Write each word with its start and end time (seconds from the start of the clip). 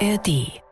ARD 0.00 0.65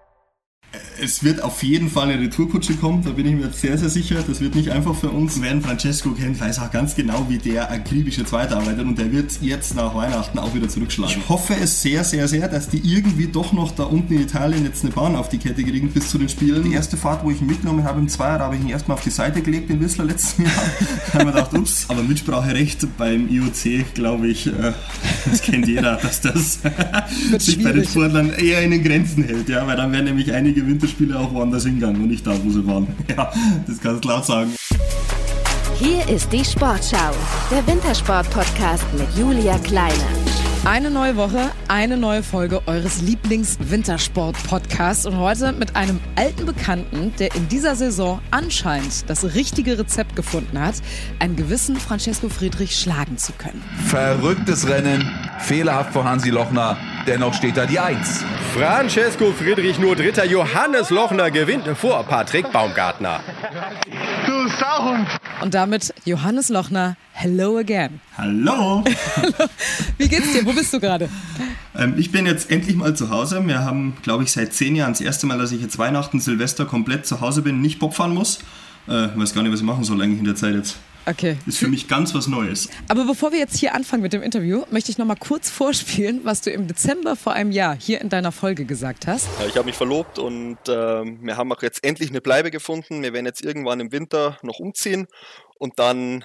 es 1.01 1.25
wird 1.25 1.43
auf 1.43 1.63
jeden 1.63 1.89
Fall 1.89 2.11
eine 2.11 2.21
Retourkutsche 2.21 2.75
kommen, 2.75 3.03
da 3.05 3.11
bin 3.11 3.27
ich 3.27 3.35
mir 3.35 3.51
sehr, 3.51 3.79
sehr 3.79 3.89
sicher. 3.89 4.17
Das 4.27 4.41
wird 4.41 4.55
nicht 4.55 4.71
einfach 4.71 4.95
für 4.95 5.11
uns. 5.11 5.41
Wer 5.41 5.61
Francesco 5.61 6.11
kennt, 6.11 6.41
weiß 6.41 6.59
auch 6.61 6.71
ganz 6.71 6.95
genau, 6.95 7.27
wie 7.29 7.39
der 7.39 7.71
akribische 7.71 8.21
jetzt 8.21 8.33
weiterarbeitet 8.33 8.85
und 8.85 8.99
der 8.99 9.13
wird 9.13 9.33
jetzt 9.41 9.75
nach 9.75 9.95
Weihnachten 9.95 10.39
auch 10.39 10.55
wieder 10.55 10.69
zurückschlagen. 10.69 11.17
Ich 11.19 11.29
hoffe 11.29 11.55
es 11.61 11.83
sehr, 11.83 12.05
sehr, 12.05 12.29
sehr, 12.29 12.49
dass 12.49 12.69
die 12.69 12.79
irgendwie 12.79 13.27
doch 13.27 13.53
noch 13.53 13.73
da 13.73 13.85
unten 13.85 14.15
in 14.15 14.23
Italien 14.23 14.65
jetzt 14.65 14.85
eine 14.85 14.93
Bahn 14.93 15.17
auf 15.17 15.29
die 15.29 15.39
Kette 15.39 15.63
kriegen 15.63 15.91
bis 15.91 16.09
zu 16.09 16.19
den 16.19 16.29
Spielen. 16.29 16.65
Die 16.65 16.73
erste 16.73 16.97
Fahrt, 16.97 17.25
wo 17.25 17.31
ich 17.31 17.41
ihn 17.41 17.47
mitgenommen 17.47 17.85
habe 17.85 18.01
im 18.01 18.09
Zweier, 18.09 18.39
habe 18.39 18.57
ich 18.57 18.63
ihn 18.63 18.69
erstmal 18.69 18.97
auf 18.97 19.05
die 19.05 19.11
Seite 19.11 19.43
gelegt, 19.43 19.71
den 19.71 19.81
Whistler 19.81 20.05
letzten 20.05 20.45
Jahr. 20.45 20.53
da 21.13 21.19
haben 21.19 21.27
wir 21.27 21.33
gedacht, 21.33 21.55
ups, 21.55 21.87
aber 21.89 22.03
Mitspracherecht 22.03 22.87
beim 22.97 23.29
IOC, 23.29 23.95
glaube 23.95 24.29
ich, 24.29 24.47
äh, 24.47 24.73
das 25.25 25.43
kennt 25.43 25.69
jeder, 25.69 25.97
dass 25.97 26.21
das 26.21 26.61
sich 27.39 27.63
bei 27.63 27.73
den 27.73 27.85
Sportlern 27.85 28.33
eher 28.33 28.63
in 28.63 28.71
den 28.71 28.83
Grenzen 28.83 29.25
hält, 29.25 29.49
ja, 29.49 29.67
weil 29.67 29.77
dann 29.77 29.93
werden 29.93 30.07
nämlich 30.07 30.33
einige 30.33 30.67
Winter 30.67 30.84
Winterspiele 30.85 31.19
auch 31.19 31.33
woanders 31.33 31.65
hingegangen 31.65 32.03
und 32.03 32.09
nicht 32.09 32.27
da, 32.27 32.33
wo 32.45 32.51
sie 32.51 32.67
waren. 32.67 32.87
Ja, 33.09 33.33
das 33.67 33.81
kannst 33.81 34.05
du 34.05 34.09
laut 34.09 34.27
sagen. 34.27 34.55
Hier 35.79 36.07
ist 36.09 36.31
die 36.33 36.45
Sportschau, 36.45 37.13
der 37.51 37.67
Wintersport-Podcast 37.67 38.85
mit 38.93 39.07
Julia 39.17 39.57
Kleine. 39.59 39.95
Eine 40.65 40.91
neue 40.91 41.17
Woche, 41.17 41.51
eine 41.69 41.97
neue 41.97 42.23
Folge 42.23 42.61
eures 42.67 43.01
Lieblings-Wintersport-Podcasts 43.03 45.07
und 45.07 45.17
heute 45.19 45.53
mit 45.53 45.75
einem 45.75 46.01
alten 46.17 46.45
Bekannten, 46.45 47.15
der 47.19 47.35
in 47.35 47.49
dieser 47.49 47.77
Saison 47.77 48.21
anscheinend 48.31 49.09
das 49.09 49.25
richtige 49.35 49.79
Rezept 49.79 50.15
gefunden 50.17 50.59
hat, 50.59 50.75
einen 51.19 51.37
gewissen 51.37 51.77
Francesco 51.77 52.29
Friedrich 52.29 52.77
schlagen 52.77 53.17
zu 53.17 53.33
können. 53.33 53.63
Verrücktes 53.87 54.69
Rennen, 54.69 55.11
fehlerhaft 55.39 55.95
vor 55.95 56.05
Hansi 56.05 56.29
Lochner, 56.31 56.77
dennoch 57.07 57.35
steht 57.35 57.57
da 57.57 57.67
die 57.67 57.79
Eins. 57.79 58.25
Francesco 58.55 59.33
Friedrich 59.33 59.79
nur 59.79 59.97
Dritter, 59.97 60.25
Johannes 60.25 60.91
Lochner 60.91 61.31
gewinnt 61.31 61.67
vor 61.77 62.05
Patrick 62.05 62.51
Baumgartner. 62.53 63.21
Du 64.27 64.49
Sauhund! 64.49 65.09
Und 65.43 65.55
damit 65.55 65.93
Johannes 66.05 66.49
Lochner, 66.49 66.97
hello 67.13 67.59
again. 67.59 68.01
Hallo! 68.17 68.85
Wie 69.99 70.09
geht's 70.09 70.33
dir? 70.33 70.45
Wo 70.47 70.53
bist 70.53 70.73
du 70.73 70.81
gerade? 70.81 71.09
Ähm, 71.77 71.95
ich 71.97 72.13
bin 72.13 72.27
jetzt 72.27 72.51
endlich 72.51 72.77
mal 72.77 72.95
zu 72.95 73.11
Hause. 73.11 73.47
Wir 73.47 73.61
haben, 73.65 73.97
glaube 74.03 74.25
ich, 74.25 74.33
seit 74.33 74.53
zehn 74.53 74.77
Jahren 74.77 74.93
das 74.93 75.01
erste 75.01 75.27
Mal, 75.27 75.39
dass 75.39 75.53
ich 75.53 75.61
jetzt 75.61 75.79
Weihnachten, 75.79 76.21
Silvester 76.21 76.65
komplett 76.65 77.07
zu 77.07 77.21
Hause 77.21 77.43
bin, 77.43 77.61
nicht 77.61 77.79
Bob 77.79 77.95
fahren 77.95 78.15
muss. 78.15 78.39
Äh, 78.87 79.09
weiß 79.15 79.35
gar 79.35 79.43
nicht, 79.43 79.53
was 79.53 79.61
ich 79.61 79.67
machen 79.67 79.85
soll 79.85 80.01
eigentlich 80.01 80.21
in 80.21 80.27
der 80.27 80.37
Zeit 80.37 80.55
jetzt. 80.55 80.77
Okay. 81.07 81.37
Ist 81.47 81.59
für 81.59 81.69
mich 81.69 81.87
ganz 81.87 82.15
was 82.15 82.27
Neues. 82.27 82.71
Aber 82.89 83.05
bevor 83.05 83.33
wir 83.33 83.39
jetzt 83.39 83.59
hier 83.59 83.75
anfangen 83.75 84.03
mit 84.03 84.15
dem 84.15 84.23
Interview, 84.23 84.65
möchte 84.71 84.91
ich 84.91 84.97
noch 84.97 85.05
mal 85.05 85.17
kurz 85.17 85.51
vorspielen, 85.51 86.21
was 86.25 86.41
du 86.41 86.51
im 86.51 86.67
Dezember 86.67 87.15
vor 87.15 87.35
einem 87.35 87.53
Jahr 87.53 87.77
hier 87.79 88.01
in 88.01 88.09
deiner 88.09 88.33
Folge 88.33 88.65
gesagt 88.65 89.07
hast. 89.07 89.29
Ich 89.47 89.57
habe 89.57 89.67
mich 89.67 89.77
verlobt 89.77 90.19
und 90.19 90.57
äh, 90.67 90.71
wir 90.73 91.37
haben 91.37 91.53
auch 91.53 91.63
jetzt 91.63 91.85
endlich 91.85 92.09
eine 92.09 92.23
Bleibe 92.23 92.51
gefunden. 92.51 93.03
Wir 93.03 93.13
werden 93.13 93.27
jetzt 93.27 93.45
irgendwann 93.45 93.81
im 93.81 93.93
Winter 93.93 94.39
noch 94.43 94.59
umziehen 94.59 95.07
und 95.59 95.79
dann 95.79 96.25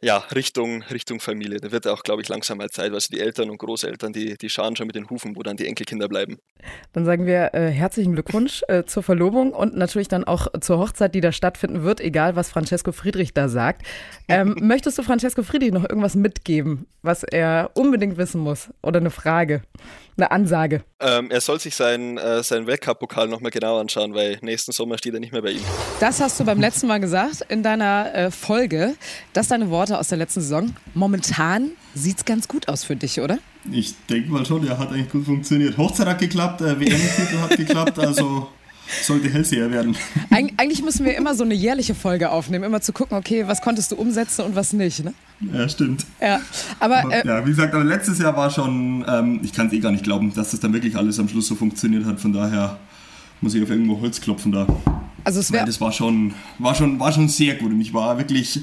ja, 0.00 0.18
Richtung, 0.34 0.82
Richtung 0.84 1.18
Familie. 1.18 1.58
Da 1.58 1.72
wird 1.72 1.88
auch, 1.88 2.02
glaube 2.04 2.22
ich, 2.22 2.28
langsam 2.28 2.58
mal 2.58 2.70
Zeit, 2.70 2.92
weil 2.92 3.00
die 3.10 3.20
Eltern 3.20 3.50
und 3.50 3.58
Großeltern, 3.58 4.12
die, 4.12 4.36
die 4.36 4.48
scharen 4.48 4.76
schon 4.76 4.86
mit 4.86 4.94
den 4.94 5.10
Hufen, 5.10 5.34
wo 5.34 5.42
dann 5.42 5.56
die 5.56 5.66
Enkelkinder 5.66 6.08
bleiben. 6.08 6.38
Dann 6.92 7.04
sagen 7.04 7.26
wir 7.26 7.54
äh, 7.54 7.70
herzlichen 7.70 8.12
Glückwunsch 8.12 8.62
äh, 8.68 8.84
zur 8.84 9.02
Verlobung 9.02 9.52
und 9.52 9.76
natürlich 9.76 10.08
dann 10.08 10.24
auch 10.24 10.46
zur 10.60 10.78
Hochzeit, 10.78 11.14
die 11.14 11.20
da 11.20 11.32
stattfinden 11.32 11.82
wird, 11.82 12.00
egal 12.00 12.36
was 12.36 12.50
Francesco 12.50 12.92
Friedrich 12.92 13.34
da 13.34 13.48
sagt. 13.48 13.82
Ähm, 14.28 14.56
möchtest 14.60 14.98
du 14.98 15.02
Francesco 15.02 15.42
Friedrich 15.42 15.72
noch 15.72 15.88
irgendwas 15.88 16.14
mitgeben, 16.14 16.86
was 17.02 17.24
er 17.24 17.70
unbedingt 17.74 18.18
wissen 18.18 18.40
muss? 18.40 18.70
Oder 18.82 19.00
eine 19.00 19.10
Frage? 19.10 19.62
Eine 20.18 20.30
Ansage. 20.30 20.82
Ähm, 21.00 21.30
er 21.30 21.40
soll 21.40 21.60
sich 21.60 21.74
seinen, 21.74 22.18
äh, 22.18 22.42
seinen 22.42 22.66
Weltcup-Pokal 22.66 23.28
nochmal 23.28 23.50
genau 23.50 23.78
anschauen, 23.78 24.14
weil 24.14 24.38
nächsten 24.42 24.72
Sommer 24.72 24.98
steht 24.98 25.14
er 25.14 25.20
nicht 25.20 25.32
mehr 25.32 25.42
bei 25.42 25.52
ihm. 25.52 25.62
Das 26.00 26.20
hast 26.20 26.38
du 26.40 26.44
beim 26.44 26.60
letzten 26.60 26.88
Mal 26.88 26.98
gesagt 26.98 27.46
in 27.48 27.62
deiner 27.62 28.14
äh, 28.14 28.30
Folge. 28.30 28.94
Das 29.32 29.48
deine 29.48 29.70
Worte 29.70 29.98
aus 29.98 30.08
der 30.08 30.18
letzten 30.18 30.40
Saison. 30.40 30.74
Momentan 30.94 31.70
sieht 31.94 32.18
es 32.18 32.24
ganz 32.24 32.48
gut 32.48 32.68
aus 32.68 32.84
für 32.84 32.96
dich, 32.96 33.20
oder? 33.20 33.38
Ich 33.70 33.94
denke 34.06 34.30
mal 34.30 34.44
schon, 34.44 34.64
der 34.64 34.78
hat 34.78 34.90
eigentlich 34.90 35.10
gut 35.10 35.24
funktioniert. 35.24 35.76
Hochzeit 35.76 36.06
hat 36.06 36.18
geklappt, 36.18 36.60
äh, 36.60 36.78
WM-Titel 36.78 37.38
hat 37.38 37.56
geklappt, 37.56 37.98
also 37.98 38.48
sollte 39.02 39.28
Hellseher 39.28 39.70
werden. 39.70 39.96
Eig 40.30 40.52
eigentlich 40.56 40.82
müssen 40.82 41.04
wir 41.04 41.16
immer 41.16 41.34
so 41.34 41.44
eine 41.44 41.54
jährliche 41.54 41.94
Folge 41.94 42.30
aufnehmen, 42.30 42.64
immer 42.64 42.80
zu 42.80 42.92
gucken, 42.92 43.16
okay, 43.16 43.46
was 43.46 43.60
konntest 43.60 43.92
du 43.92 43.96
umsetzen 43.96 44.44
und 44.44 44.54
was 44.54 44.72
nicht, 44.72 45.04
ne? 45.04 45.14
Ja, 45.40 45.68
stimmt. 45.68 46.04
Ja, 46.20 46.40
aber, 46.80 47.04
äh, 47.12 47.26
ja, 47.26 47.44
wie 47.44 47.50
gesagt, 47.50 47.74
aber 47.74 47.84
letztes 47.84 48.18
Jahr 48.18 48.36
war 48.36 48.50
schon, 48.50 49.04
ähm, 49.08 49.40
ich 49.42 49.52
kann 49.52 49.68
es 49.68 49.72
eh 49.72 49.78
gar 49.78 49.92
nicht 49.92 50.04
glauben, 50.04 50.32
dass 50.34 50.50
das 50.50 50.60
dann 50.60 50.72
wirklich 50.72 50.96
alles 50.96 51.18
am 51.20 51.28
Schluss 51.28 51.46
so 51.46 51.54
funktioniert 51.54 52.04
hat. 52.04 52.20
Von 52.20 52.32
daher 52.32 52.78
muss 53.40 53.54
ich 53.54 53.62
auf 53.62 53.70
irgendwo 53.70 54.00
Holz 54.00 54.20
klopfen 54.20 54.52
da. 54.52 54.66
Also 55.24 55.40
es 55.40 55.52
wäre. 55.52 55.66
Das 55.66 55.80
war 55.80 55.92
schon, 55.92 56.34
war 56.58 56.74
schon, 56.74 56.98
war 56.98 57.12
schon 57.12 57.28
sehr 57.28 57.54
gut 57.54 57.70
und 57.70 57.80
ich 57.80 57.94
war 57.94 58.18
wirklich 58.18 58.60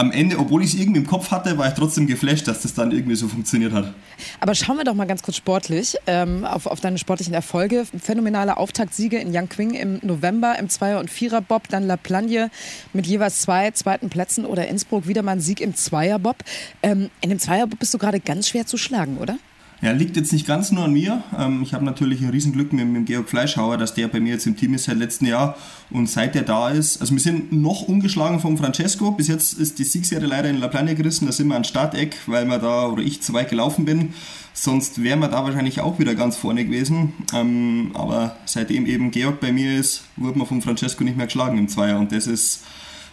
am 0.00 0.12
Ende, 0.12 0.38
obwohl 0.38 0.64
ich 0.64 0.72
es 0.72 0.80
irgendwie 0.80 1.00
im 1.00 1.06
Kopf 1.06 1.30
hatte, 1.30 1.58
war 1.58 1.68
ich 1.68 1.74
trotzdem 1.74 2.06
geflasht, 2.06 2.48
dass 2.48 2.62
das 2.62 2.72
dann 2.72 2.90
irgendwie 2.90 3.16
so 3.16 3.28
funktioniert 3.28 3.72
hat. 3.72 3.92
Aber 4.40 4.54
schauen 4.54 4.78
wir 4.78 4.84
doch 4.84 4.94
mal 4.94 5.06
ganz 5.06 5.22
kurz 5.22 5.36
sportlich 5.36 5.96
ähm, 6.06 6.46
auf, 6.46 6.66
auf 6.66 6.80
deine 6.80 6.96
sportlichen 6.96 7.34
Erfolge. 7.34 7.84
Phänomenale 8.02 8.56
Auftaktsiege 8.56 9.18
in 9.18 9.32
Yangqing 9.32 9.74
im 9.74 9.98
November 10.02 10.58
im 10.58 10.70
Zweier- 10.70 11.00
und 11.00 11.10
Vierer-Bob, 11.10 11.68
dann 11.68 11.86
La 11.86 11.98
Plagne 11.98 12.50
mit 12.94 13.06
jeweils 13.06 13.42
zwei 13.42 13.70
zweiten 13.72 14.08
Plätzen 14.08 14.46
oder 14.46 14.66
Innsbruck 14.68 15.06
wieder 15.06 15.22
mal 15.22 15.32
ein 15.32 15.40
Sieg 15.40 15.60
im 15.60 15.74
Zweier-Bob. 15.74 16.36
Ähm, 16.82 17.10
in 17.20 17.28
dem 17.28 17.38
Zweier-Bob 17.38 17.78
bist 17.78 17.92
du 17.92 17.98
gerade 17.98 18.20
ganz 18.20 18.48
schwer 18.48 18.64
zu 18.64 18.78
schlagen, 18.78 19.18
oder? 19.18 19.36
Ja, 19.82 19.92
liegt 19.92 20.14
jetzt 20.16 20.30
nicht 20.34 20.46
ganz 20.46 20.72
nur 20.72 20.84
an 20.84 20.92
mir. 20.92 21.22
Ähm, 21.38 21.62
ich 21.62 21.72
habe 21.72 21.86
natürlich 21.86 22.20
ein 22.20 22.28
Riesenglück 22.28 22.74
mit, 22.74 22.86
mit 22.86 23.06
Georg 23.06 23.30
Fleischhauer, 23.30 23.78
dass 23.78 23.94
der 23.94 24.08
bei 24.08 24.20
mir 24.20 24.34
jetzt 24.34 24.46
im 24.46 24.54
Team 24.54 24.74
ist 24.74 24.84
seit 24.84 24.98
letztem 24.98 25.28
Jahr 25.28 25.56
und 25.88 26.06
seit 26.10 26.34
der 26.34 26.42
da 26.42 26.68
ist. 26.68 27.00
Also 27.00 27.14
wir 27.14 27.20
sind 27.20 27.50
noch 27.50 27.82
ungeschlagen 27.82 28.40
vom 28.40 28.58
Francesco. 28.58 29.12
Bis 29.12 29.28
jetzt 29.28 29.54
ist 29.54 29.78
die 29.78 29.84
Siegserie 29.84 30.26
leider 30.26 30.50
in 30.50 30.58
La 30.58 30.68
Plane 30.68 30.94
gerissen. 30.94 31.24
Da 31.24 31.32
sind 31.32 31.48
wir 31.48 31.56
an 31.56 31.64
Starteck, 31.64 32.14
weil 32.26 32.44
wir 32.44 32.58
da 32.58 32.88
oder 32.88 33.02
ich 33.02 33.22
zu 33.22 33.32
weit 33.32 33.48
gelaufen 33.48 33.86
bin. 33.86 34.12
Sonst 34.52 35.02
wären 35.02 35.20
wir 35.20 35.28
da 35.28 35.44
wahrscheinlich 35.44 35.80
auch 35.80 35.98
wieder 35.98 36.14
ganz 36.14 36.36
vorne 36.36 36.66
gewesen. 36.66 37.14
Ähm, 37.32 37.92
aber 37.94 38.36
seitdem 38.44 38.84
eben 38.84 39.10
Georg 39.10 39.40
bei 39.40 39.50
mir 39.50 39.78
ist, 39.78 40.02
wurde 40.16 40.36
man 40.36 40.46
vom 40.46 40.60
Francesco 40.60 41.04
nicht 41.04 41.16
mehr 41.16 41.26
geschlagen 41.26 41.56
im 41.56 41.68
Zweier 41.68 41.98
und 41.98 42.12
das 42.12 42.26
ist 42.26 42.64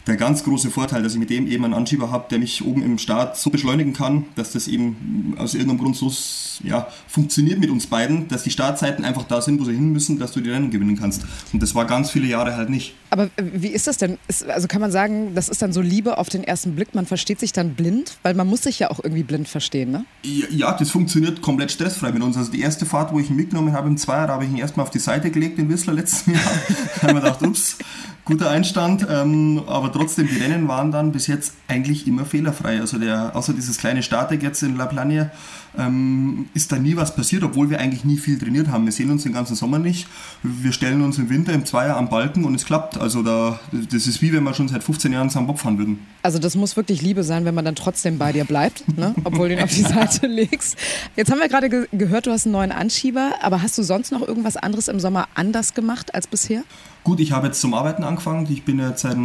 der 0.08 0.18
ganz 0.18 0.44
große 0.44 0.72
Vorteil, 0.72 1.04
dass 1.04 1.14
ich 1.14 1.20
mit 1.20 1.30
dem 1.30 1.48
eben 1.48 1.66
einen 1.66 1.74
Anschieber 1.74 2.12
habe, 2.12 2.26
der 2.30 2.40
mich 2.40 2.66
oben 2.66 2.82
im 2.82 2.98
Start 2.98 3.38
so 3.38 3.50
beschleunigen 3.50 3.94
kann, 3.94 4.26
dass 4.36 4.52
das 4.52 4.68
eben 4.68 5.36
aus 5.38 5.54
irgendeinem 5.54 5.80
Grund 5.80 5.96
so 5.96 6.12
ja, 6.64 6.88
funktioniert 7.08 7.60
mit 7.60 7.70
uns 7.70 7.88
beiden, 7.88 8.28
dass 8.28 8.44
die 8.44 8.52
Startzeiten 8.52 9.06
einfach 9.06 9.24
da 9.24 9.42
sind, 9.42 9.60
wo 9.60 9.66
sie 9.66 9.74
hin 9.74 9.92
müssen, 9.92 10.18
dass 10.20 10.32
du 10.32 10.42
die 10.42 10.50
Rennen 10.50 10.72
gewinnen 10.72 10.98
kannst. 10.98 11.24
Und 11.54 11.62
das 11.62 11.76
war 11.76 11.86
ganz 11.86 12.12
viele 12.12 12.28
Jahre 12.28 12.56
halt 12.56 12.70
nicht. 12.70 12.96
Aber 13.10 13.30
wie 13.38 13.68
ist 13.68 13.88
das 13.88 13.98
denn? 13.98 14.18
Ist, 14.28 14.48
also 14.50 14.68
kann 14.68 14.82
man 14.82 14.92
sagen, 14.92 15.34
das 15.36 15.50
ist 15.50 15.62
dann 15.62 15.74
so 15.74 15.82
Liebe 15.82 16.18
auf 16.18 16.30
den 16.30 16.44
ersten 16.44 16.76
Blick, 16.76 16.96
man 16.96 17.06
versteht 17.06 17.40
sich 17.40 17.54
dann 17.54 17.76
blind? 17.76 18.18
Weil 18.24 18.34
man 18.34 18.48
muss 18.48 18.64
sich 18.64 18.80
ja 18.80 18.90
auch 18.90 19.00
irgendwie 19.04 19.24
blind 19.24 19.48
verstehen, 19.48 19.92
ne? 19.92 20.06
Ja, 20.24 20.74
das 20.74 20.90
funktioniert 20.90 21.42
komplett 21.42 21.72
stressfrei 21.72 22.12
mit 22.12 22.24
uns. 22.24 22.38
Also 22.38 22.52
die 22.52 22.62
erste 22.62 22.86
Fahrt, 22.86 23.14
wo 23.14 23.20
ich 23.20 23.30
ihn 23.30 23.36
mitgenommen 23.36 23.74
habe 23.74 23.88
im 23.88 23.98
Zweier, 23.98 24.28
habe 24.28 24.46
ich 24.46 24.52
ihn 24.52 24.58
erstmal 24.58 24.86
auf 24.86 24.92
die 24.92 25.00
Seite 25.00 25.32
gelegt, 25.32 25.58
den 25.58 25.70
Whistler 25.70 25.94
letzten 25.94 26.34
Jahr. 26.34 26.42
da 27.02 27.08
haben 27.08 27.16
wir 27.16 27.22
gedacht, 27.22 27.42
ups, 27.44 27.78
guter 28.28 28.50
Einstand. 28.50 29.08
Ähm, 29.10 29.64
aber 29.68 29.92
trotzdem, 29.92 30.28
die 30.28 30.38
Rennen 30.38 30.68
waren 30.68 30.92
dann 30.92 31.12
bis 31.12 31.28
jetzt 31.28 31.54
eigentlich 31.68 32.08
immer 32.08 32.26
fehlerfrei. 32.26 32.80
Also 32.80 33.00
der, 33.00 33.36
außer 33.36 33.54
dieses 33.54 33.78
kleine 33.78 34.04
Startdeck 34.04 34.44
jetzt 34.44 34.62
in 34.62 34.76
La 34.76 34.86
Plagne, 34.86 35.32
ähm, 35.78 36.48
ist 36.54 36.72
da 36.72 36.78
nie 36.78 36.96
was 36.96 37.16
passiert, 37.16 37.44
obwohl 37.44 37.70
wir 37.70 37.80
eigentlich 37.80 38.04
nie 38.04 38.18
viel 38.18 38.38
trainiert 38.38 38.68
haben. 38.68 38.86
Wir 38.86 38.92
sehen 38.92 39.10
uns 39.10 39.24
den 39.24 39.34
ganzen 39.34 39.56
Sommer 39.56 39.80
nicht. 39.80 40.08
Wir 40.44 40.72
stellen 40.72 41.02
uns 41.02 41.18
im 41.18 41.30
Winter 41.30 41.54
im 41.54 41.66
Zweier 41.66 41.98
am 41.98 42.10
Balken 42.10 42.46
und 42.46 42.56
es 42.56 42.66
klappt. 42.66 42.98
Also 42.98 43.24
da, 43.24 43.60
das 43.72 44.08
ist 44.08 44.22
wie 44.22 44.34
wenn 44.34 44.44
wir 44.44 44.54
schon 44.54 44.68
seit 44.68 44.84
15 44.84 45.12
Jahren 45.14 45.30
zusammen 45.30 45.48
Bob 45.48 45.60
fahren 45.60 45.78
würden. 45.78 46.00
Also 46.24 46.40
das 46.40 46.56
muss 46.56 46.76
wirklich 46.76 47.02
Liebe 47.02 47.24
sein, 47.24 47.46
wenn 47.46 47.56
man 47.56 47.66
dann 47.66 47.76
trotzdem 47.76 48.18
bei 48.18 48.34
dir 48.34 48.46
bleibt, 48.46 48.84
ne? 48.98 49.16
obwohl 49.24 49.50
du 49.50 49.56
ihn 49.56 49.64
auf 49.64 49.74
die 49.74 49.84
Seite 49.84 50.28
legst. 50.28 50.78
Jetzt 51.16 51.32
haben 51.32 51.40
wir 51.40 51.48
gerade 51.48 51.70
ge 51.70 51.88
gehört, 51.92 52.26
du 52.26 52.32
hast 52.32 52.46
einen 52.46 52.54
neuen 52.54 52.72
Anschieber, 52.72 53.36
aber 53.42 53.62
hast 53.62 53.78
du 53.78 53.84
sonst 53.84 54.12
noch 54.12 54.28
irgendwas 54.28 54.58
anderes 54.58 54.88
im 54.88 55.00
Sommer 55.00 55.28
anders 55.36 55.74
gemacht 55.74 56.14
als 56.14 56.28
bisher? 56.28 56.64
Gut, 57.04 57.20
ich 57.20 57.32
habe 57.32 57.48
jetzt 57.48 57.62
zum 57.62 57.74
Arbeiten 57.74 58.04
angefangen. 58.04 58.48
Ich 58.50 58.64
bin 58.64 58.80
jetzt 58.80 59.02
seit 59.02 59.16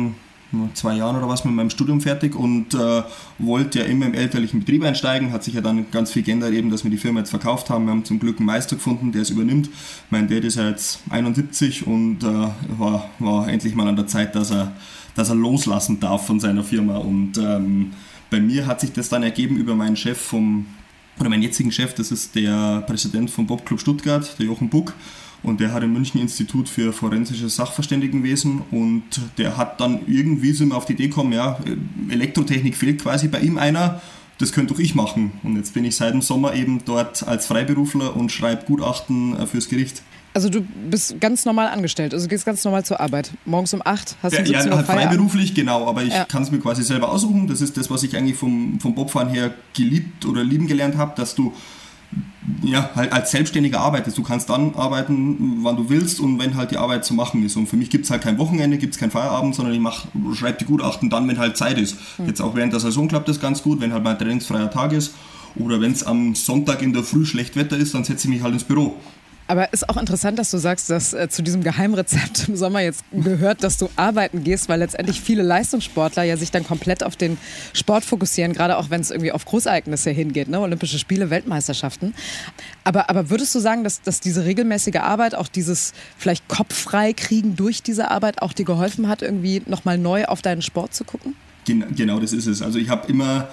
zwei 0.75 0.97
Jahren 0.97 1.17
oder 1.17 1.29
was 1.29 1.45
mit 1.45 1.55
meinem 1.55 1.71
Studium 1.71 2.01
fertig 2.01 2.35
und 2.35 2.75
äh, 2.75 3.03
wollte 3.39 3.81
ja 3.81 3.85
immer 3.87 4.07
im 4.07 4.15
elterlichen 4.15 4.61
Betrieb 4.61 4.85
einsteigen. 4.85 5.33
Hat 5.33 5.45
sich 5.45 5.55
ja 5.55 5.61
dann 5.61 5.91
ganz 5.91 6.13
viel 6.13 6.23
geändert, 6.23 6.53
eben, 6.53 6.71
dass 6.71 6.85
wir 6.85 6.91
die 6.91 6.99
Firma 6.99 7.21
jetzt 7.21 7.31
verkauft 7.31 7.71
haben. 7.71 7.87
Wir 7.87 7.93
haben 7.93 8.05
zum 8.05 8.19
Glück 8.19 8.39
einen 8.39 8.47
Meister 8.47 8.77
gefunden, 8.77 9.13
der 9.13 9.23
es 9.23 9.31
übernimmt. 9.31 9.71
Mein 10.11 10.29
Dad 10.29 10.45
ist 10.45 10.57
ja 10.57 10.69
jetzt 10.69 11.01
71 11.11 11.87
und 11.87 12.23
äh, 12.23 12.49
war, 12.79 13.11
war 13.19 13.49
endlich 13.49 13.75
mal 13.75 13.89
an 13.89 13.97
der 13.97 14.07
Zeit, 14.07 14.35
dass 14.35 14.51
er, 14.51 14.73
dass 15.15 15.29
er 15.29 15.35
loslassen 15.35 16.01
darf 16.01 16.27
von 16.27 16.41
seiner 16.41 16.65
Firma. 16.65 16.99
Und 16.99 17.39
ähm, 17.39 17.93
bei 18.31 18.41
mir 18.41 18.67
hat 18.67 18.81
sich 18.81 18.93
das 18.93 19.09
dann 19.09 19.23
ergeben 19.23 19.57
über 19.57 19.75
meinen 19.75 19.97
Chef 19.97 20.19
vom, 20.19 20.67
oder 21.19 21.29
meinen 21.29 21.43
jetzigen 21.43 21.73
Chef, 21.73 21.95
das 21.95 22.11
ist 22.11 22.35
der 22.35 22.83
Präsident 22.87 23.31
vom 23.31 23.47
Bobclub 23.47 23.81
Stuttgart, 23.81 24.39
der 24.39 24.47
Jochen 24.47 24.69
Buck. 24.69 24.95
Und 25.43 25.61
der 25.61 25.73
hat 25.73 25.83
im 25.83 25.93
München 25.93 26.21
Institut 26.21 26.69
für 26.69 26.93
forensisches 26.93 27.57
Sachverständigenwesen 27.57 28.63
und 28.71 29.03
der 29.39 29.57
hat 29.57 29.81
dann 29.81 30.01
irgendwie 30.07 30.53
so 30.53 30.65
auf 30.73 30.85
die 30.87 30.93
Idee 30.93 31.09
gekommen, 31.09 31.33
ja, 31.33 31.59
Elektrotechnik 32.09 32.77
fehlt 32.77 33.03
quasi 33.03 33.29
bei 33.29 33.41
ihm 33.41 33.59
einer. 33.59 34.01
das 34.39 34.53
könnte 34.53 34.75
doch 34.75 34.81
ich 34.81 34.95
machen. 34.97 35.33
Und 35.45 35.57
jetzt 35.57 35.73
bin 35.75 35.85
ich 35.85 35.95
seit 35.95 36.15
dem 36.15 36.23
Sommer 36.23 36.55
eben 36.55 36.81
dort 36.85 37.27
als 37.29 37.47
Freiberufler 37.47 38.17
und 38.17 38.33
schreibe 38.33 38.65
Gutachten 38.65 39.37
äh, 39.39 39.47
fürs 39.47 39.69
Gericht. 39.69 40.03
Also 40.35 40.49
du 40.49 40.63
bist 40.91 41.21
ganz 41.21 41.45
normal 41.45 41.69
angestellt, 41.69 42.15
also 42.15 42.27
gehst 42.27 42.47
ganz 42.47 42.65
normal 42.65 42.85
zur 42.85 42.99
Arbeit. 43.01 43.31
Morgens 43.45 43.75
um 43.75 43.83
8 43.85 44.17
hast 44.23 44.33
du 44.33 44.39
Ja, 44.39 44.45
17 44.47 44.71
ja 44.71 44.77
halt 44.79 44.87
freiberuflich, 44.87 45.55
genau, 45.55 45.87
aber 45.87 46.03
ich 46.03 46.13
Ja. 46.13 46.25
kann 46.25 46.43
es 46.43 46.51
mir 46.51 46.59
quasi 46.59 46.83
selber 46.83 47.11
aussuchen. 47.11 47.47
Das 47.49 47.61
ist 47.61 47.77
das, 47.77 47.91
was 47.91 48.03
ich 48.03 48.17
eigentlich 48.17 48.37
vom, 48.37 48.81
vom 48.81 48.95
Bobfahren 48.95 49.29
her 49.29 49.53
geliebt 49.75 50.25
oder 50.25 50.43
lieben 50.43 50.67
gelernt 50.67 50.97
habe, 50.97 51.13
dass 51.17 51.35
du 51.35 51.53
ja, 52.63 52.91
halt 52.95 53.13
als 53.13 53.31
Selbstständiger 53.31 53.81
arbeitest. 53.81 54.19
Du 54.19 54.23
kannst 54.23 54.51
dann 54.51 54.75
arbeiten, 54.75 55.61
wann 55.63 55.77
du 55.77 55.89
willst 55.89 56.21
und 56.21 56.39
wenn 56.39 56.57
halt 56.57 56.71
die 56.71 56.77
Arbeit 56.77 57.05
zu 57.05 57.15
machen 57.15 57.45
ist. 57.45 57.57
Und 57.57 57.69
für 57.69 57.77
mich 57.77 57.91
gibt 57.91 58.05
es 58.05 58.11
halt 58.11 58.23
kein 58.23 58.39
Wochenende, 58.39 58.79
gibt 58.79 58.95
es 58.95 59.01
kein 59.01 59.11
Feierabend, 59.11 59.55
sondern 59.55 59.75
ich 59.75 59.81
mach, 59.81 60.07
schreibe 60.35 60.59
die 60.59 60.65
Gutachten 60.65 61.09
dann, 61.09 61.29
wenn 61.29 61.39
halt 61.39 61.57
Zeit 61.57 61.79
ist. 61.79 61.97
Jetzt 62.27 62.41
auch 62.41 62.55
während 62.55 62.73
der 62.73 62.81
Saison 62.81 63.09
klappt 63.09 63.29
das 63.29 63.41
ganz 63.41 63.63
gut, 63.63 63.81
wenn 63.81 63.93
halt 63.93 64.03
mein 64.03 64.19
trainingsfreier 64.19 64.71
Tag 64.71 64.93
ist. 64.93 65.15
Oder 65.55 65.81
wenn 65.81 65.93
es 65.93 66.03
am 66.03 66.35
Sonntag 66.35 66.83
in 66.83 66.93
der 66.93 67.03
Früh 67.03 67.25
schlecht 67.25 67.57
Wetter 67.57 67.77
ist, 67.77 67.95
dann 67.95 68.05
setze 68.05 68.27
ich 68.27 68.35
mich 68.35 68.43
halt 68.43 68.55
ins 68.55 68.65
Büro. 68.65 68.97
Aber 69.53 69.71
ist 69.71 69.87
auch 69.87 69.99
interessant, 69.99 70.39
dass 70.39 70.51
du 70.51 70.57
sagst, 70.57 70.89
dass 70.89 71.13
äh, 71.13 71.29
zu 71.29 71.43
diesem 71.43 71.63
Geheimrezept 71.63 72.49
im 72.49 72.57
Sommer 72.57 72.81
jetzt 72.81 73.05
gehört, 73.13 73.63
dass 73.63 73.77
du 73.77 73.91
arbeiten 73.97 74.45
gehst, 74.45 74.71
weil 74.71 74.79
letztendlich 74.79 75.21
viele 75.21 75.43
Leistungssportler 75.43 76.23
ja 76.23 76.39
sich 76.39 76.51
dann 76.51 76.65
komplett 76.65 77.05
auf 77.05 77.17
den 77.17 77.37
Sport 77.75 78.03
fokussieren, 78.03 78.55
gerade 78.55 78.79
auch 78.79 78.89
wenn 78.89 79.03
es 79.03 79.11
irgendwie 79.11 79.31
auf 79.31 79.45
Großereignisse 79.45 80.09
hingeht, 80.09 80.49
ne? 80.49 80.59
Olympische 80.59 80.99
Spiele, 80.99 81.29
Weltmeisterschaften. 81.29 82.15
Aber, 82.83 83.11
aber 83.11 83.29
würdest 83.29 83.55
du 83.55 83.59
sagen, 83.59 83.85
dass, 83.85 84.01
dass 84.01 84.21
diese 84.21 84.47
regelmäßige 84.47 84.97
Arbeit, 84.97 85.35
auch 85.35 85.49
dieses 85.49 85.93
vielleicht 86.17 86.49
kopffrei 86.49 87.13
kriegen 87.13 87.55
durch 87.55 87.83
diese 87.83 88.11
Arbeit 88.11 88.41
auch 88.41 88.55
dir 88.55 88.65
geholfen 88.65 89.07
hat, 89.07 89.21
irgendwie 89.21 89.61
nochmal 89.67 89.99
neu 89.99 90.25
auf 90.25 90.41
deinen 90.41 90.63
Sport 90.63 90.95
zu 90.95 91.05
gucken? 91.05 91.37
Gen 91.67 91.85
genau 91.95 92.21
das 92.21 92.33
ist 92.33 92.47
es. 92.47 92.63
Also 92.63 92.79
ich 92.79 92.89
habe 92.89 93.07
immer, 93.07 93.51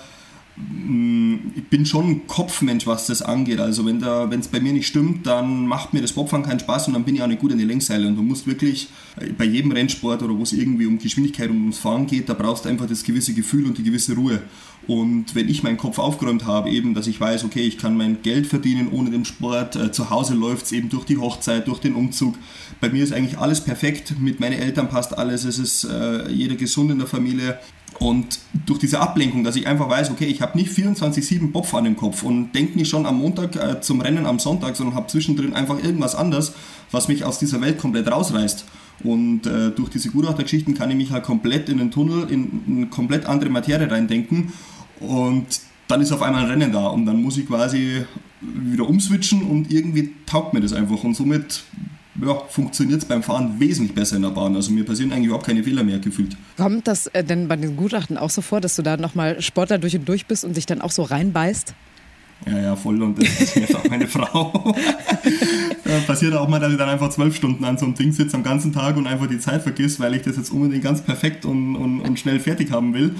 ich 1.55 1.67
bin 1.69 1.85
schon 1.85 2.09
ein 2.09 2.27
Kopfmensch, 2.27 2.85
was 2.87 3.07
das 3.07 3.21
angeht. 3.21 3.59
Also 3.59 3.85
wenn 3.85 4.39
es 4.39 4.47
bei 4.47 4.59
mir 4.59 4.73
nicht 4.73 4.87
stimmt, 4.87 5.25
dann 5.25 5.67
macht 5.67 5.93
mir 5.93 6.01
das 6.01 6.13
Bobfahren 6.13 6.43
keinen 6.43 6.59
Spaß 6.59 6.87
und 6.87 6.93
dann 6.93 7.03
bin 7.03 7.15
ich 7.15 7.21
auch 7.21 7.27
nicht 7.27 7.39
gut 7.39 7.51
an 7.51 7.57
die 7.57 7.63
Lenkseile. 7.63 8.07
Und 8.07 8.15
du 8.15 8.23
musst 8.23 8.47
wirklich 8.47 8.89
äh, 9.17 9.31
bei 9.31 9.45
jedem 9.45 9.71
Rennsport 9.71 10.21
oder 10.21 10.37
wo 10.37 10.43
es 10.43 10.51
irgendwie 10.51 10.85
um 10.85 10.97
Geschwindigkeit 10.97 11.49
und 11.49 11.57
ums 11.57 11.77
Fahren 11.77 12.07
geht, 12.07 12.27
da 12.27 12.33
brauchst 12.33 12.65
du 12.65 12.69
einfach 12.69 12.87
das 12.87 13.03
gewisse 13.03 13.33
Gefühl 13.33 13.65
und 13.65 13.77
die 13.77 13.83
gewisse 13.83 14.15
Ruhe. 14.15 14.41
Und 14.87 15.35
wenn 15.35 15.47
ich 15.47 15.63
meinen 15.63 15.77
Kopf 15.77 15.99
aufgeräumt 15.99 16.45
habe, 16.45 16.71
eben, 16.71 16.93
dass 16.93 17.07
ich 17.07 17.19
weiß, 17.21 17.43
okay, 17.43 17.61
ich 17.61 17.77
kann 17.77 17.95
mein 17.95 18.21
Geld 18.21 18.47
verdienen 18.47 18.89
ohne 18.91 19.11
den 19.11 19.25
Sport, 19.25 19.75
äh, 19.75 19.91
zu 19.91 20.09
Hause 20.09 20.33
läuft 20.33 20.65
es 20.65 20.71
eben 20.71 20.89
durch 20.89 21.05
die 21.05 21.17
Hochzeit, 21.17 21.67
durch 21.67 21.79
den 21.79 21.93
Umzug. 21.93 22.35
Bei 22.81 22.89
mir 22.89 23.03
ist 23.03 23.13
eigentlich 23.13 23.37
alles 23.37 23.61
perfekt, 23.61 24.15
mit 24.19 24.39
meinen 24.39 24.59
Eltern 24.59 24.89
passt 24.89 25.17
alles, 25.17 25.45
es 25.45 25.59
ist 25.59 25.83
äh, 25.83 26.29
jeder 26.31 26.55
gesund 26.55 26.91
in 26.91 26.97
der 26.97 27.07
Familie. 27.07 27.59
Und 27.97 28.39
durch 28.65 28.79
diese 28.79 28.99
Ablenkung, 28.99 29.43
dass 29.43 29.55
ich 29.55 29.67
einfach 29.67 29.89
weiß, 29.89 30.11
okay, 30.11 30.25
ich 30.25 30.41
habe 30.41 30.57
nicht 30.57 30.71
24-7 30.71 31.51
Bobfahren 31.51 31.85
im 31.85 31.97
Kopf 31.97 32.23
und 32.23 32.53
denke 32.53 32.77
nicht 32.77 32.89
schon 32.89 33.05
am 33.05 33.17
Montag 33.17 33.55
äh, 33.55 33.81
zum 33.81 33.99
Rennen 34.01 34.25
am 34.25 34.39
Sonntag, 34.39 34.75
sondern 34.75 34.95
habe 34.95 35.07
zwischendrin 35.07 35.53
einfach 35.53 35.83
irgendwas 35.83 36.15
anderes, 36.15 36.53
was 36.91 37.07
mich 37.07 37.25
aus 37.25 37.39
dieser 37.39 37.59
Welt 37.61 37.77
komplett 37.77 38.09
rausreißt. 38.09 38.65
Und 39.03 39.47
äh, 39.47 39.71
durch 39.71 39.89
diese 39.89 40.11
Gutachtergeschichten 40.11 40.75
kann 40.75 40.91
ich 40.91 40.97
mich 40.97 41.11
halt 41.11 41.23
komplett 41.23 41.69
in 41.69 41.77
den 41.77 41.91
Tunnel, 41.91 42.29
in 42.29 42.61
eine 42.67 42.87
komplett 42.87 43.25
andere 43.25 43.49
Materie 43.49 43.89
reindenken. 43.89 44.53
Und 44.99 45.45
dann 45.87 46.01
ist 46.01 46.11
auf 46.11 46.21
einmal 46.21 46.43
ein 46.43 46.49
Rennen 46.49 46.71
da 46.71 46.87
und 46.87 47.05
dann 47.05 47.21
muss 47.21 47.37
ich 47.37 47.47
quasi 47.47 48.05
wieder 48.41 48.87
umswitchen 48.87 49.43
und 49.43 49.71
irgendwie 49.71 50.13
taugt 50.25 50.53
mir 50.53 50.61
das 50.61 50.73
einfach. 50.73 51.03
Und 51.03 51.15
somit 51.15 51.63
ja, 52.25 52.35
funktioniert 52.49 53.01
es 53.01 53.05
beim 53.07 53.23
Fahren 53.23 53.59
wesentlich 53.59 53.93
besser 53.95 54.15
in 54.17 54.21
der 54.23 54.29
Bahn. 54.29 54.55
Also 54.55 54.71
mir 54.71 54.85
passieren 54.85 55.11
eigentlich 55.11 55.27
überhaupt 55.27 55.45
keine 55.45 55.63
Fehler 55.63 55.83
mehr 55.83 55.99
gefühlt. 55.99 56.35
Kommt 56.57 56.87
das 56.87 57.07
äh, 57.07 57.23
denn 57.23 57.47
bei 57.47 57.55
den 57.55 57.75
Gutachten 57.77 58.17
auch 58.17 58.29
so 58.29 58.41
vor, 58.41 58.61
dass 58.61 58.75
du 58.75 58.81
da 58.81 58.97
nochmal 58.97 59.41
Sportler 59.41 59.77
durch 59.77 59.95
und 59.95 60.07
durch 60.07 60.25
bist 60.25 60.43
und 60.45 60.55
dich 60.57 60.65
dann 60.65 60.81
auch 60.81 60.91
so 60.91 61.03
reinbeißt? 61.03 61.73
Ja, 62.45 62.57
ja, 62.59 62.75
voll. 62.77 63.01
Und 63.03 63.21
das 63.21 63.27
ist 63.41 63.55
jetzt 63.55 63.75
auch 63.75 63.83
meine 63.89 64.07
Frau. 64.07 64.73
Ja, 65.85 65.99
passiert 66.07 66.33
auch 66.35 66.47
mal, 66.47 66.59
dass 66.59 66.71
ich 66.71 66.77
dann 66.77 66.89
einfach 66.89 67.09
zwölf 67.09 67.35
Stunden 67.35 67.63
an 67.65 67.77
so 67.77 67.85
einem 67.85 67.95
Ding 67.95 68.11
sitze 68.11 68.35
am 68.37 68.43
ganzen 68.43 68.71
Tag 68.71 68.95
und 68.97 69.07
einfach 69.07 69.27
die 69.27 69.39
Zeit 69.39 69.61
vergiss, 69.63 69.99
weil 69.99 70.13
ich 70.15 70.21
das 70.21 70.37
jetzt 70.37 70.51
unbedingt 70.51 70.83
ganz 70.83 71.01
perfekt 71.01 71.45
und, 71.45 71.75
und, 71.75 72.01
und 72.01 72.19
schnell 72.19 72.39
fertig 72.39 72.71
haben 72.71 72.93
will. 72.93 73.13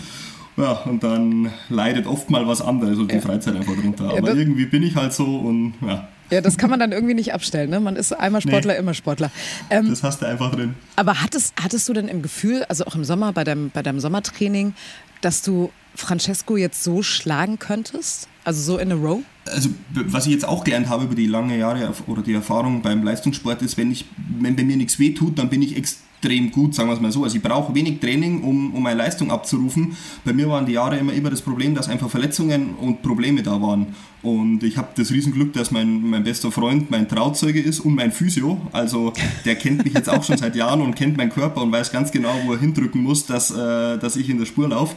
Ja, 0.57 0.71
und 0.83 1.03
dann 1.03 1.51
leidet 1.69 2.05
oft 2.05 2.29
mal 2.29 2.45
was 2.47 2.61
anderes 2.61 2.97
und 2.97 3.11
die 3.11 3.19
Freizeit 3.19 3.55
einfach 3.55 3.75
drunter. 3.75 4.09
Aber 4.09 4.21
das- 4.21 4.35
irgendwie 4.37 4.65
bin 4.65 4.83
ich 4.83 4.95
halt 4.95 5.13
so 5.13 5.37
und 5.37 5.73
ja, 5.85 6.07
Ja, 6.31 6.41
das 6.41 6.57
kann 6.57 6.69
man 6.69 6.79
dann 6.79 6.91
irgendwie 6.91 7.13
nicht 7.15 7.33
abstellen. 7.33 7.69
Ne? 7.69 7.79
Man 7.79 7.95
ist 7.95 8.11
einmal 8.13 8.41
Sportler, 8.41 8.73
Nee. 8.73 8.79
immer 8.79 8.93
Sportler. 8.93 9.31
Ähm, 9.69 9.89
das 9.89 10.03
hast 10.03 10.21
du 10.21 10.27
einfach 10.27 10.51
drin. 10.53 10.75
aber 10.95 11.21
hattest, 11.21 11.53
hattest 11.61 11.87
du 11.89 11.93
denn 11.93 12.07
im 12.07 12.21
Gefühl, 12.21 12.63
also 12.69 12.85
auch 12.85 12.95
im 12.95 13.03
Sommer 13.03 13.33
bei 13.33 13.43
deinem, 13.43 13.69
bei 13.71 13.81
deinem 13.81 13.99
Sommertraining, 13.99 14.73
dass 15.21 15.41
du 15.41 15.71
Francesco 15.95 16.55
jetzt 16.57 16.83
so 16.83 17.01
schlagen 17.03 17.57
könntest? 17.59 18.27
Also 18.43 18.61
so 18.61 18.77
in 18.77 18.91
a 18.91 18.95
row? 18.95 19.19
also 19.51 19.69
was 19.93 20.27
ich 20.27 20.31
jetzt 20.33 20.45
auch 20.47 20.63
gelernt 20.63 20.89
habe 20.89 21.05
über 21.05 21.15
die 21.15 21.25
lange 21.27 21.57
Jahre 21.57 21.91
oder 22.07 22.21
die 22.21 22.33
Erfahrung 22.33 22.81
beim 22.83 23.03
Leistungssport 23.03 23.61
ist, 23.63 23.77
wenn 23.77 23.91
ich, 23.91 24.05
wenn 24.39 24.55
bei 24.55 24.63
mir 24.63 24.77
nichts 24.77 24.99
weh 24.99 25.13
tut, 25.13 25.39
dann 25.39 25.49
bin 25.49 25.61
ich 25.63 25.75
extrem 25.75 26.05
gut, 26.51 26.75
sagen 26.75 26.89
wir 26.89 26.93
es 26.93 27.01
mal 27.01 27.11
so. 27.11 27.23
Also 27.23 27.37
ich 27.37 27.43
brauche 27.43 27.73
wenig 27.73 27.99
Training, 27.99 28.41
um, 28.41 28.73
um 28.73 28.83
meine 28.83 28.97
Leistung 28.97 29.31
abzurufen. 29.31 29.95
Bei 30.25 30.33
mir 30.33 30.49
waren 30.49 30.65
die 30.65 30.73
Jahre 30.73 30.97
immer 30.97 31.13
immer 31.13 31.29
das 31.29 31.41
Problem, 31.41 31.75
dass 31.75 31.87
einfach 31.87 32.09
Verletzungen 32.09 32.75
und 32.75 33.01
Probleme 33.01 33.41
da 33.41 33.61
waren. 33.61 33.95
Und 34.21 34.63
ich 34.63 34.77
habe 34.77 34.89
das 34.95 35.11
Riesenglück, 35.11 35.53
dass 35.53 35.71
mein, 35.71 36.09
mein 36.09 36.23
bester 36.23 36.51
Freund 36.51 36.91
mein 36.91 37.07
Trauzeuge 37.07 37.61
ist 37.61 37.79
und 37.79 37.95
mein 37.95 38.11
Physio. 38.11 38.59
Also 38.73 39.13
der 39.45 39.55
kennt 39.55 39.85
mich 39.85 39.93
jetzt 39.93 40.09
auch 40.09 40.23
schon 40.23 40.37
seit 40.37 40.55
Jahren 40.55 40.81
und 40.81 40.95
kennt 40.95 41.15
meinen 41.15 41.31
Körper 41.31 41.61
und 41.61 41.71
weiß 41.71 41.91
ganz 41.91 42.11
genau, 42.11 42.33
wo 42.45 42.53
er 42.53 42.59
hindrücken 42.59 43.01
muss, 43.01 43.25
dass, 43.25 43.51
äh, 43.51 43.97
dass 43.97 44.17
ich 44.17 44.29
in 44.29 44.39
der 44.39 44.45
Spur 44.45 44.67
laufe. 44.69 44.95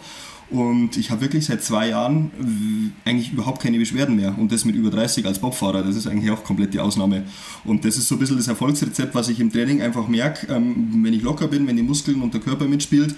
Und 0.51 0.97
ich 0.97 1.11
habe 1.11 1.23
wirklich 1.23 1.47
seit 1.47 1.63
zwei 1.63 1.89
Jahren 1.89 2.31
äh, 3.05 3.09
eigentlich 3.09 3.33
überhaupt 3.33 3.63
keine 3.63 3.79
Beschwerden 3.79 4.17
mehr. 4.17 4.37
Und 4.39 4.53
das 4.53 4.65
mit 4.65 4.75
über 4.75 4.91
30 4.91 5.25
als 5.27 5.39
Bobfahrer, 5.39 5.83
das 5.83 5.97
ist 5.97 6.07
eigentlich 6.07 6.31
auch 6.31 6.45
komplett 6.45 6.75
die 6.75 6.81
Ausnahme. 6.81 7.25
Und 7.65 7.85
das 7.85 7.97
ist 7.97 8.09
so 8.09 8.17
ein 8.17 8.19
bisschen 8.19 8.37
das 8.37 8.49
Erfolgsrezept, 8.49 9.15
was 9.15 9.29
ich 9.29 9.41
im 9.41 9.53
Training 9.53 9.81
einfach 9.81 10.09
merke, 10.09 10.53
ähm, 10.53 11.03
wenn 11.05 11.15
ich 11.15 11.23
locker 11.23 11.49
bin, 11.49 11.67
wenn 11.67 11.77
die 11.77 11.83
Muskeln 11.83 12.21
und 12.21 12.35
der 12.35 12.41
Körper 12.41 12.67
mitspielt, 12.67 13.15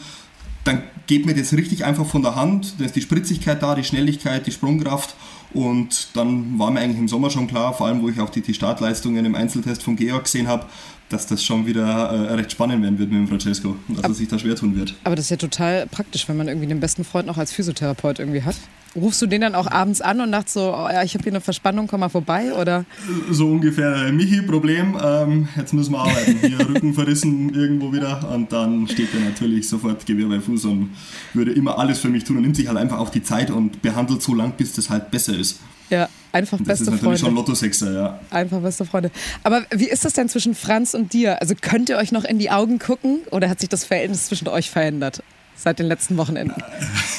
dann 0.65 0.83
geht 1.07 1.27
mir 1.27 1.35
das 1.35 1.53
richtig 1.53 1.85
einfach 1.85 2.07
von 2.07 2.23
der 2.23 2.35
Hand. 2.35 2.75
Da 2.79 2.85
ist 2.85 2.97
die 2.97 3.03
Spritzigkeit 3.03 3.63
da, 3.63 3.75
die 3.75 3.85
Schnelligkeit, 3.85 4.47
die 4.47 4.53
Sprungkraft. 4.53 5.15
Und 5.53 6.09
dann 6.15 6.59
war 6.59 6.71
mir 6.71 6.81
eigentlich 6.81 6.99
im 6.99 7.09
Sommer 7.09 7.31
schon 7.31 7.47
klar, 7.47 7.75
vor 7.75 7.87
allem 7.87 8.03
wo 8.03 8.09
ich 8.09 8.19
auch 8.21 8.31
die, 8.31 8.41
die 8.41 8.55
Startleistungen 8.55 9.25
im 9.25 9.35
Einzeltest 9.35 9.83
von 9.83 9.95
Georg 9.95 10.25
gesehen 10.25 10.49
habe, 10.49 10.67
dass 11.11 11.27
das 11.27 11.45
schon 11.45 11.67
wieder 11.67 11.87
äh, 11.87 12.35
recht 12.35 12.51
spannend 12.51 12.83
werden 12.83 12.99
wird 12.99 13.11
mit 13.11 13.21
dem 13.21 13.29
Francesco. 13.29 13.77
und 13.89 13.99
Dass 13.99 14.05
er 14.05 14.15
sich 14.15 14.29
da 14.29 14.39
schwer 14.39 14.57
tun 14.57 14.75
wird. 14.75 14.95
Aber 15.05 15.15
das 15.15 15.27
ist 15.27 15.31
ja 15.31 15.37
total 15.37 15.87
praktisch, 15.87 16.29
wenn 16.29 16.37
man 16.37 16.49
irgendwie 16.49 16.67
den 16.67 16.81
besten 16.81 17.05
Freund 17.05 17.27
noch 17.27 17.39
als 17.39 17.53
Physiotherapeut 17.53 18.19
irgendwie 18.19 18.43
hat. 18.43 18.57
Rufst 18.97 19.21
du 19.23 19.27
den 19.27 19.41
dann 19.41 19.55
auch 19.57 19.69
abends 19.71 20.01
an 20.01 20.21
und 20.21 20.31
sagst 20.31 20.55
so, 20.55 20.73
oh 20.73 20.89
ja, 20.89 21.03
ich 21.03 21.15
habe 21.15 21.25
hier 21.25 21.33
eine 21.33 21.41
Verspannung, 21.41 21.89
komm 21.89 22.01
mal 22.01 22.09
vorbei? 22.09 22.53
Oder 22.55 22.85
So 23.31 23.49
ungefähr, 23.49 24.07
äh, 24.07 24.13
Michi, 24.13 24.43
Problem, 24.43 24.97
ähm, 25.03 25.49
jetzt 25.57 25.73
müssen 25.75 25.93
wir 25.93 25.99
arbeiten. 25.99 26.39
Hier 26.41 26.61
Rücken 26.69 26.95
verrissen 26.95 27.53
irgendwo 27.55 27.93
wieder 27.93 28.29
und 28.33 28.53
dann 28.53 28.87
steht 28.87 29.13
er 29.15 29.21
natürlich 29.21 29.69
sofort 29.69 30.07
Gewehr 30.07 30.27
bei 30.29 30.41
Fuß 30.41 30.67
und 30.67 30.91
würde 31.33 31.53
immer 31.53 31.79
alles 31.79 31.99
für 31.99 32.09
mich 32.09 32.25
tun 32.25 32.37
und 32.37 32.43
nimmt 32.43 32.57
sich 32.57 32.69
halt 32.69 32.79
einfach 32.79 32.99
auch 32.99 33.11
die 33.11 33.23
Zeit 33.23 33.51
und 33.51 33.83
behandelt 33.83 34.23
so 34.23 34.35
lang, 34.35 34.53
bis 34.57 34.73
das 34.75 34.91
halt 34.91 35.11
besser 35.11 35.37
ist. 35.37 35.59
ja, 35.91 36.09
einfach 36.33 36.59
Das 36.59 36.67
beste 36.67 36.85
ist 36.85 36.91
natürlich 36.91 37.21
schon 37.21 37.35
Freunde. 37.35 37.41
Lotto-Sechser, 37.41 37.93
ja. 37.93 38.21
Einfach 38.31 38.61
beste 38.61 38.85
Freunde. 38.85 39.11
Aber 39.43 39.65
wie 39.73 39.89
ist 39.89 40.05
das 40.05 40.13
denn 40.13 40.29
zwischen 40.29 40.55
Franz 40.55 40.95
und 40.95 41.13
dir? 41.13 41.41
Also 41.41 41.55
könnt 41.61 41.89
ihr 41.89 41.97
euch 41.97 42.13
noch 42.13 42.25
in 42.25 42.39
die 42.39 42.51
Augen 42.51 42.79
gucken 42.79 43.21
oder 43.33 43.49
hat 43.51 43.59
sich 43.61 43.69
das 43.69 43.85
Verhältnis 43.85 44.27
zwischen 44.27 44.47
euch 44.49 44.71
verändert 44.71 45.23
seit 45.57 45.79
den 45.79 45.87
letzten 45.87 46.17
Wochenenden? 46.17 46.63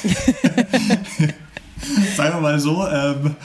Sagen 2.18 2.36
wir 2.36 2.42
mal 2.42 2.60
so, 2.60 2.86
ähm, 2.88 3.36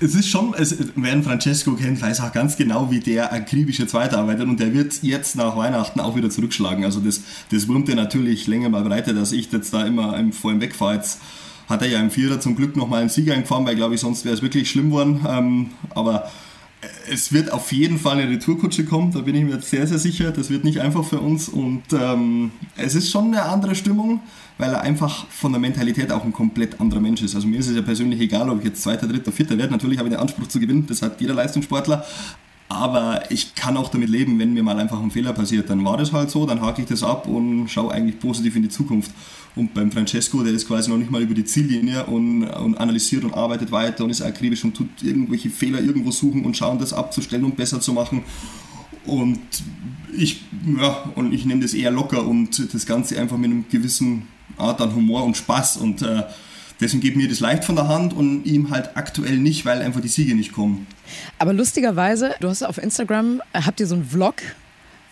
es 0.00 0.14
ist 0.14 0.28
schon, 0.28 0.54
es, 0.58 0.76
wer 0.96 1.22
Francesco 1.22 1.72
kennt, 1.74 2.02
weiß 2.02 2.20
auch 2.20 2.32
ganz 2.32 2.56
genau, 2.56 2.90
wie 2.90 3.00
der 3.00 3.32
akribisch 3.32 3.78
jetzt 3.78 3.94
weiterarbeitet 3.94 4.46
und 4.46 4.58
der 4.60 4.74
wird 4.74 5.02
jetzt 5.02 5.36
nach 5.36 5.56
Weihnachten 5.56 6.00
auch 6.00 6.16
wieder 6.16 6.30
zurückschlagen. 6.30 6.84
Also 6.84 7.00
das, 7.00 7.20
das 7.50 7.68
wurmt 7.68 7.88
er 7.88 7.94
natürlich 7.94 8.46
länger 8.46 8.68
mal 8.68 8.82
breiter, 8.82 9.12
dass 9.14 9.32
ich 9.32 9.50
jetzt 9.52 9.72
da 9.72 9.86
immer 9.86 10.18
im- 10.18 10.32
vor 10.32 10.50
ihm 10.52 10.60
wegfahre. 10.60 10.94
Jetzt 10.96 11.20
hat 11.68 11.80
er 11.82 11.88
ja 11.88 12.00
im 12.00 12.10
Vierer 12.10 12.40
zum 12.40 12.56
Glück 12.56 12.76
nochmal 12.76 13.00
einen 13.00 13.08
Sieger 13.08 13.34
eingefahren, 13.34 13.64
weil 13.64 13.76
glaube 13.76 13.94
ich, 13.94 14.00
sonst 14.00 14.24
wäre 14.24 14.34
es 14.34 14.42
wirklich 14.42 14.68
schlimm 14.68 14.90
geworden. 14.90 15.24
Ähm, 15.28 15.70
aber 15.94 16.30
es 17.08 17.32
wird 17.32 17.52
auf 17.52 17.72
jeden 17.72 17.98
Fall 17.98 18.18
eine 18.18 18.28
Retourkutsche 18.28 18.84
kommen, 18.84 19.12
da 19.12 19.20
bin 19.20 19.34
ich 19.34 19.44
mir 19.44 19.60
sehr, 19.60 19.86
sehr 19.86 19.98
sicher. 19.98 20.32
Das 20.32 20.50
wird 20.50 20.64
nicht 20.64 20.80
einfach 20.80 21.04
für 21.04 21.20
uns 21.20 21.48
und 21.48 21.82
ähm, 21.92 22.50
es 22.76 22.94
ist 22.94 23.10
schon 23.10 23.28
eine 23.28 23.44
andere 23.44 23.74
Stimmung, 23.74 24.20
weil 24.58 24.72
er 24.72 24.82
einfach 24.82 25.26
von 25.28 25.52
der 25.52 25.60
Mentalität 25.60 26.10
auch 26.10 26.24
ein 26.24 26.32
komplett 26.32 26.80
anderer 26.80 27.00
Mensch 27.00 27.22
ist. 27.22 27.34
Also 27.34 27.46
mir 27.46 27.60
ist 27.60 27.68
es 27.68 27.76
ja 27.76 27.82
persönlich 27.82 28.20
egal, 28.20 28.50
ob 28.50 28.58
ich 28.58 28.64
jetzt 28.64 28.82
Zweiter, 28.82 29.06
Dritter, 29.06 29.32
Vierter 29.32 29.56
werde. 29.58 29.72
Natürlich 29.72 29.98
habe 29.98 30.08
ich 30.08 30.14
den 30.14 30.20
Anspruch 30.20 30.48
zu 30.48 30.58
gewinnen, 30.58 30.86
das 30.86 31.02
hat 31.02 31.20
jeder 31.20 31.34
Leistungssportler. 31.34 32.04
Aber 32.68 33.30
ich 33.30 33.54
kann 33.54 33.76
auch 33.76 33.90
damit 33.90 34.08
leben, 34.08 34.38
wenn 34.38 34.54
mir 34.54 34.62
mal 34.62 34.78
einfach 34.78 35.00
ein 35.00 35.10
Fehler 35.10 35.34
passiert. 35.34 35.68
Dann 35.68 35.84
war 35.84 35.98
das 35.98 36.12
halt 36.12 36.30
so, 36.30 36.46
dann 36.46 36.62
hake 36.62 36.80
ich 36.80 36.88
das 36.88 37.02
ab 37.02 37.28
und 37.28 37.68
schaue 37.68 37.92
eigentlich 37.92 38.18
positiv 38.18 38.56
in 38.56 38.62
die 38.62 38.70
Zukunft. 38.70 39.10
Und 39.54 39.74
beim 39.74 39.92
Francesco, 39.92 40.42
der 40.42 40.54
ist 40.54 40.66
quasi 40.66 40.90
noch 40.90 40.96
nicht 40.96 41.10
mal 41.10 41.20
über 41.20 41.34
die 41.34 41.44
Ziellinie 41.44 42.06
und, 42.06 42.44
und 42.44 42.78
analysiert 42.78 43.24
und 43.24 43.34
arbeitet 43.34 43.70
weiter 43.70 44.04
und 44.04 44.10
ist 44.10 44.22
akribisch 44.22 44.64
und 44.64 44.74
tut 44.74 44.88
irgendwelche 45.02 45.50
Fehler 45.50 45.80
irgendwo 45.80 46.10
suchen 46.10 46.44
und 46.44 46.56
schauen, 46.56 46.78
das 46.78 46.92
abzustellen 46.92 47.44
und 47.44 47.56
besser 47.56 47.80
zu 47.80 47.92
machen. 47.92 48.22
Und 49.04 49.40
ich, 50.16 50.42
ja, 50.78 51.10
und 51.16 51.34
ich 51.34 51.44
nehme 51.44 51.60
das 51.60 51.74
eher 51.74 51.90
locker 51.90 52.26
und 52.26 52.72
das 52.72 52.86
Ganze 52.86 53.20
einfach 53.20 53.36
mit 53.36 53.50
einem 53.50 53.64
gewissen 53.68 54.26
Art 54.56 54.80
an 54.80 54.94
Humor 54.94 55.24
und 55.24 55.36
Spaß. 55.36 55.78
Und 55.78 56.00
äh, 56.00 56.22
deswegen 56.80 57.02
geht 57.02 57.16
mir 57.16 57.28
das 57.28 57.40
leicht 57.40 57.64
von 57.64 57.76
der 57.76 57.88
Hand 57.88 58.14
und 58.14 58.44
ihm 58.44 58.70
halt 58.70 58.96
aktuell 58.96 59.36
nicht, 59.36 59.66
weil 59.66 59.82
einfach 59.82 60.00
die 60.00 60.08
Siege 60.08 60.34
nicht 60.34 60.52
kommen. 60.52 60.86
Aber 61.38 61.52
lustigerweise, 61.52 62.34
du 62.40 62.48
hast 62.48 62.62
auf 62.62 62.78
Instagram, 62.78 63.42
habt 63.52 63.80
ihr 63.80 63.86
so 63.86 63.96
einen 63.96 64.04
Vlog 64.04 64.36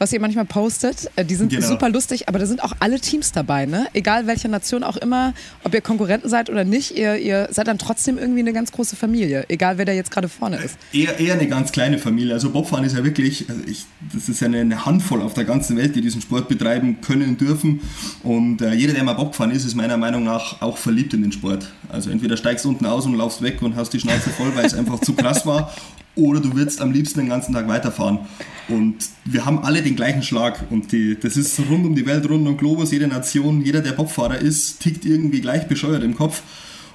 was 0.01 0.13
ihr 0.15 0.21
manchmal 0.21 0.47
postet. 0.47 1.11
Äh, 1.15 1.27
die 1.27 1.35
sind 1.35 1.51
genau. 1.51 1.67
super 1.67 1.91
lustig, 1.91 2.29
aber 2.29 2.39
da 2.39 2.47
sind 2.47 2.65
auch 2.65 2.73
alle 2.81 2.99
Teams 2.99 3.33
dabei, 3.33 3.67
ne? 3.67 3.87
Egal 3.93 4.27
welche 4.27 4.49
Nation 4.49 4.83
auch 4.83 4.97
immer, 4.97 5.35
ob 5.63 5.75
ihr 5.75 5.83
Konkurrenten 5.83 6.29
seid 6.29 6.49
oder 6.49 6.65
nicht, 6.65 6.97
ihr, 6.97 7.17
ihr 7.17 7.49
seid 7.51 7.69
dann 7.69 7.79
trotzdem 7.79 8.17
irgendwie 8.17 8.41
eine 8.41 8.55
ganz 8.55 8.73
große 8.73 8.97
Familie, 8.97 9.45
egal 9.49 9.77
wer 9.77 9.85
da 9.85 9.93
jetzt 9.93 10.11
gerade 10.11 10.29
vorne 10.29 10.57
ist. 10.57 10.79
Eher, 10.93 11.21
eher 11.21 11.35
eine 11.35 11.47
ganz 11.47 11.71
kleine 11.71 11.99
Familie. 11.99 12.33
Also 12.33 12.49
Bobfahren 12.49 12.85
ist 12.85 12.97
ja 12.97 13.05
wirklich, 13.05 13.49
also 13.51 13.61
ich, 13.67 13.85
das 14.13 14.31
ist 14.31 14.41
ja 14.41 14.47
eine, 14.47 14.61
eine, 14.61 14.87
Handvoll 14.87 15.21
auf 15.21 15.35
der 15.35 15.45
ganzen 15.45 15.77
Welt, 15.77 15.95
die 15.95 16.01
diesen 16.01 16.23
Sport 16.23 16.49
betreiben 16.49 17.03
können, 17.03 17.37
dürfen. 17.37 17.83
Und 18.23 18.63
äh, 18.63 18.73
jeder, 18.73 18.95
der 18.95 19.05
mal 19.05 19.13
Bob 19.13 19.33
gefahren 19.33 19.51
ist, 19.51 19.67
ist 19.67 19.75
meiner 19.75 19.99
Meinung 19.99 20.25
nach 20.25 20.63
auch 20.63 20.79
verliebt 20.79 21.13
in 21.13 21.21
den 21.21 21.33
Sport. 21.33 21.71
Also 21.91 22.09
entweder 22.09 22.39
steigst 22.39 22.65
du 22.65 22.71
unten 22.71 22.87
aus 22.87 23.05
und 23.05 23.15
laufst 23.15 23.43
weg 23.43 23.61
und 23.61 23.77
hast 23.77 23.93
die 23.93 24.01
Schnauze 24.01 24.31
voll, 24.31 24.57
weil 24.57 24.65
es 24.65 24.73
einfach 24.81 25.01
zu 25.01 25.13
krass 25.13 25.45
war, 25.45 25.75
oder 26.21 26.41
du 26.41 26.55
willst 26.55 26.81
am 26.81 26.93
liebsten 26.93 27.21
den 27.21 27.29
ganzen 27.29 27.55
Tag 27.55 27.69
weiterfahren. 27.69 28.21
Und 28.69 28.97
wir 29.25 29.45
haben 29.45 29.59
alle 29.61 29.83
den 29.83 29.97
gleichen 29.97 30.23
Schlag 30.23 30.65
und 30.71 30.93
die, 30.93 31.19
das 31.19 31.37
ist 31.37 31.59
rund 31.69 31.85
um 31.87 31.95
die 31.95 32.07
Welt, 32.07 32.29
rund 32.29 32.47
um 32.47 32.57
Globus, 32.57 32.93
jede 32.93 33.09
Nation, 33.09 33.63
jeder, 33.63 33.81
der 33.81 33.93
Bobfahrer 33.93 34.39
ist, 34.39 34.81
tickt 34.81 35.05
irgendwie 35.05 35.41
gleich 35.41 35.67
bescheuert 35.67 36.05
im 36.05 36.15
Kopf. 36.15 36.43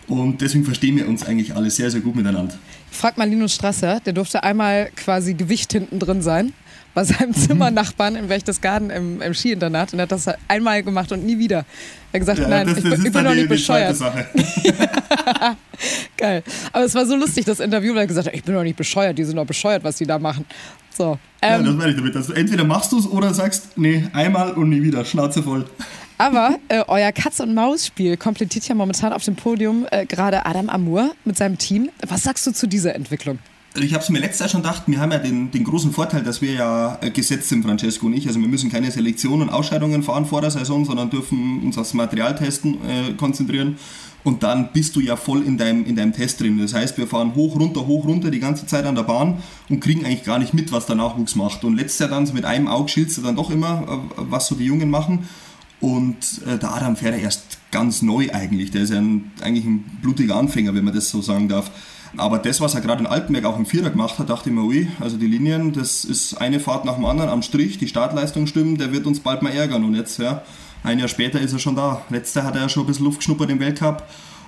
Und 0.07 0.41
deswegen 0.41 0.63
verstehen 0.63 0.97
wir 0.97 1.07
uns 1.07 1.25
eigentlich 1.25 1.55
alle 1.55 1.69
sehr, 1.71 1.89
sehr 1.89 2.01
gut 2.01 2.15
miteinander. 2.15 2.57
Frag 2.91 3.17
mal 3.17 3.27
Linus 3.27 3.55
Strasser, 3.55 3.99
der 4.05 4.13
durfte 4.13 4.43
einmal 4.43 4.89
quasi 4.95 5.33
Gewicht 5.33 5.71
hinten 5.73 5.99
drin 5.99 6.21
sein 6.21 6.53
bei 6.95 7.03
seinem 7.03 7.29
mhm. 7.29 7.35
Zimmernachbarn 7.35 8.15
in 8.15 8.27
Berchtesgaden 8.27 8.89
im, 8.89 9.21
im 9.21 9.33
Skiinternat 9.35 9.93
und 9.93 9.99
er 9.99 10.03
hat 10.03 10.11
das 10.11 10.27
einmal 10.47 10.81
gemacht 10.81 11.11
und 11.11 11.23
nie 11.23 11.37
wieder. 11.37 11.65
Er 12.11 12.13
hat 12.13 12.19
gesagt, 12.21 12.39
ja, 12.39 12.47
nein, 12.47 12.67
das, 12.67 12.77
ich, 12.77 12.83
das 12.83 13.03
ich 13.03 13.11
bin 13.11 13.23
noch 13.23 13.35
nicht 13.35 13.49
bescheuert. 13.49 13.97
Geil. 16.17 16.41
Aber 16.71 16.85
es 16.85 16.95
war 16.95 17.05
so 17.05 17.17
lustig, 17.17 17.45
das 17.45 17.59
Interview, 17.59 17.93
weil 17.93 18.03
er 18.03 18.07
gesagt 18.07 18.27
hat, 18.27 18.33
ich 18.33 18.43
bin 18.43 18.55
doch 18.55 18.63
nicht 18.63 18.77
bescheuert, 18.77 19.17
die 19.17 19.25
sind 19.25 19.35
doch 19.35 19.45
bescheuert, 19.45 19.83
was 19.83 19.97
die 19.97 20.05
da 20.05 20.17
machen. 20.17 20.45
So. 20.97 21.19
Ähm, 21.41 21.51
ja, 21.51 21.63
das 21.63 21.75
meine 21.75 21.91
ich 21.91 21.97
damit. 21.97 22.15
Also 22.15 22.33
entweder 22.33 22.63
machst 22.63 22.93
du 22.93 22.99
es 22.99 23.05
oder 23.05 23.33
sagst, 23.33 23.77
nee, 23.77 24.07
einmal 24.13 24.53
und 24.53 24.69
nie 24.69 24.81
wieder, 24.81 25.03
Schnauze 25.03 25.43
voll. 25.43 25.65
Aber 26.17 26.57
äh, 26.69 26.81
euer 26.87 27.11
Katz- 27.11 27.41
und 27.41 27.53
Maus-Spiel 27.53 28.15
komplettiert 28.15 28.65
ja 28.69 28.75
momentan 28.75 29.11
auf 29.11 29.25
dem 29.25 29.35
Podium 29.35 29.85
äh, 29.91 30.05
gerade 30.05 30.45
Adam 30.45 30.69
Amur 30.69 31.13
mit 31.25 31.37
seinem 31.37 31.57
Team. 31.57 31.89
Was 32.07 32.23
sagst 32.23 32.47
du 32.47 32.53
zu 32.53 32.67
dieser 32.67 32.95
Entwicklung? 32.95 33.39
Ich 33.77 33.93
habe 33.93 34.03
es 34.03 34.09
mir 34.09 34.19
letztes 34.19 34.39
Jahr 34.39 34.49
schon 34.49 34.61
gedacht, 34.61 34.83
wir 34.87 34.99
haben 34.99 35.11
ja 35.11 35.17
den, 35.17 35.51
den 35.51 35.63
großen 35.63 35.91
Vorteil, 35.91 36.23
dass 36.23 36.41
wir 36.41 36.53
ja 36.53 36.97
äh, 37.01 37.11
gesetzt 37.11 37.49
sind, 37.49 37.63
Francesco 37.63 38.05
und 38.05 38.13
ich. 38.13 38.27
Also 38.27 38.39
wir 38.39 38.47
müssen 38.47 38.71
keine 38.71 38.91
Selektion 38.91 39.41
und 39.41 39.49
Ausscheidungen 39.49 40.03
fahren 40.03 40.25
vor 40.25 40.41
der 40.41 40.51
Saison, 40.51 40.85
sondern 40.85 41.09
dürfen 41.09 41.61
uns 41.63 41.77
aufs 41.77 41.93
Materialtesten 41.93 42.75
äh, 42.75 43.13
konzentrieren. 43.13 43.77
Und 44.23 44.41
dann 44.41 44.71
bist 44.73 44.95
du 44.95 45.01
ja 45.01 45.17
voll 45.17 45.43
in 45.43 45.57
deinem, 45.57 45.85
in 45.85 45.95
deinem 45.95 46.13
Test 46.13 46.41
drin. 46.41 46.57
Das 46.57 46.73
heißt, 46.73 46.97
wir 46.97 47.05
fahren 47.05 47.35
hoch, 47.35 47.59
runter, 47.59 47.85
hoch, 47.85 48.05
runter 48.05 48.31
die 48.31 48.39
ganze 48.39 48.65
Zeit 48.65 48.85
an 48.85 48.95
der 48.95 49.03
Bahn 49.03 49.43
und 49.69 49.81
kriegen 49.81 50.03
eigentlich 50.03 50.23
gar 50.23 50.39
nicht 50.39 50.53
mit, 50.53 50.71
was 50.71 50.87
der 50.87 50.95
Nachwuchs 50.95 51.35
macht. 51.35 51.63
Und 51.63 51.75
letztes 51.75 51.99
Jahr 51.99 52.09
dann 52.09 52.25
so 52.25 52.33
mit 52.33 52.45
einem 52.45 52.67
Auge 52.67 52.89
schielst 52.89 53.17
du 53.17 53.21
dann 53.21 53.35
doch 53.35 53.51
immer, 53.51 53.83
äh, 54.17 54.21
was 54.29 54.47
so 54.47 54.55
die 54.55 54.65
Jungen 54.65 54.89
machen. 54.89 55.27
Und 55.81 56.41
äh, 56.47 56.57
der 56.57 56.73
Adam 56.73 56.95
fährt 56.95 57.15
ja 57.15 57.21
erst 57.21 57.59
ganz 57.71 58.01
neu 58.01 58.29
eigentlich. 58.31 58.71
Der 58.71 58.83
ist 58.83 58.91
ja 58.91 58.97
ein, 58.97 59.31
eigentlich 59.41 59.65
ein 59.65 59.83
blutiger 60.01 60.37
Anfänger, 60.37 60.73
wenn 60.73 60.85
man 60.85 60.95
das 60.95 61.09
so 61.09 61.21
sagen 61.21 61.49
darf. 61.49 61.69
Aber 62.17 62.37
das, 62.37 62.61
was 62.61 62.75
er 62.75 62.81
gerade 62.81 63.01
in 63.01 63.07
Altenberg 63.07 63.45
auch 63.45 63.57
im 63.57 63.65
Vierer 63.65 63.89
gemacht 63.89 64.19
hat, 64.19 64.29
dachte 64.29 64.49
ich 64.49 64.55
mir, 64.55 64.63
ui, 64.63 64.87
also 64.99 65.17
die 65.17 65.27
Linien, 65.27 65.73
das 65.73 66.05
ist 66.05 66.35
eine 66.35 66.59
Fahrt 66.59 66.85
nach 66.85 66.95
dem 66.95 67.05
anderen 67.05 67.29
am 67.29 67.41
Strich, 67.41 67.77
die 67.77 67.87
Startleistung 67.87 68.47
stimmt, 68.47 68.79
der 68.79 68.91
wird 68.91 69.05
uns 69.05 69.19
bald 69.19 69.41
mal 69.41 69.51
ärgern. 69.51 69.83
Und 69.83 69.95
jetzt, 69.95 70.19
ja, 70.19 70.43
ein 70.83 70.99
Jahr 70.99 71.07
später 71.07 71.39
ist 71.39 71.53
er 71.53 71.59
schon 71.59 71.75
da. 71.75 72.01
Letztes 72.09 72.35
Jahr 72.35 72.45
hat 72.45 72.55
er 72.55 72.61
ja 72.61 72.69
schon 72.69 72.83
ein 72.83 72.87
bisschen 72.87 73.05
Luft 73.05 73.19
geschnuppert 73.19 73.49
im 73.49 73.59
Weltcup. 73.59 74.07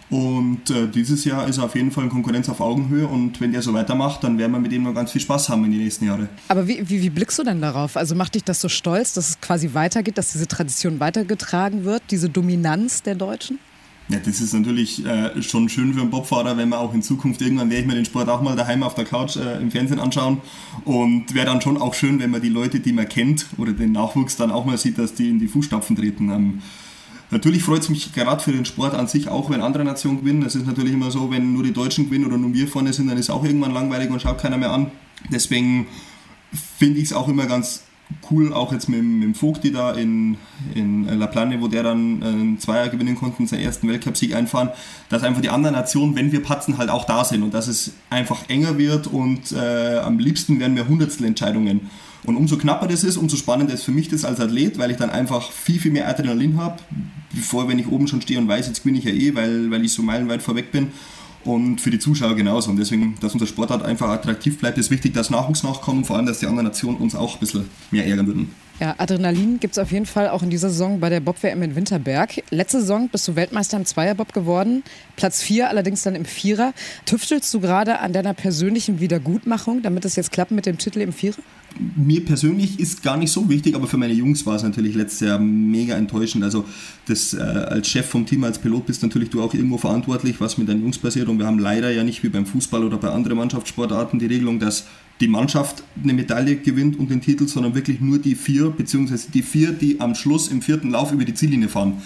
Und 0.10 0.70
äh, 0.70 0.88
dieses 0.88 1.26
Jahr 1.26 1.48
ist 1.48 1.58
er 1.58 1.66
auf 1.66 1.76
jeden 1.76 1.92
Fall 1.92 2.06
in 2.06 2.10
Konkurrenz 2.10 2.48
auf 2.48 2.62
Augenhöhe 2.62 3.06
und 3.06 3.42
wenn 3.42 3.52
der 3.52 3.62
so 3.62 3.74
weitermacht, 3.74 4.24
dann 4.24 4.38
werden 4.38 4.54
wir 4.54 4.60
mit 4.60 4.72
ihm 4.72 4.84
noch 4.84 4.94
ganz 4.94 5.12
viel 5.12 5.20
Spaß 5.20 5.50
haben 5.50 5.66
in 5.66 5.72
den 5.72 5.82
nächsten 5.82 6.06
Jahren. 6.06 6.30
Aber 6.48 6.66
wie, 6.66 6.90
wie, 6.90 7.02
wie 7.02 7.10
blickst 7.10 7.38
du 7.40 7.44
denn 7.44 7.60
darauf? 7.60 7.98
Also 7.98 8.16
macht 8.16 8.36
dich 8.36 8.46
das 8.46 8.62
so 8.62 8.70
stolz, 8.70 9.14
dass 9.14 9.32
es 9.32 9.42
quasi 9.42 9.74
weitergeht, 9.74 10.18
dass 10.18 10.32
diese 10.32 10.48
Tradition 10.48 11.02
weitergetragen 11.02 11.84
wird, 11.84 12.04
diese 12.10 12.30
Dominanz 12.30 13.04
der 13.04 13.16
Deutschen? 13.16 13.60
Ja, 14.10 14.20
das 14.20 14.40
ist 14.40 14.54
natürlich 14.54 15.06
äh, 15.06 15.42
schon 15.42 15.68
schön 15.68 15.94
für 15.94 16.00
einen 16.00 16.10
Bobfahrer, 16.10 16.56
wenn 16.56 16.70
man 16.70 16.80
auch 16.80 16.94
in 16.94 17.02
Zukunft 17.02 17.42
irgendwann 17.42 17.70
werde 17.70 17.82
ich 17.82 17.88
mir 17.88 17.96
den 17.96 18.06
Sport 18.06 18.30
auch 18.30 18.42
mal 18.42 18.56
daheim 18.56 18.82
auf 18.84 18.96
der 18.96 19.04
Couch 19.04 19.36
äh, 19.36 19.62
im 19.62 19.70
Fernsehen 19.70 20.00
anschauen 20.00 20.42
und 20.86 21.34
wäre 21.34 21.46
dann 21.46 21.60
schon 21.60 21.76
auch 21.76 21.94
schön, 21.94 22.18
wenn 22.20 22.32
man 22.32 22.42
die 22.42 22.48
Leute, 22.48 22.80
die 22.80 22.94
man 22.94 23.10
kennt 23.10 23.48
oder 23.58 23.74
den 23.74 23.92
Nachwuchs 23.92 24.38
dann 24.38 24.50
auch 24.50 24.64
mal 24.64 24.78
sieht, 24.78 24.98
dass 24.98 25.14
die 25.14 25.30
in 25.30 25.40
die 25.40 25.50
Fußstapfen 25.50 25.98
treten. 25.98 26.30
Ähm, 26.30 26.62
natürlich 27.32 27.64
freut 27.64 27.82
es 27.82 27.90
mich 27.90 28.14
gerade 28.14 28.42
für 28.42 28.54
den 28.54 28.64
Sport 28.64 28.94
an 28.94 29.08
sich 29.08 29.28
auch, 29.28 29.50
wenn 29.50 29.60
andere 29.60 29.84
Nationen 29.84 30.22
gewinnen. 30.22 30.44
Es 30.44 30.56
ist 30.56 30.66
natürlich 30.66 30.94
immer 30.94 31.12
so, 31.12 31.30
wenn 31.30 31.52
nur 31.52 31.64
die 31.64 31.74
Deutschen 31.74 32.06
gewinnen 32.06 32.26
oder 32.26 32.38
nur 32.38 32.54
wir 32.54 32.70
vorne 32.70 32.94
sind, 32.94 33.10
dann 33.10 33.18
ist 33.18 33.30
auch 33.30 33.44
irgendwann 33.44 33.74
langweilig 33.74 34.10
und 34.10 34.22
schaut 34.22 34.38
keiner 34.38 34.58
mehr 34.58 34.72
an. 34.72 34.90
Deswegen 35.34 35.86
finde 36.78 37.00
ich 37.00 37.08
es 37.08 37.14
auch 37.14 37.28
immer 37.28 37.46
ganz 37.46 37.84
cool, 38.32 38.54
auch 38.54 38.72
jetzt 38.72 38.90
mit, 38.90 39.04
mit 39.04 39.24
dem 39.24 39.36
Vogti 39.36 39.72
da 39.72 39.92
in, 39.92 40.38
in 40.76 41.06
La 41.20 41.28
Plane, 41.28 41.62
wo 41.62 41.68
der 41.68 41.84
dann 41.84 42.22
äh, 42.22 42.26
einen 42.26 42.60
Zweier 42.60 42.90
gewinnen 42.90 43.16
konnte 43.16 43.40
und 43.40 43.48
seinen 43.48 43.64
ersten 43.64 43.88
Weltcupsieg 43.88 44.36
einfahren, 44.36 44.70
dass 45.10 45.24
einfach 45.24 45.42
die 45.42 45.50
anderen 45.50 45.76
Nationen, 45.76 46.16
wenn 46.16 46.32
wir 46.32 46.42
patzen, 46.42 46.78
halt 46.78 46.90
auch 46.90 47.06
da 47.06 47.24
sind 47.26 47.44
und 47.44 47.54
dass 47.54 47.68
es 47.68 47.94
einfach 48.10 48.50
enger 48.50 48.78
wird 48.78 49.08
und 49.08 49.52
äh, 49.52 49.98
am 49.98 50.20
liebsten 50.20 50.60
werden 50.60 50.76
wir 50.76 50.88
Hundertstelentscheidungen. 50.88 51.90
Und 52.24 52.36
umso 52.36 52.58
knapper 52.58 52.88
das 52.88 53.04
ist, 53.04 53.16
umso 53.16 53.38
spannender 53.38 53.74
ist 53.74 53.84
für 53.84 53.92
mich 53.92 54.10
das 54.10 54.26
als 54.26 54.40
Athlet, 54.40 54.78
weil 54.78 54.92
ich 54.92 54.98
dann 54.98 55.10
einfach 55.10 55.52
viel, 55.52 55.80
viel 55.80 55.92
mehr 55.92 56.10
Adrenalin 56.10 56.58
habe, 56.58 56.80
bevor, 57.34 57.70
wenn 57.70 57.80
ich 57.80 57.88
oben 57.88 58.08
schon 58.08 58.22
stehe 58.22 58.40
und 58.40 58.48
weiß, 58.48 58.68
jetzt 58.68 58.84
gewinne 58.84 58.98
ich 58.98 59.06
ja 59.06 59.12
eh, 59.12 59.36
weil, 59.36 59.72
weil 59.72 59.86
ich 59.86 59.94
so 59.94 60.02
meilenweit 60.02 60.42
vorweg 60.42 60.72
bin 60.72 60.90
und 61.44 61.82
für 61.82 61.92
die 61.92 62.00
Zuschauer 62.00 62.36
genauso. 62.36 62.70
Und 62.70 62.78
deswegen, 62.78 63.16
dass 63.22 63.34
unser 63.34 63.48
Sportart 63.48 63.84
einfach 63.84 64.10
attraktiv 64.10 64.60
bleibt, 64.60 64.78
ist 64.78 64.92
wichtig, 64.92 65.14
dass 65.14 65.30
Nachwuchs 65.30 65.64
nachkommt 65.64 66.00
und 66.00 66.06
vor 66.06 66.18
allem, 66.18 66.26
dass 66.26 66.40
die 66.40 66.48
anderen 66.48 66.68
Nationen 66.68 66.98
uns 66.98 67.16
auch 67.16 67.36
ein 67.36 67.40
bisschen 67.40 67.70
mehr 67.92 68.06
ärgern 68.06 68.28
würden. 68.28 68.52
Ja, 68.80 68.94
Adrenalin 69.00 69.60
gibt 69.60 69.72
es 69.72 69.80
auf 69.80 69.92
jeden 69.92 70.06
Fall 70.06 70.30
auch 70.30 70.44
in 70.44 70.52
dieser 70.52 70.70
Saison 70.70 71.00
bei 71.00 71.10
der 71.10 71.20
Bob-WM 71.20 71.64
in 71.64 71.76
Winterberg. 71.76 72.44
Letzte 72.52 72.80
Saison 72.80 73.10
bist 73.10 73.28
du 73.28 73.36
Weltmeister 73.36 73.76
im 73.76 73.86
Zweierbob 73.86 74.34
geworden, 74.34 74.84
Platz 75.16 75.42
4 75.42 75.68
allerdings 75.70 76.04
dann 76.04 76.14
im 76.14 76.26
Vierer. 76.26 76.74
Tüftelst 77.06 77.52
du 77.56 77.60
gerade 77.60 78.00
an 78.00 78.14
deiner 78.14 78.36
persönlichen 78.36 79.00
Wiedergutmachung, 79.00 79.82
damit 79.82 80.06
es 80.06 80.16
jetzt 80.16 80.32
klappt 80.32 80.52
mit 80.52 80.68
dem 80.68 80.78
Titel 80.78 81.02
im 81.02 81.12
Vierer? 81.12 81.38
Mir 81.96 82.24
persönlich 82.26 82.80
ist 82.80 83.04
gar 83.04 83.18
nicht 83.18 83.32
so 83.32 83.50
wichtig, 83.50 83.76
aber 83.76 83.88
für 83.88 83.98
meine 83.98 84.14
Jungs 84.14 84.46
war 84.46 84.56
es 84.56 84.64
natürlich 84.64 84.96
letztes 84.96 85.28
Jahr 85.28 85.40
mega 85.40 85.96
enttäuschend. 85.96 86.44
Also 86.44 86.66
das, 87.06 87.34
äh, 87.34 87.40
als 87.40 87.88
Chef 87.88 88.06
vom 88.06 88.26
Team, 88.26 88.44
als 88.44 88.60
Pilot 88.60 88.86
bist 88.86 89.04
natürlich 89.04 89.30
du 89.30 89.42
auch 89.42 89.54
irgendwo 89.54 89.78
verantwortlich, 89.78 90.40
was 90.40 90.58
mit 90.58 90.70
deinen 90.70 90.82
Jungs 90.82 90.98
passiert. 90.98 91.28
Und 91.28 91.40
wir 91.40 91.46
haben 91.46 91.60
leider 91.60 91.92
ja 91.92 92.04
nicht 92.04 92.24
wie 92.24 92.30
beim 92.30 92.46
Fußball 92.46 92.84
oder 92.84 92.98
bei 92.98 93.10
anderen 93.10 93.38
Mannschaftssportarten 93.38 94.20
die 94.20 94.26
Regelung, 94.26 94.60
dass 94.60 94.86
die 95.20 95.28
Mannschaft 95.28 95.84
eine 96.02 96.14
Medaille 96.14 96.58
gewinnt 96.58 97.00
und 97.00 97.10
den 97.10 97.22
Titel, 97.22 97.48
sondern 97.48 97.74
wirklich 97.76 98.00
nur 98.00 98.20
die 98.20 98.36
vier, 98.36 98.70
beziehungsweise 98.70 99.32
die 99.32 99.42
vier, 99.42 99.72
die 99.72 100.00
am 100.00 100.16
Schluss 100.16 100.48
im 100.48 100.62
vierten 100.62 100.92
Lauf 100.92 101.12
über 101.12 101.26
die 101.26 101.34
Ziellinie 101.34 101.70
fahren. 101.70 102.02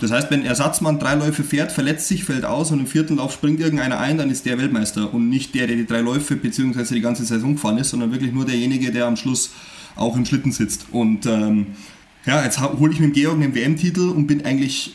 Das 0.00 0.10
heißt, 0.10 0.30
wenn 0.30 0.44
Ersatzmann 0.44 0.98
drei 0.98 1.14
Läufe 1.14 1.44
fährt, 1.44 1.72
verletzt 1.72 2.08
sich, 2.08 2.24
fällt 2.24 2.44
aus 2.44 2.70
und 2.70 2.80
im 2.80 2.86
vierten 2.86 3.16
Lauf 3.16 3.32
springt 3.32 3.60
irgendeiner 3.60 3.98
ein, 3.98 4.16
dann 4.18 4.30
ist 4.30 4.46
der 4.46 4.58
Weltmeister 4.58 5.12
und 5.12 5.28
nicht 5.28 5.54
der, 5.54 5.66
der 5.66 5.76
die 5.76 5.86
drei 5.86 6.00
Läufe 6.00 6.36
bzw. 6.36 6.94
die 6.94 7.00
ganze 7.00 7.24
Saison 7.24 7.54
gefahren 7.54 7.78
ist, 7.78 7.90
sondern 7.90 8.10
wirklich 8.10 8.32
nur 8.32 8.46
derjenige, 8.46 8.90
der 8.92 9.06
am 9.06 9.16
Schluss 9.16 9.50
auch 9.96 10.16
im 10.16 10.24
Schlitten 10.24 10.52
sitzt. 10.52 10.86
Und 10.90 11.26
ähm, 11.26 11.66
ja, 12.24 12.42
jetzt 12.44 12.60
hole 12.60 12.92
ich 12.92 13.00
mit 13.00 13.10
dem 13.10 13.12
Georg 13.12 13.36
einen 13.36 13.54
WM-Titel 13.54 14.08
und 14.08 14.26
bin 14.26 14.44
eigentlich 14.44 14.94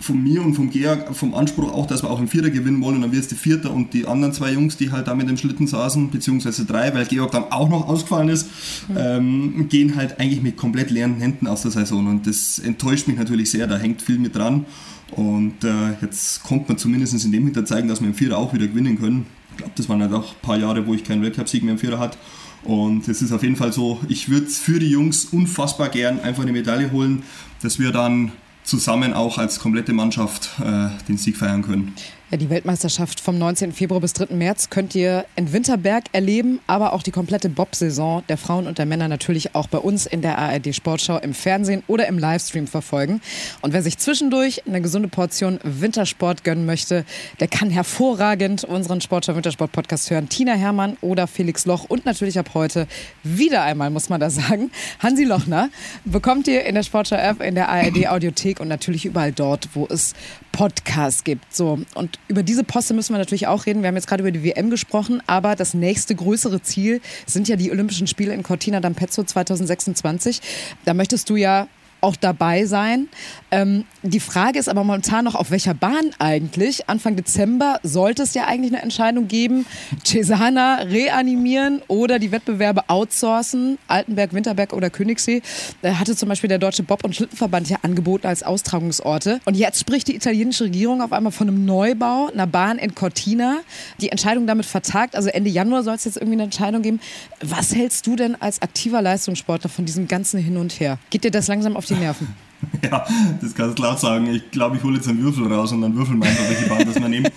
von 0.00 0.22
mir 0.22 0.42
und 0.42 0.54
vom 0.54 0.70
Georg 0.70 1.14
vom 1.14 1.34
Anspruch 1.34 1.72
auch, 1.72 1.86
dass 1.86 2.02
wir 2.02 2.10
auch 2.10 2.20
im 2.20 2.28
Vierer 2.28 2.50
gewinnen 2.50 2.80
wollen 2.82 2.96
und 2.96 3.02
dann 3.02 3.12
wirst 3.12 3.32
du 3.32 3.36
Vierter 3.36 3.72
und 3.72 3.94
die 3.94 4.06
anderen 4.06 4.32
zwei 4.32 4.52
Jungs, 4.52 4.76
die 4.76 4.90
halt 4.90 5.06
da 5.08 5.14
mit 5.14 5.28
dem 5.28 5.36
Schlitten 5.36 5.66
saßen, 5.66 6.10
beziehungsweise 6.10 6.64
drei, 6.64 6.94
weil 6.94 7.06
Georg 7.06 7.32
dann 7.32 7.44
auch 7.50 7.68
noch 7.68 7.88
ausgefallen 7.88 8.28
ist, 8.28 8.48
mhm. 8.88 8.96
ähm, 8.96 9.68
gehen 9.68 9.96
halt 9.96 10.20
eigentlich 10.20 10.42
mit 10.42 10.56
komplett 10.56 10.90
leeren 10.90 11.16
Händen 11.16 11.46
aus 11.46 11.62
der 11.62 11.70
Saison 11.70 12.06
und 12.06 12.26
das 12.26 12.58
enttäuscht 12.58 13.08
mich 13.08 13.16
natürlich 13.16 13.50
sehr, 13.50 13.66
da 13.66 13.76
hängt 13.76 14.02
viel 14.02 14.18
mit 14.18 14.34
dran 14.36 14.64
und 15.12 15.64
äh, 15.64 15.92
jetzt 16.00 16.42
kommt 16.42 16.68
man 16.68 16.78
zumindest 16.78 17.24
in 17.24 17.32
dem 17.32 17.44
Hinter 17.44 17.64
zeigen, 17.64 17.88
dass 17.88 18.00
wir 18.00 18.08
im 18.08 18.14
Vierer 18.14 18.38
auch 18.38 18.52
wieder 18.52 18.66
gewinnen 18.66 18.98
können. 18.98 19.26
Ich 19.52 19.56
glaube, 19.58 19.72
das 19.76 19.88
waren 19.88 20.00
halt 20.02 20.12
auch 20.12 20.30
ein 20.32 20.40
paar 20.42 20.58
Jahre, 20.58 20.86
wo 20.86 20.94
ich 20.94 21.02
keinen 21.02 21.22
Weltcup-Sieg 21.22 21.62
mehr 21.64 21.72
im 21.72 21.78
Vierer 21.78 21.98
hatte 21.98 22.18
und 22.62 23.08
es 23.08 23.22
ist 23.22 23.32
auf 23.32 23.42
jeden 23.42 23.56
Fall 23.56 23.72
so, 23.72 24.00
ich 24.08 24.28
würde 24.28 24.46
für 24.46 24.78
die 24.78 24.90
Jungs 24.90 25.26
unfassbar 25.26 25.88
gern 25.88 26.20
einfach 26.20 26.42
eine 26.42 26.52
Medaille 26.52 26.90
holen, 26.92 27.22
dass 27.62 27.78
wir 27.78 27.92
dann 27.92 28.32
zusammen 28.68 29.14
auch 29.14 29.38
als 29.38 29.58
komplette 29.58 29.92
Mannschaft 29.92 30.50
äh, 30.60 30.88
den 31.08 31.16
Sieg 31.16 31.36
feiern 31.36 31.62
können. 31.62 31.94
Ja, 32.30 32.36
die 32.36 32.50
Weltmeisterschaft 32.50 33.20
vom 33.20 33.38
19. 33.38 33.72
Februar 33.72 34.02
bis 34.02 34.12
3. 34.12 34.34
März 34.34 34.68
könnt 34.68 34.94
ihr 34.94 35.24
in 35.34 35.50
Winterberg 35.54 36.04
erleben, 36.12 36.60
aber 36.66 36.92
auch 36.92 37.02
die 37.02 37.10
komplette 37.10 37.48
Bob-Saison 37.48 38.22
der 38.28 38.36
Frauen 38.36 38.66
und 38.66 38.76
der 38.76 38.84
Männer 38.84 39.08
natürlich 39.08 39.54
auch 39.54 39.66
bei 39.66 39.78
uns 39.78 40.04
in 40.04 40.20
der 40.20 40.36
ARD 40.36 40.74
Sportschau 40.74 41.16
im 41.16 41.32
Fernsehen 41.32 41.82
oder 41.86 42.06
im 42.06 42.18
Livestream 42.18 42.66
verfolgen. 42.66 43.22
Und 43.62 43.72
wer 43.72 43.82
sich 43.82 43.96
zwischendurch 43.96 44.66
eine 44.66 44.82
gesunde 44.82 45.08
Portion 45.08 45.58
Wintersport 45.62 46.44
gönnen 46.44 46.66
möchte, 46.66 47.06
der 47.40 47.48
kann 47.48 47.70
hervorragend 47.70 48.62
unseren 48.62 49.00
Sportschau 49.00 49.34
Wintersport 49.34 49.72
Podcast 49.72 50.10
hören. 50.10 50.28
Tina 50.28 50.52
Hermann 50.52 50.98
oder 51.00 51.28
Felix 51.28 51.64
Loch 51.64 51.86
und 51.88 52.04
natürlich 52.04 52.38
ab 52.38 52.50
heute 52.52 52.88
wieder 53.22 53.62
einmal, 53.62 53.88
muss 53.88 54.10
man 54.10 54.20
da 54.20 54.28
sagen, 54.28 54.70
Hansi 54.98 55.24
Lochner 55.24 55.70
bekommt 56.04 56.46
ihr 56.46 56.66
in 56.66 56.74
der 56.74 56.82
Sportschau 56.82 57.16
App, 57.16 57.40
in 57.40 57.54
der 57.54 57.70
ARD 57.70 58.06
Audiothek 58.06 58.60
und 58.60 58.68
natürlich 58.68 59.06
überall 59.06 59.32
dort, 59.32 59.70
wo 59.72 59.86
es 59.88 60.12
Podcasts 60.52 61.24
gibt. 61.24 61.54
So, 61.54 61.78
und 61.94 62.17
über 62.26 62.42
diese 62.42 62.64
Poste 62.64 62.92
müssen 62.92 63.14
wir 63.14 63.18
natürlich 63.18 63.46
auch 63.46 63.66
reden. 63.66 63.82
Wir 63.82 63.88
haben 63.88 63.94
jetzt 63.94 64.06
gerade 64.06 64.22
über 64.22 64.30
die 64.30 64.44
WM 64.44 64.68
gesprochen, 64.68 65.22
aber 65.26 65.56
das 65.56 65.72
nächste 65.74 66.14
größere 66.14 66.62
Ziel 66.62 67.00
sind 67.26 67.48
ja 67.48 67.56
die 67.56 67.70
Olympischen 67.70 68.06
Spiele 68.06 68.34
in 68.34 68.42
Cortina 68.42 68.78
d'Ampezzo 68.78 69.24
2026. 69.24 70.40
Da 70.84 70.92
möchtest 70.92 71.30
du 71.30 71.36
ja 71.36 71.68
auch 72.00 72.16
dabei 72.16 72.66
sein. 72.66 73.08
Ähm, 73.50 73.84
die 74.02 74.20
Frage 74.20 74.58
ist 74.58 74.68
aber 74.68 74.84
momentan 74.84 75.24
noch, 75.24 75.34
auf 75.34 75.50
welcher 75.50 75.74
Bahn 75.74 76.10
eigentlich? 76.18 76.88
Anfang 76.88 77.16
Dezember 77.16 77.80
sollte 77.82 78.22
es 78.22 78.34
ja 78.34 78.46
eigentlich 78.46 78.72
eine 78.72 78.82
Entscheidung 78.82 79.28
geben, 79.28 79.66
Cesana 80.04 80.82
reanimieren 80.82 81.82
oder 81.88 82.18
die 82.18 82.30
Wettbewerbe 82.30 82.88
outsourcen, 82.88 83.78
Altenberg, 83.88 84.32
Winterberg 84.32 84.72
oder 84.72 84.90
Königssee. 84.90 85.42
Da 85.82 85.98
hatte 85.98 86.14
zum 86.14 86.28
Beispiel 86.28 86.48
der 86.48 86.58
Deutsche 86.58 86.82
Bob- 86.82 87.04
und 87.04 87.16
Schlittenverband 87.16 87.68
ja 87.70 87.78
angeboten 87.82 88.26
als 88.26 88.42
Austragungsorte. 88.42 89.40
Und 89.44 89.56
jetzt 89.56 89.80
spricht 89.80 90.08
die 90.08 90.16
italienische 90.16 90.64
Regierung 90.64 91.02
auf 91.02 91.12
einmal 91.12 91.32
von 91.32 91.48
einem 91.48 91.64
Neubau, 91.64 92.28
einer 92.32 92.46
Bahn 92.46 92.78
in 92.78 92.94
Cortina. 92.94 93.58
Die 94.00 94.10
Entscheidung 94.10 94.46
damit 94.46 94.66
vertagt, 94.66 95.16
also 95.16 95.28
Ende 95.28 95.50
Januar 95.50 95.82
soll 95.82 95.94
es 95.94 96.04
jetzt 96.04 96.16
irgendwie 96.16 96.36
eine 96.36 96.44
Entscheidung 96.44 96.82
geben. 96.82 97.00
Was 97.40 97.74
hältst 97.74 98.06
du 98.06 98.16
denn 98.16 98.40
als 98.40 98.62
aktiver 98.62 99.02
Leistungssportler 99.02 99.70
von 99.70 99.84
diesem 99.84 100.06
ganzen 100.06 100.38
Hin 100.38 100.56
und 100.56 100.78
Her? 100.80 100.98
Geht 101.10 101.24
dir 101.24 101.30
das 101.30 101.48
langsam 101.48 101.76
auf 101.76 101.87
die 101.90 101.94
Nerven? 101.94 102.28
Ja, 102.82 103.06
das 103.40 103.54
kannst 103.54 103.78
du 103.78 103.82
laut 103.84 104.00
sagen. 104.00 104.26
Ich 104.34 104.50
glaube, 104.50 104.76
ich 104.76 104.82
hole 104.82 104.96
jetzt 104.96 105.06
einen 105.06 105.22
Würfel 105.22 105.46
raus 105.46 105.70
und 105.70 105.80
dann 105.80 105.94
würfeln 105.94 106.18
wir 106.18 106.28
einfach, 106.28 106.48
welche 106.48 106.68
Bahn 106.68 106.84
das 106.84 106.96
wir 106.96 107.08
nehmen. 107.08 107.28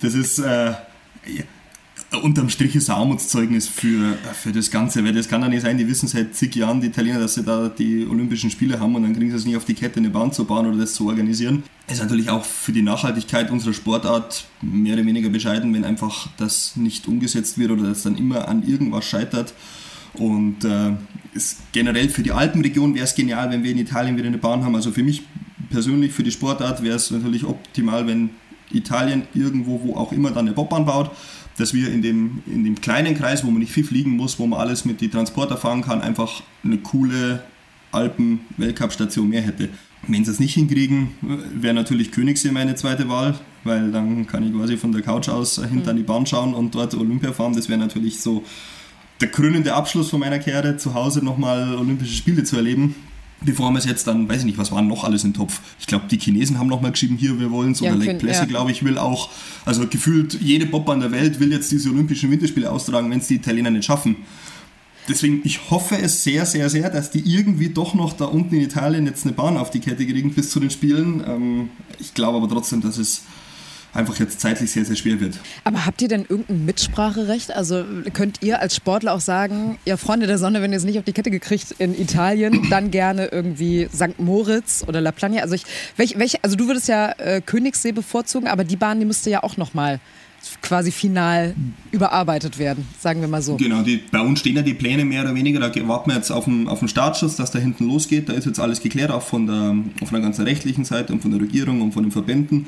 Das 0.00 0.14
ist 0.14 0.40
äh, 0.40 0.72
unterm 2.22 2.48
Strich 2.48 2.74
ein 2.74 2.94
Armutszeugnis 2.94 3.68
für, 3.68 4.16
für 4.32 4.52
das 4.52 4.70
Ganze, 4.70 5.04
weil 5.04 5.12
das 5.12 5.28
kann 5.28 5.42
ja 5.42 5.48
nicht 5.48 5.62
sein, 5.62 5.76
die 5.76 5.86
wissen 5.88 6.08
seit 6.08 6.34
zig 6.34 6.54
Jahren, 6.56 6.80
die 6.80 6.86
Italiener, 6.86 7.20
dass 7.20 7.34
sie 7.34 7.42
da 7.42 7.68
die 7.68 8.06
Olympischen 8.06 8.50
Spiele 8.50 8.80
haben 8.80 8.94
und 8.94 9.02
dann 9.02 9.14
kriegen 9.14 9.30
sie 9.30 9.36
es 9.36 9.44
nicht 9.44 9.56
auf 9.56 9.64
die 9.64 9.74
Kette, 9.74 9.98
eine 9.98 10.08
Bahn 10.08 10.32
zu 10.32 10.44
bauen 10.44 10.66
oder 10.66 10.78
das 10.78 10.94
zu 10.94 11.06
organisieren. 11.06 11.64
Ist 11.86 12.00
natürlich 12.00 12.30
auch 12.30 12.44
für 12.44 12.72
die 12.72 12.82
Nachhaltigkeit 12.82 13.50
unserer 13.50 13.74
Sportart 13.74 14.46
mehr 14.62 14.94
oder 14.94 15.04
weniger 15.04 15.28
bescheiden, 15.28 15.74
wenn 15.74 15.84
einfach 15.84 16.28
das 16.38 16.76
nicht 16.76 17.06
umgesetzt 17.08 17.58
wird 17.58 17.70
oder 17.70 17.84
das 17.84 18.02
dann 18.02 18.16
immer 18.16 18.48
an 18.48 18.66
irgendwas 18.66 19.04
scheitert. 19.04 19.52
Und 20.18 20.64
äh, 20.64 20.92
ist 21.34 21.58
generell 21.72 22.08
für 22.08 22.22
die 22.22 22.32
Alpenregion 22.32 22.94
wäre 22.94 23.04
es 23.04 23.14
genial, 23.14 23.50
wenn 23.50 23.62
wir 23.62 23.70
in 23.70 23.78
Italien 23.78 24.16
wieder 24.16 24.26
eine 24.26 24.38
Bahn 24.38 24.64
haben. 24.64 24.74
Also 24.74 24.90
für 24.90 25.02
mich 25.02 25.22
persönlich, 25.70 26.12
für 26.12 26.22
die 26.22 26.30
Sportart 26.30 26.82
wäre 26.82 26.96
es 26.96 27.10
natürlich 27.10 27.44
optimal, 27.44 28.06
wenn 28.06 28.30
Italien 28.70 29.22
irgendwo, 29.34 29.80
wo 29.82 29.96
auch 29.96 30.12
immer, 30.12 30.30
dann 30.30 30.46
eine 30.46 30.52
Bobbahn 30.52 30.84
baut, 30.84 31.10
dass 31.56 31.74
wir 31.74 31.92
in 31.92 32.02
dem, 32.02 32.42
in 32.46 32.64
dem 32.64 32.80
kleinen 32.80 33.16
Kreis, 33.16 33.44
wo 33.44 33.50
man 33.50 33.60
nicht 33.60 33.72
viel 33.72 33.84
fliegen 33.84 34.10
muss, 34.10 34.38
wo 34.38 34.46
man 34.46 34.60
alles 34.60 34.84
mit 34.84 35.00
den 35.00 35.10
Transporter 35.10 35.56
fahren 35.56 35.82
kann, 35.82 36.00
einfach 36.02 36.42
eine 36.64 36.78
coole 36.78 37.42
Alpen-Weltcup-Station 37.92 39.28
mehr 39.28 39.42
hätte. 39.42 39.70
Wenn 40.06 40.24
sie 40.24 40.30
es 40.30 40.38
nicht 40.38 40.54
hinkriegen, 40.54 41.10
wäre 41.54 41.74
natürlich 41.74 42.12
Königssee 42.12 42.52
meine 42.52 42.76
zweite 42.76 43.08
Wahl, 43.08 43.38
weil 43.64 43.90
dann 43.90 44.26
kann 44.26 44.46
ich 44.46 44.52
quasi 44.52 44.76
von 44.76 44.92
der 44.92 45.02
Couch 45.02 45.28
aus 45.28 45.60
hinter 45.64 45.92
mhm. 45.92 45.96
die 45.96 46.02
Bahn 46.04 46.26
schauen 46.26 46.54
und 46.54 46.74
dort 46.74 46.94
Olympia 46.94 47.32
fahren. 47.32 47.54
Das 47.54 47.68
wäre 47.68 47.80
natürlich 47.80 48.20
so 48.20 48.44
der 49.20 49.28
krönende 49.28 49.74
Abschluss 49.74 50.10
von 50.10 50.20
meiner 50.20 50.38
Karriere, 50.38 50.76
zu 50.76 50.94
Hause 50.94 51.24
nochmal 51.24 51.74
Olympische 51.76 52.14
Spiele 52.14 52.44
zu 52.44 52.56
erleben. 52.56 52.94
Bevor 53.40 53.70
wir 53.70 53.78
es 53.78 53.84
jetzt 53.84 54.06
dann, 54.08 54.28
weiß 54.28 54.40
ich 54.40 54.46
nicht, 54.46 54.58
was 54.58 54.72
war 54.72 54.82
noch 54.82 55.04
alles 55.04 55.22
im 55.22 55.32
Topf? 55.32 55.60
Ich 55.78 55.86
glaube, 55.86 56.06
die 56.10 56.18
Chinesen 56.18 56.58
haben 56.58 56.66
nochmal 56.66 56.90
geschrieben, 56.90 57.16
hier, 57.16 57.38
wir 57.38 57.52
wollen 57.52 57.70
es. 57.70 57.80
Ja, 57.80 57.92
oder 57.92 58.04
Lake 58.04 58.18
Plessy, 58.18 58.40
ja. 58.40 58.46
glaube 58.46 58.72
ich, 58.72 58.84
will 58.84 58.98
auch, 58.98 59.30
also 59.64 59.86
gefühlt 59.86 60.34
jede 60.40 60.66
Bobbahn 60.66 60.98
der 60.98 61.12
Welt 61.12 61.38
will 61.38 61.52
jetzt 61.52 61.70
diese 61.70 61.90
Olympischen 61.90 62.32
Winterspiele 62.32 62.70
austragen, 62.70 63.10
wenn 63.10 63.20
es 63.20 63.28
die 63.28 63.36
Italiener 63.36 63.70
nicht 63.70 63.84
schaffen. 63.84 64.16
Deswegen, 65.08 65.40
ich 65.44 65.70
hoffe 65.70 65.96
es 65.96 66.24
sehr, 66.24 66.44
sehr, 66.46 66.68
sehr, 66.68 66.90
dass 66.90 67.10
die 67.10 67.20
irgendwie 67.20 67.68
doch 67.68 67.94
noch 67.94 68.12
da 68.12 68.26
unten 68.26 68.56
in 68.56 68.60
Italien 68.60 69.06
jetzt 69.06 69.24
eine 69.24 69.32
Bahn 69.34 69.56
auf 69.56 69.70
die 69.70 69.80
Kette 69.80 70.04
kriegen 70.04 70.34
bis 70.34 70.50
zu 70.50 70.58
den 70.58 70.70
Spielen. 70.70 71.22
Ähm, 71.26 71.70
ich 71.98 72.14
glaube 72.14 72.38
aber 72.38 72.48
trotzdem, 72.48 72.82
dass 72.82 72.98
es 72.98 73.22
einfach 73.98 74.18
jetzt 74.18 74.40
zeitlich 74.40 74.70
sehr, 74.70 74.84
sehr 74.84 74.96
schwer 74.96 75.20
wird. 75.20 75.38
Aber 75.64 75.84
habt 75.84 76.00
ihr 76.00 76.08
denn 76.08 76.24
irgendein 76.28 76.64
Mitspracherecht? 76.64 77.54
Also 77.54 77.84
könnt 78.12 78.42
ihr 78.42 78.60
als 78.60 78.76
Sportler 78.76 79.12
auch 79.12 79.20
sagen, 79.20 79.78
ja 79.84 79.96
Freunde 79.96 80.26
der 80.26 80.38
Sonne, 80.38 80.62
wenn 80.62 80.72
ihr 80.72 80.78
es 80.78 80.84
nicht 80.84 80.98
auf 80.98 81.04
die 81.04 81.12
Kette 81.12 81.30
gekriegt 81.30 81.74
in 81.78 81.98
Italien, 81.98 82.66
dann 82.70 82.90
gerne 82.90 83.26
irgendwie 83.26 83.88
St. 83.92 84.18
Moritz 84.18 84.84
oder 84.86 85.00
La 85.00 85.12
Plania? 85.12 85.42
Also, 85.42 85.54
ich, 85.54 85.64
welch, 85.96 86.18
welch, 86.18 86.42
also 86.42 86.56
du 86.56 86.66
würdest 86.66 86.88
ja 86.88 87.12
äh, 87.18 87.40
Königssee 87.44 87.92
bevorzugen, 87.92 88.48
aber 88.48 88.64
die 88.64 88.76
Bahn, 88.76 89.00
die 89.00 89.06
müsste 89.06 89.30
ja 89.30 89.42
auch 89.42 89.56
nochmal 89.56 90.00
quasi 90.62 90.92
final 90.92 91.54
überarbeitet 91.90 92.58
werden, 92.58 92.86
sagen 93.00 93.20
wir 93.20 93.28
mal 93.28 93.42
so. 93.42 93.56
Genau, 93.56 93.82
die, 93.82 93.98
bei 94.10 94.20
uns 94.20 94.40
stehen 94.40 94.56
ja 94.56 94.62
die 94.62 94.74
Pläne 94.74 95.04
mehr 95.04 95.22
oder 95.22 95.34
weniger, 95.34 95.58
da 95.58 95.88
warten 95.88 96.10
wir 96.10 96.16
jetzt 96.16 96.30
auf 96.30 96.44
den, 96.44 96.68
auf 96.68 96.78
den 96.78 96.88
Startschuss, 96.88 97.36
dass 97.36 97.50
da 97.50 97.58
hinten 97.58 97.86
losgeht, 97.86 98.28
da 98.28 98.34
ist 98.34 98.46
jetzt 98.46 98.60
alles 98.60 98.80
geklärt, 98.80 99.10
auch 99.10 99.22
von 99.22 99.46
der, 99.46 99.76
von 100.06 100.12
der 100.12 100.20
ganzen 100.20 100.44
rechtlichen 100.44 100.84
Seite 100.84 101.12
und 101.12 101.20
von 101.20 101.32
der 101.32 101.40
Regierung 101.40 101.82
und 101.82 101.92
von 101.92 102.04
den 102.04 102.12
Verbänden. 102.12 102.66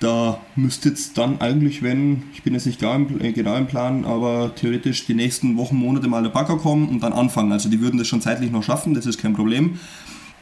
Da 0.00 0.40
müsste 0.56 0.88
jetzt 0.88 1.18
dann 1.18 1.40
eigentlich, 1.42 1.82
wenn, 1.82 2.22
ich 2.32 2.42
bin 2.42 2.54
jetzt 2.54 2.64
nicht 2.64 2.80
genau 2.80 2.94
im, 2.94 3.20
äh, 3.20 3.32
genau 3.32 3.54
im 3.56 3.66
Plan, 3.66 4.06
aber 4.06 4.54
theoretisch 4.54 5.06
die 5.06 5.14
nächsten 5.14 5.58
Wochen, 5.58 5.76
Monate 5.76 6.08
mal 6.08 6.22
der 6.22 6.30
Bagger 6.30 6.56
kommen 6.56 6.88
und 6.88 7.02
dann 7.02 7.12
anfangen. 7.12 7.52
Also 7.52 7.68
die 7.68 7.80
würden 7.80 7.98
das 7.98 8.08
schon 8.08 8.22
zeitlich 8.22 8.50
noch 8.50 8.62
schaffen, 8.62 8.94
das 8.94 9.04
ist 9.04 9.20
kein 9.20 9.34
Problem. 9.34 9.78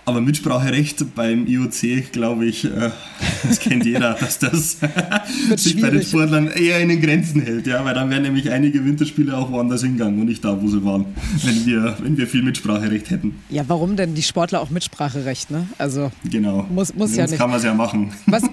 Aber 0.08 0.22
Mitspracherecht 0.22 1.14
beim 1.14 1.46
IOC, 1.46 2.12
glaube 2.12 2.46
ich, 2.46 2.64
äh, 2.64 2.90
das 3.46 3.60
kennt 3.60 3.84
jeder, 3.84 4.14
dass 4.14 4.38
das 4.38 4.78
sich 5.56 5.78
bei 5.78 5.90
den 5.90 6.02
Sportlern 6.02 6.46
eher 6.46 6.80
in 6.80 6.88
den 6.88 7.02
Grenzen 7.02 7.42
hält, 7.42 7.66
ja, 7.66 7.84
weil 7.84 7.94
dann 7.94 8.08
wären 8.08 8.22
nämlich 8.22 8.50
einige 8.50 8.82
Winterspiele 8.86 9.36
auch 9.36 9.52
woanders 9.52 9.82
hingegangen 9.82 10.18
und 10.18 10.24
nicht 10.24 10.42
da, 10.42 10.62
wo 10.62 10.66
sie 10.66 10.82
waren, 10.82 11.04
wenn 11.44 11.66
wir, 11.66 11.98
wenn 12.00 12.16
wir 12.16 12.26
viel 12.26 12.42
Mitspracherecht 12.42 13.10
hätten. 13.10 13.34
Ja, 13.50 13.64
warum 13.68 13.96
denn 13.96 14.14
die 14.14 14.22
Sportler 14.22 14.62
auch 14.62 14.70
Mitspracherecht, 14.70 15.50
ne? 15.50 15.66
Also 15.76 16.10
genau. 16.24 16.66
muss, 16.70 16.94
muss 16.94 17.14
ja 17.14 17.26
nicht. 17.26 17.36
kann 17.36 17.50
man 17.50 17.58
es 17.58 17.64
ja 17.66 17.74
machen. 17.74 18.10
Was, 18.24 18.44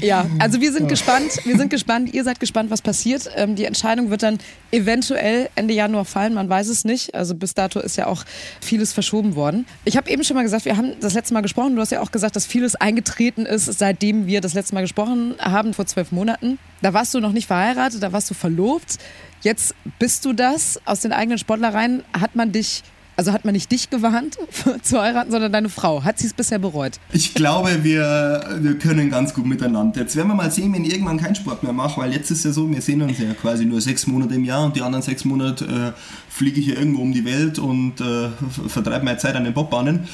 ja, 0.00 0.26
also 0.38 0.60
wir 0.60 0.72
sind 0.72 0.88
gespannt, 0.88 1.38
wir 1.44 1.56
sind 1.56 1.70
gespannt, 1.70 2.12
ihr 2.14 2.24
seid 2.24 2.40
gespannt, 2.40 2.70
was 2.70 2.80
passiert. 2.80 3.30
Ähm, 3.36 3.56
die 3.56 3.66
Entscheidung 3.66 4.10
wird 4.10 4.22
dann 4.22 4.38
eventuell 4.70 5.50
Ende 5.54 5.74
Januar 5.74 6.04
fallen, 6.04 6.34
man 6.34 6.48
weiß 6.48 6.68
es 6.68 6.84
nicht. 6.84 7.14
Also 7.14 7.34
bis 7.34 7.54
dato 7.54 7.78
ist 7.78 7.96
ja 7.96 8.06
auch 8.06 8.24
vieles 8.60 8.92
verschoben 8.92 9.34
worden. 9.36 9.66
Ich 9.84 9.96
habe 9.96 10.10
eben 10.10 10.24
schon 10.24 10.36
mal 10.36 10.42
gesagt, 10.42 10.64
wir 10.64 10.76
haben 10.76 10.81
das 11.00 11.14
letzte 11.14 11.34
Mal 11.34 11.40
gesprochen, 11.40 11.74
du 11.74 11.80
hast 11.80 11.92
ja 11.92 12.00
auch 12.00 12.12
gesagt, 12.12 12.36
dass 12.36 12.46
vieles 12.46 12.74
eingetreten 12.76 13.46
ist, 13.46 13.66
seitdem 13.66 14.26
wir 14.26 14.40
das 14.40 14.54
letzte 14.54 14.74
Mal 14.74 14.82
gesprochen 14.82 15.34
haben, 15.38 15.74
vor 15.74 15.86
zwölf 15.86 16.12
Monaten. 16.12 16.58
Da 16.80 16.92
warst 16.94 17.14
du 17.14 17.20
noch 17.20 17.32
nicht 17.32 17.46
verheiratet, 17.46 18.02
da 18.02 18.12
warst 18.12 18.30
du 18.30 18.34
verlobt. 18.34 18.98
Jetzt 19.42 19.74
bist 19.98 20.24
du 20.24 20.32
das. 20.32 20.80
Aus 20.84 21.00
den 21.00 21.12
eigenen 21.12 21.38
Sportlereien 21.38 22.04
hat 22.12 22.36
man 22.36 22.52
dich 22.52 22.82
also 23.16 23.32
hat 23.32 23.44
man 23.44 23.52
nicht 23.52 23.70
dich 23.70 23.90
gewarnt 23.90 24.38
zu 24.82 25.00
heiraten, 25.00 25.30
sondern 25.30 25.52
deine 25.52 25.68
Frau. 25.68 26.02
Hat 26.02 26.18
sie 26.18 26.26
es 26.26 26.32
bisher 26.32 26.58
bereut? 26.58 26.98
Ich 27.12 27.34
glaube, 27.34 27.84
wir, 27.84 28.58
wir 28.60 28.78
können 28.78 29.10
ganz 29.10 29.34
gut 29.34 29.46
miteinander. 29.46 30.00
Jetzt 30.00 30.16
werden 30.16 30.28
wir 30.28 30.34
mal 30.34 30.50
sehen, 30.50 30.72
wenn 30.72 30.84
ich 30.84 30.92
irgendwann 30.92 31.18
keinen 31.18 31.34
Sport 31.34 31.62
mehr 31.62 31.72
mache, 31.72 32.00
weil 32.00 32.12
jetzt 32.12 32.30
ist 32.30 32.44
ja 32.44 32.52
so, 32.52 32.70
wir 32.70 32.80
sehen 32.80 33.02
uns 33.02 33.18
ja 33.18 33.32
quasi 33.34 33.64
nur 33.64 33.80
sechs 33.80 34.06
Monate 34.06 34.34
im 34.34 34.44
Jahr 34.44 34.64
und 34.64 34.76
die 34.76 34.82
anderen 34.82 35.02
sechs 35.02 35.24
Monate 35.24 35.64
äh, 35.64 36.00
fliege 36.30 36.60
ich 36.60 36.66
hier 36.66 36.78
irgendwo 36.78 37.02
um 37.02 37.12
die 37.12 37.24
Welt 37.24 37.58
und 37.58 38.00
äh, 38.00 38.30
vertreibe 38.68 39.04
meine 39.04 39.18
Zeit 39.18 39.36
an 39.36 39.44
den 39.44 39.52
Bobbahnen 39.52 40.08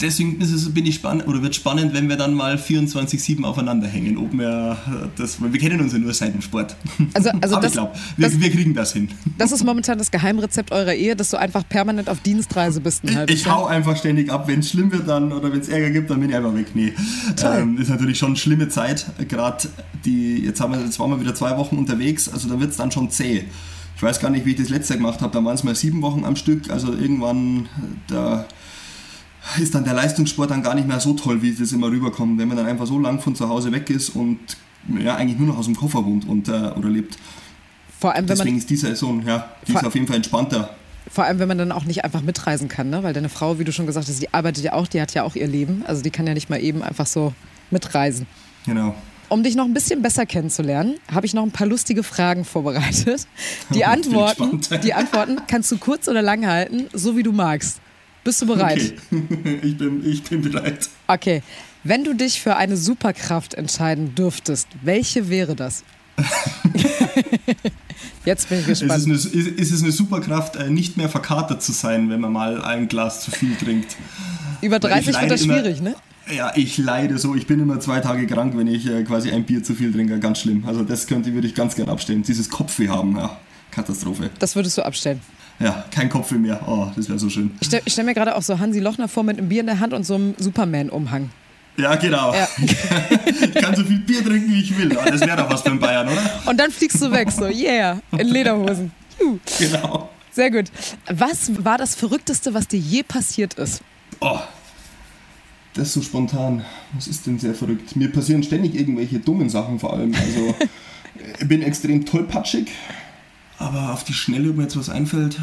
deswegen 0.00 0.40
es, 0.40 0.72
bin 0.72 0.86
ich 0.86 0.96
spannend 0.96 1.26
oder 1.26 1.42
wird 1.42 1.54
spannend, 1.54 1.94
wenn 1.94 2.08
wir 2.08 2.16
dann 2.16 2.34
mal 2.34 2.56
24-7 2.56 3.44
aufeinander 3.44 3.86
hängen. 3.86 4.16
Ob 4.16 4.32
wir 4.32 4.76
das, 5.16 5.40
wir 5.40 5.58
kennen 5.58 5.80
uns 5.80 5.92
ja 5.92 5.98
nur 5.98 6.14
seit 6.14 6.34
dem 6.34 6.42
Sport. 6.42 6.76
Also, 7.14 7.30
also 7.40 7.56
Aber 7.56 7.62
das, 7.62 7.72
ich 7.72 7.78
glaube, 7.78 7.92
wir, 8.16 8.40
wir, 8.40 8.50
kriegen 8.50 8.74
das 8.74 8.92
hin. 8.92 9.08
Das 9.36 9.52
ist 9.52 9.64
momentan 9.64 9.98
das 9.98 10.10
Geheimrezept 10.10 10.72
eurer 10.72 10.94
Ehe, 10.94 11.16
dass 11.16 11.30
du 11.30 11.36
einfach 11.36 11.68
permanent 11.68 12.08
auf 12.08 12.20
Dienstreise 12.20 12.80
bist. 12.80 13.02
Ich, 13.04 13.16
ich 13.28 13.50
hau 13.50 13.66
einfach 13.66 13.96
ständig 13.96 14.30
ab. 14.30 14.48
Wenn 14.48 14.60
es 14.60 14.70
schlimm 14.70 14.92
wird 14.92 15.08
dann 15.08 15.32
oder 15.32 15.52
wenn 15.52 15.60
es 15.60 15.68
Ärger 15.68 15.90
gibt, 15.90 16.10
dann 16.10 16.20
bin 16.20 16.30
ich 16.30 16.36
einfach 16.36 16.54
weg. 16.54 16.68
Nee. 16.74 16.92
Ähm, 17.42 17.78
ist 17.78 17.88
natürlich 17.88 18.18
schon 18.18 18.28
eine 18.28 18.36
schlimme 18.36 18.68
Zeit. 18.68 19.06
Gerade 19.28 19.68
die, 20.04 20.38
jetzt, 20.44 20.60
haben 20.60 20.72
wir, 20.72 20.84
jetzt 20.84 20.98
waren 20.98 21.10
wir 21.10 21.20
wieder 21.20 21.34
zwei 21.34 21.56
Wochen 21.56 21.76
unterwegs, 21.76 22.28
also 22.28 22.48
da 22.48 22.60
wird 22.60 22.70
es 22.70 22.76
dann 22.76 22.90
schon 22.90 23.10
zäh. 23.10 23.44
Ich 23.96 24.02
weiß 24.02 24.20
gar 24.20 24.30
nicht, 24.30 24.46
wie 24.46 24.50
ich 24.50 24.56
das 24.56 24.68
letzte 24.68 24.94
gemacht 24.94 25.20
habe. 25.22 25.32
Da 25.32 25.44
waren 25.44 25.56
es 25.56 25.64
mal 25.64 25.74
sieben 25.74 26.02
Wochen 26.02 26.24
am 26.24 26.36
Stück. 26.36 26.70
Also 26.70 26.92
irgendwann, 26.92 27.68
da 28.06 28.46
ist 29.58 29.74
dann 29.74 29.84
der 29.84 29.94
Leistungssport 29.94 30.50
dann 30.50 30.62
gar 30.62 30.74
nicht 30.74 30.86
mehr 30.86 31.00
so 31.00 31.14
toll, 31.14 31.42
wie 31.42 31.52
das 31.52 31.72
immer 31.72 31.88
rüberkommt, 31.88 32.38
wenn 32.38 32.48
man 32.48 32.56
dann 32.56 32.66
einfach 32.66 32.86
so 32.86 32.98
lang 32.98 33.20
von 33.20 33.34
zu 33.34 33.48
Hause 33.48 33.72
weg 33.72 33.90
ist 33.90 34.10
und 34.10 34.38
ja, 35.00 35.16
eigentlich 35.16 35.38
nur 35.38 35.48
noch 35.48 35.58
aus 35.58 35.66
dem 35.66 35.76
Koffer 35.76 36.04
wohnt 36.04 36.26
und, 36.26 36.48
äh, 36.48 36.52
oder 36.52 36.88
lebt. 36.88 37.18
Vor 37.98 38.14
allem, 38.14 38.26
Deswegen 38.26 38.50
man, 38.50 38.58
ist 38.58 38.70
die 38.70 38.76
Saison, 38.76 39.24
ja, 39.26 39.48
die 39.66 39.72
ist 39.72 39.84
auf 39.84 39.94
jeden 39.94 40.06
Fall 40.06 40.16
entspannter. 40.16 40.70
Vor 41.10 41.24
allem, 41.24 41.38
wenn 41.38 41.48
man 41.48 41.58
dann 41.58 41.72
auch 41.72 41.84
nicht 41.84 42.04
einfach 42.04 42.20
mitreisen 42.20 42.68
kann, 42.68 42.90
ne? 42.90 43.02
weil 43.02 43.12
deine 43.12 43.28
Frau, 43.28 43.58
wie 43.58 43.64
du 43.64 43.72
schon 43.72 43.86
gesagt 43.86 44.08
hast, 44.08 44.20
die 44.20 44.32
arbeitet 44.32 44.62
ja 44.62 44.74
auch, 44.74 44.86
die 44.86 45.00
hat 45.00 45.14
ja 45.14 45.22
auch 45.22 45.34
ihr 45.34 45.46
Leben. 45.46 45.82
Also 45.86 46.02
die 46.02 46.10
kann 46.10 46.26
ja 46.26 46.34
nicht 46.34 46.50
mal 46.50 46.62
eben 46.62 46.82
einfach 46.82 47.06
so 47.06 47.32
mitreisen. 47.70 48.26
Genau. 48.66 48.94
Um 49.30 49.42
dich 49.42 49.56
noch 49.56 49.64
ein 49.64 49.74
bisschen 49.74 50.00
besser 50.00 50.26
kennenzulernen, 50.26 50.96
habe 51.12 51.26
ich 51.26 51.34
noch 51.34 51.42
ein 51.42 51.50
paar 51.50 51.66
lustige 51.66 52.02
Fragen 52.02 52.44
vorbereitet. 52.44 53.26
Die 53.74 53.84
Antworten, 53.84 54.60
die 54.82 54.94
Antworten 54.94 55.38
kannst 55.46 55.70
du 55.70 55.76
kurz 55.76 56.08
oder 56.08 56.22
lang 56.22 56.46
halten, 56.46 56.86
so 56.94 57.14
wie 57.16 57.22
du 57.22 57.32
magst. 57.32 57.80
Bist 58.28 58.42
du 58.42 58.46
bereit? 58.46 58.92
Okay. 59.10 59.58
Ich, 59.62 59.78
bin, 59.78 60.04
ich 60.06 60.22
bin 60.22 60.42
bereit. 60.42 60.90
Okay. 61.06 61.42
Wenn 61.82 62.04
du 62.04 62.12
dich 62.12 62.42
für 62.42 62.56
eine 62.56 62.76
Superkraft 62.76 63.54
entscheiden 63.54 64.14
dürftest, 64.14 64.68
welche 64.82 65.30
wäre 65.30 65.56
das? 65.56 65.82
Jetzt 68.26 68.50
bin 68.50 68.58
ich 68.60 68.68
Es 68.68 68.80
gespannt. 68.80 69.06
ist, 69.08 69.32
eine, 69.34 69.44
ist, 69.46 69.72
es 69.72 69.82
eine 69.82 69.92
Superkraft, 69.92 70.56
äh, 70.56 70.68
nicht 70.68 70.98
mehr 70.98 71.08
verkatert 71.08 71.62
zu 71.62 71.72
sein, 71.72 72.10
wenn 72.10 72.20
man 72.20 72.30
mal 72.32 72.62
ein 72.62 72.88
Glas 72.88 73.22
zu 73.22 73.30
viel 73.30 73.54
trinkt. 73.56 73.96
Über 74.60 74.78
30 74.78 75.06
wird 75.18 75.30
das 75.30 75.42
immer- 75.42 75.54
schwierig, 75.54 75.80
ne? 75.80 75.94
Ja, 76.30 76.52
ich 76.54 76.76
leide 76.76 77.16
so. 77.16 77.34
Ich 77.34 77.46
bin 77.46 77.58
immer 77.60 77.80
zwei 77.80 78.00
Tage 78.00 78.26
krank, 78.26 78.52
wenn 78.58 78.66
ich 78.66 78.86
äh, 78.86 79.04
quasi 79.04 79.30
ein 79.30 79.44
Bier 79.44 79.62
zu 79.64 79.74
viel 79.74 79.90
trinke. 79.90 80.18
Ganz 80.18 80.40
schlimm. 80.40 80.64
Also 80.66 80.82
das 80.82 81.06
könnte 81.06 81.32
würde 81.32 81.46
ich 81.46 81.54
ganz 81.54 81.74
gern 81.74 81.88
abstellen. 81.88 82.22
Dieses 82.22 82.50
Kopfweh 82.50 82.88
haben, 82.88 83.16
ja. 83.16 83.38
Katastrophe. 83.70 84.28
Das 84.38 84.54
würdest 84.54 84.76
du 84.76 84.82
abstellen. 84.84 85.22
Ja, 85.60 85.84
kein 85.90 86.08
Kopfweh 86.08 86.38
mehr. 86.38 86.60
Oh, 86.66 86.86
das 86.94 87.08
wäre 87.08 87.18
so 87.18 87.28
schön. 87.28 87.50
Ich 87.60 87.66
stelle 87.66 87.82
stell 87.86 88.04
mir 88.04 88.14
gerade 88.14 88.36
auch 88.36 88.42
so 88.42 88.58
Hansi 88.58 88.78
Lochner 88.78 89.08
vor 89.08 89.24
mit 89.24 89.38
einem 89.38 89.48
Bier 89.48 89.60
in 89.60 89.66
der 89.66 89.80
Hand 89.80 89.92
und 89.92 90.04
so 90.04 90.14
einem 90.14 90.34
Superman-Umhang. 90.38 91.30
Ja, 91.76 91.94
genau. 91.94 92.34
Ja. 92.34 92.48
Ich 93.40 93.54
kann 93.54 93.74
so 93.74 93.84
viel 93.84 93.98
Bier 93.98 94.24
trinken, 94.24 94.52
wie 94.52 94.60
ich 94.60 94.76
will. 94.76 94.96
Aber 94.96 95.10
das 95.10 95.20
wäre 95.20 95.36
doch 95.36 95.50
was 95.50 95.62
für 95.62 95.70
einen 95.70 95.78
Bayern, 95.78 96.08
oder? 96.08 96.42
Und 96.46 96.58
dann 96.58 96.70
fliegst 96.70 97.00
du 97.00 97.10
weg, 97.10 97.30
so, 97.30 97.46
yeah, 97.46 98.00
in 98.12 98.28
Lederhosen. 98.28 98.92
Juhu. 99.20 99.38
Genau. 99.58 100.10
Sehr 100.32 100.50
gut. 100.50 100.66
Was 101.08 101.64
war 101.64 101.78
das 101.78 101.94
Verrückteste, 101.94 102.54
was 102.54 102.68
dir 102.68 102.78
je 102.78 103.02
passiert 103.02 103.54
ist? 103.54 103.80
Oh, 104.20 104.38
das 105.74 105.88
ist 105.88 105.94
so 105.94 106.02
spontan. 106.02 106.64
Was 106.94 107.06
ist 107.06 107.26
denn 107.26 107.38
sehr 107.38 107.54
verrückt? 107.54 107.94
Mir 107.96 108.10
passieren 108.10 108.42
ständig 108.42 108.74
irgendwelche 108.74 109.20
dummen 109.20 109.48
Sachen 109.48 109.78
vor 109.78 109.92
allem. 109.92 110.14
Also, 110.14 110.54
ich 111.40 111.48
bin 111.48 111.62
extrem 111.62 112.04
tollpatschig. 112.04 112.68
Aber 113.58 113.92
auf 113.92 114.04
die 114.04 114.12
Schnelle, 114.12 114.50
ob 114.50 114.56
mir 114.56 114.62
jetzt 114.64 114.76
was 114.76 114.88
einfällt. 114.88 115.36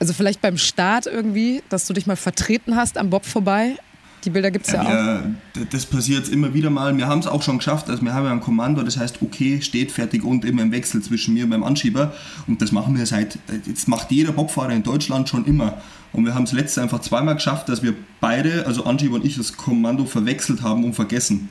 Also 0.00 0.12
vielleicht 0.12 0.40
beim 0.40 0.56
Start 0.56 1.06
irgendwie, 1.06 1.62
dass 1.68 1.86
du 1.86 1.92
dich 1.92 2.06
mal 2.06 2.16
vertreten 2.16 2.76
hast 2.76 2.96
am 2.98 3.10
Bob 3.10 3.26
vorbei. 3.26 3.76
Die 4.24 4.30
Bilder 4.30 4.50
gibt 4.50 4.66
es 4.66 4.72
ja, 4.72 4.82
auch. 4.82 4.88
Ja, 4.88 5.18
d- 5.54 5.66
das 5.70 5.86
passiert 5.86 6.18
jetzt 6.18 6.32
immer 6.32 6.52
wieder 6.52 6.70
mal. 6.70 6.96
Wir 6.96 7.06
haben 7.06 7.20
es 7.20 7.26
auch 7.26 7.42
schon 7.42 7.58
geschafft. 7.58 7.88
Also 7.88 8.02
wir 8.02 8.14
haben 8.14 8.24
ja 8.24 8.32
ein 8.32 8.40
Kommando, 8.40 8.82
das 8.82 8.96
heißt 8.96 9.22
okay, 9.22 9.60
steht, 9.62 9.92
fertig 9.92 10.24
und 10.24 10.44
immer 10.44 10.62
im 10.62 10.72
Wechsel 10.72 11.00
zwischen 11.02 11.34
mir 11.34 11.44
und 11.44 11.50
meinem 11.50 11.62
Anschieber. 11.62 12.12
Und 12.46 12.60
das 12.60 12.72
machen 12.72 12.96
wir 12.98 13.06
seit, 13.06 13.38
jetzt 13.66 13.86
macht 13.86 14.10
jeder 14.10 14.32
Bobfahrer 14.32 14.72
in 14.72 14.82
Deutschland 14.82 15.28
schon 15.28 15.44
immer. 15.44 15.80
Und 16.12 16.24
wir 16.24 16.34
haben 16.34 16.44
es 16.44 16.52
letztes 16.52 16.78
einfach 16.82 17.00
zweimal 17.00 17.34
geschafft, 17.34 17.68
dass 17.68 17.82
wir 17.82 17.94
beide, 18.20 18.66
also 18.66 18.84
Anschieber 18.84 19.16
und 19.16 19.24
ich, 19.24 19.36
das 19.36 19.56
Kommando 19.56 20.04
verwechselt 20.04 20.62
haben 20.62 20.84
und 20.84 20.94
vergessen. 20.94 21.48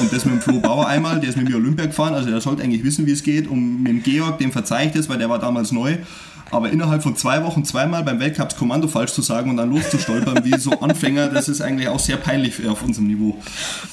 Und 0.00 0.12
das 0.12 0.24
mit 0.24 0.34
dem 0.34 0.40
Flo 0.40 0.60
Bauer 0.60 0.86
einmal, 0.86 1.18
der 1.18 1.30
ist 1.30 1.36
mit 1.36 1.48
mir 1.48 1.56
Olympia 1.56 1.86
gefahren, 1.86 2.14
also 2.14 2.30
der 2.30 2.40
sollte 2.40 2.62
eigentlich 2.62 2.84
wissen, 2.84 3.06
wie 3.06 3.12
es 3.12 3.22
geht. 3.22 3.48
Und 3.48 3.82
mit 3.82 3.92
dem 3.92 4.02
Georg, 4.02 4.38
dem 4.38 4.52
verzeihe 4.52 4.88
ich 4.88 4.92
das, 4.92 5.08
weil 5.08 5.18
der 5.18 5.28
war 5.30 5.38
damals 5.38 5.72
neu. 5.72 5.96
Aber 6.50 6.70
innerhalb 6.70 7.02
von 7.02 7.16
zwei 7.16 7.44
Wochen 7.44 7.64
zweimal 7.64 8.02
beim 8.02 8.18
Weltcup 8.20 8.48
das 8.48 8.58
Kommando 8.58 8.88
falsch 8.88 9.12
zu 9.12 9.22
sagen 9.22 9.50
und 9.50 9.58
dann 9.58 9.70
loszustolpern 9.70 10.44
wie 10.44 10.58
so 10.58 10.72
Anfänger, 10.80 11.28
das 11.28 11.48
ist 11.48 11.60
eigentlich 11.60 11.88
auch 11.88 12.00
sehr 12.00 12.16
peinlich 12.16 12.66
auf 12.66 12.82
unserem 12.82 13.06
Niveau. 13.06 13.38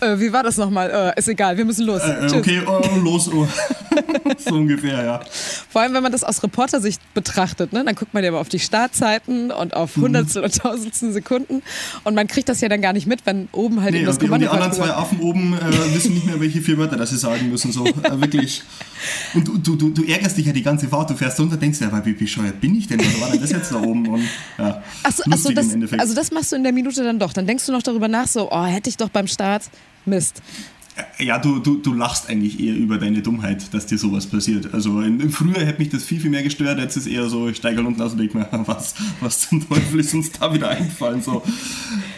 Äh, 0.02 0.20
wie 0.20 0.34
war 0.34 0.44
das 0.44 0.58
nochmal? 0.58 1.14
Äh, 1.16 1.20
ist 1.20 1.28
egal, 1.28 1.58
wir 1.58 1.66
müssen 1.66 1.86
los. 1.86 2.02
Äh, 2.02 2.22
Tschüss. 2.22 2.34
okay, 2.34 2.62
oh, 2.66 2.82
los. 3.00 3.30
Oh. 3.32 3.48
so 4.38 4.56
ungefähr, 4.56 5.04
ja. 5.04 5.20
Vor 5.70 5.82
allem, 5.82 5.94
wenn 5.94 6.04
man 6.04 6.12
das 6.12 6.24
aus 6.24 6.42
Reportersicht 6.42 7.02
betrachtet, 7.14 7.74
ne? 7.74 7.84
dann 7.84 7.96
guckt 7.96 8.14
man 8.14 8.24
ja 8.24 8.30
immer 8.30 8.40
auf 8.40 8.50
die 8.50 8.60
Startzeiten 8.60 9.52
und 9.52 9.76
Mhm. 9.76 9.82
auf 9.82 9.96
Hundertstel 9.96 10.44
und 10.44 10.56
Tausendstel 10.56 11.12
Sekunden. 11.12 11.62
Und 12.04 12.16
man 12.16 12.28
kriegt 12.28 12.50
das 12.50 12.62
ja 12.62 12.70
dann 12.70 12.82
gar 12.82 12.94
nicht 12.94 13.08
mit, 13.08 13.26
wenn 13.26 13.48
oben 13.52 13.82
halt 13.82 13.92
Nee, 13.92 14.00
eben 14.00 14.08
das 14.08 14.18
die, 14.18 14.26
und 14.26 14.32
Kommando 14.32 14.48
die 14.48 14.52
anderen 14.52 14.74
zwei 14.74 14.94
Affen 14.94 15.20
oben 15.20 15.54
äh, 15.54 15.96
wissen 15.96 16.14
nicht 16.14 16.26
mehr, 16.26 16.40
welche 16.40 16.62
vier 16.62 16.78
Wörter 16.78 16.98
das 16.98 17.10
sie 17.10 17.18
sagen 17.18 17.50
müssen. 17.50 17.72
So, 17.72 17.86
äh, 17.86 18.22
wirklich. 18.22 18.64
Und 19.34 19.48
du, 19.48 19.76
du, 19.76 19.90
du, 19.90 20.04
ärgerst 20.04 20.38
dich 20.38 20.46
ja 20.46 20.54
die 20.54 20.64
ganze 20.64 20.88
Fahrt. 20.88 21.10
Du 21.10 21.16
fährst 21.16 21.40
runter, 21.40 21.58
denkst 21.58 21.80
dir, 21.80 21.88
aber 21.88 22.06
wie 22.06 22.14
bescheuert 22.46 22.62
bin 22.62 22.76
ich 22.76 22.88
denn? 22.88 23.00
Was 23.00 23.22
war 23.22 23.32
denn 23.32 23.42
das 23.42 23.52
jetzt 23.52 23.72
da 23.72 23.82
oben? 23.82 24.08
Und, 24.08 24.24
ja, 24.58 24.84
ach 25.04 25.12
so, 25.12 25.24
lustig 25.30 25.56
das, 25.56 25.68
im 25.68 25.74
Endeffekt. 25.74 26.02
also 26.02 26.16
das 26.16 26.32
machst 26.32 26.52
du 26.52 26.56
in 26.56 26.64
der 26.64 26.74
Minute 26.74 27.04
dann 27.04 27.20
doch. 27.20 27.34
Dann 27.34 27.48
denkst 27.48 27.66
du 27.66 27.72
noch 27.72 27.84
darüber 27.84 28.08
nach, 28.08 28.28
so, 28.28 28.52
oh, 28.52 28.66
hätte 28.66 28.90
ich 28.90 28.98
doch 28.98 29.10
beim 29.10 29.28
Start. 29.28 29.64
Mist. 30.08 30.42
Ja, 31.18 31.40
du, 31.40 31.60
du, 31.60 31.78
du 31.78 31.94
lachst 31.94 32.30
eigentlich 32.30 32.60
eher 32.60 32.76
über 32.76 32.98
deine 32.98 33.22
Dummheit, 33.22 33.74
dass 33.74 33.88
dir 33.88 33.98
sowas 33.98 34.28
passiert. 34.28 34.74
Also 34.74 35.02
in, 35.02 35.30
früher 35.30 35.66
hätte 35.66 35.80
mich 35.80 35.90
das 35.90 36.04
viel, 36.04 36.22
viel 36.22 36.30
mehr 36.30 36.44
gestört. 36.44 36.80
Jetzt 36.80 36.96
ist 36.96 37.08
eher 37.08 37.28
so, 37.28 37.50
ich 37.50 37.58
steige 37.58 37.82
unten 37.82 38.00
aus 38.02 38.14
und 38.14 38.20
denke 38.20 38.38
mir, 38.38 38.48
was, 38.66 38.94
was 39.20 39.50
zum 39.50 39.68
Teufel 39.68 40.00
ist 40.00 40.14
uns 40.14 40.32
da 40.32 40.54
wieder 40.54 40.70
eingefallen? 40.70 41.22
So. 41.22 41.42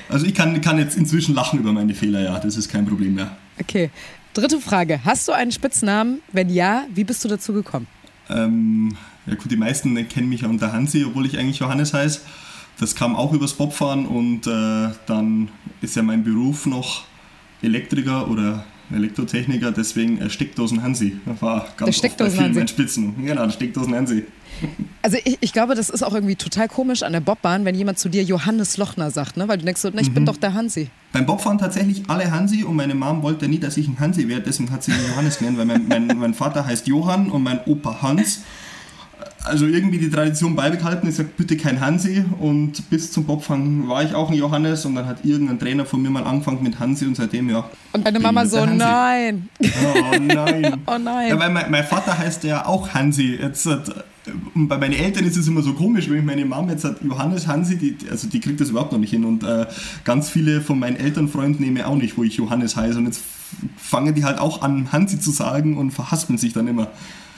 Also 0.10 0.26
ich 0.26 0.36
kann, 0.36 0.60
kann 0.62 0.78
jetzt 0.78 0.98
inzwischen 0.98 1.34
lachen 1.34 1.60
über 1.60 1.72
meine 1.72 1.96
Fehler, 1.96 2.22
ja, 2.22 2.40
das 2.40 2.58
ist 2.58 2.70
kein 2.70 2.86
Problem 2.86 3.16
mehr. 3.16 3.38
Okay. 3.60 3.90
Dritte 4.34 4.60
Frage. 4.60 5.00
Hast 5.04 5.28
du 5.28 5.32
einen 5.32 5.52
Spitznamen? 5.52 6.20
Wenn 6.32 6.50
ja, 6.50 6.86
wie 6.94 7.04
bist 7.04 7.24
du 7.24 7.30
dazu 7.30 7.54
gekommen? 7.54 7.88
Ähm, 8.30 8.96
ja 9.28 9.36
gut, 9.36 9.52
die 9.52 9.58
meisten 9.58 9.96
kennen 10.08 10.30
mich 10.30 10.42
ja 10.42 10.48
unter 10.48 10.72
Hansi, 10.74 11.04
obwohl 11.06 11.26
ich 11.26 11.38
eigentlich 11.38 11.60
Johannes 11.60 11.94
heiße. 11.94 12.22
Das 12.80 12.96
kam 12.96 13.16
auch 13.16 13.34
übers 13.34 13.54
Bobfahren 13.54 14.06
und 14.06 14.46
äh, 14.48 14.90
dann 15.08 15.50
ist 15.82 15.96
ja 15.96 16.04
mein 16.04 16.24
Beruf 16.24 16.66
noch 16.66 17.06
Elektriker 17.62 18.30
oder 18.30 18.66
Elektrotechniker, 18.94 19.72
deswegen 19.72 20.20
äh, 20.22 20.30
Steckdosen 20.30 20.82
Hansi. 20.84 21.18
Das 21.26 21.42
war 21.42 21.62
Der 21.80 21.88
ganz 21.88 22.04
oft 22.04 22.18
bei 22.18 22.68
Spitzen. 22.68 23.26
Genau, 23.26 23.44
der 23.46 23.52
Steckdosen 23.52 23.96
Hansi. 23.96 24.26
Also 25.02 25.18
ich, 25.24 25.38
ich 25.42 25.54
glaube, 25.54 25.76
das 25.76 25.90
ist 25.90 26.04
auch 26.04 26.14
irgendwie 26.14 26.36
total 26.36 26.68
komisch 26.68 27.04
an 27.04 27.12
der 27.14 27.20
Bobbahn, 27.20 27.66
wenn 27.66 27.76
jemand 27.76 28.00
zu 28.00 28.10
dir 28.10 28.24
Johannes 28.24 28.78
Lochner 28.78 29.12
sagt, 29.12 29.38
ne? 29.38 29.48
Weil 29.48 29.58
du 29.58 29.66
denkst 29.66 29.82
so, 29.82 29.90
na, 29.94 30.02
ich 30.02 30.12
bin 30.12 30.24
Mhm. 30.24 30.28
doch 30.28 30.38
der 30.38 30.54
Hansi. 30.54 30.90
Beim 31.12 31.26
Bobfahren 31.26 31.58
tatsächlich 31.58 32.04
alle 32.10 32.32
Hansi 32.32 32.64
und 32.64 32.76
meine 32.76 32.96
Mom 32.96 33.22
wollte 33.24 33.48
nie, 33.48 33.60
dass 33.60 33.78
ich 33.78 33.88
ein 33.88 34.00
Hansi 34.00 34.28
werde, 34.28 34.44
deswegen 34.44 34.72
hat 34.72 34.84
sie 34.84 34.92
mich 34.92 35.08
Johannes 35.10 35.38
genannt, 35.40 35.58
weil 35.58 35.66
mein, 35.66 35.88
mein, 35.88 36.08
mein 36.18 36.34
Vater 36.34 36.66
heißt 36.66 36.88
Johann 36.88 37.30
und 37.30 37.44
mein 37.44 37.60
Opa 37.66 38.02
Hans. 38.02 38.44
Also 39.44 39.66
irgendwie 39.66 39.98
die 39.98 40.10
Tradition 40.10 40.56
beibehalten, 40.56 41.08
ich 41.08 41.16
sage 41.16 41.30
bitte 41.38 41.56
kein 41.58 41.80
Hansi 41.80 42.26
und 42.40 42.90
bis 42.90 43.12
zum 43.12 43.26
Bobfahren 43.26 43.88
war 43.88 44.04
ich 44.04 44.14
auch 44.14 44.30
ein 44.30 44.38
Johannes 44.38 44.86
und 44.86 44.96
dann 44.96 45.06
hat 45.06 45.24
irgendein 45.24 45.60
Trainer 45.60 45.86
von 45.86 46.02
mir 46.02 46.10
mal 46.10 46.24
angefangen 46.24 46.64
mit 46.64 46.80
Hansi 46.80 47.06
und 47.06 47.16
seitdem 47.16 47.50
ja. 47.50 47.70
Und 47.94 48.06
deine 48.06 48.20
Mama 48.20 48.46
so, 48.46 48.60
Hansi. 48.60 48.76
nein. 48.76 49.50
Oh 49.62 50.20
nein. 50.20 50.82
Oh 50.88 50.98
nein. 50.98 51.30
Ja, 51.30 51.40
weil 51.40 51.50
mein, 51.52 51.70
mein 51.72 51.84
Vater 51.84 52.18
heißt 52.18 52.44
ja 52.44 52.66
auch 52.66 52.94
Hansi. 52.94 53.38
Jetzt 53.42 53.66
hat, 53.66 54.06
und 54.54 54.68
bei 54.68 54.78
meinen 54.78 54.94
Eltern 54.94 55.26
ist 55.26 55.38
es 55.38 55.48
immer 55.48 55.62
so 55.62 55.74
komisch, 55.74 56.10
wenn 56.10 56.20
ich 56.20 56.26
meine 56.26 56.46
Mama 56.46 56.72
jetzt 56.72 56.84
hat 56.84 57.02
Johannes 57.04 57.48
Hansi, 57.48 57.78
die, 57.78 57.98
also 58.10 58.28
die 58.28 58.40
kriegt 58.40 58.60
das 58.60 58.70
überhaupt 58.70 58.92
noch 58.92 59.00
nicht 59.00 59.12
hin. 59.12 59.26
Und 59.26 59.44
äh, 59.44 59.66
ganz 60.04 60.30
viele 60.30 60.62
von 60.62 60.80
meinen 60.80 60.98
Elternfreunden 60.98 61.64
nehmen 61.64 61.82
auch 61.84 61.96
nicht, 61.96 62.18
wo 62.18 62.24
ich 62.24 62.38
Johannes 62.38 62.76
heiße. 62.76 62.98
Und 62.98 63.06
jetzt 63.06 63.22
fangen 63.78 64.14
die 64.16 64.26
halt 64.26 64.40
auch 64.40 64.62
an, 64.62 64.92
Hansi 64.92 65.20
zu 65.20 65.32
sagen 65.32 65.78
und 65.78 65.92
verhaspeln 65.92 66.38
sich 66.38 66.54
dann 66.54 66.68
immer. 66.68 66.88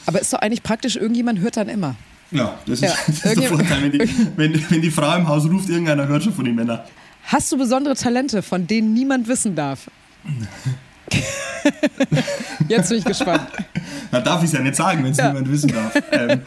Aber 0.05 0.19
ist 0.21 0.33
doch 0.33 0.39
eigentlich 0.39 0.63
praktisch, 0.63 0.95
irgendjemand 0.95 1.39
hört 1.39 1.57
dann 1.57 1.69
immer. 1.69 1.95
Ja, 2.31 2.57
das 2.65 2.81
ist, 2.81 2.83
Ja, 2.83 2.93
ist 3.07 3.25
der 3.25 3.49
Vorteil. 3.49 3.83
Wenn 3.83 3.91
die, 3.91 3.99
wenn, 4.35 4.71
wenn 4.71 4.81
die 4.81 4.91
Frau 4.91 5.15
im 5.15 5.27
Haus 5.27 5.45
ruft, 5.45 5.69
irgendeiner 5.69 6.07
hört 6.07 6.23
schon 6.23 6.33
von 6.33 6.45
den 6.45 6.55
Männern. 6.55 6.79
Hast 7.23 7.51
du 7.51 7.57
besondere 7.57 7.95
Talente, 7.95 8.41
von 8.41 8.65
denen 8.67 8.93
niemand 8.93 9.27
wissen 9.27 9.55
darf? 9.55 9.89
Jetzt 12.67 12.89
bin 12.89 12.99
ich 12.99 13.05
gespannt. 13.05 13.47
Da 14.12 14.21
darf 14.21 14.41
ich 14.41 14.47
es 14.47 14.53
ja 14.53 14.62
nicht 14.62 14.75
sagen, 14.75 15.03
wenn 15.03 15.12
es 15.12 15.17
Ja. 15.17 15.27
niemand 15.29 15.51
wissen 15.51 15.71
darf. 15.71 15.93
Ähm, 16.12 16.41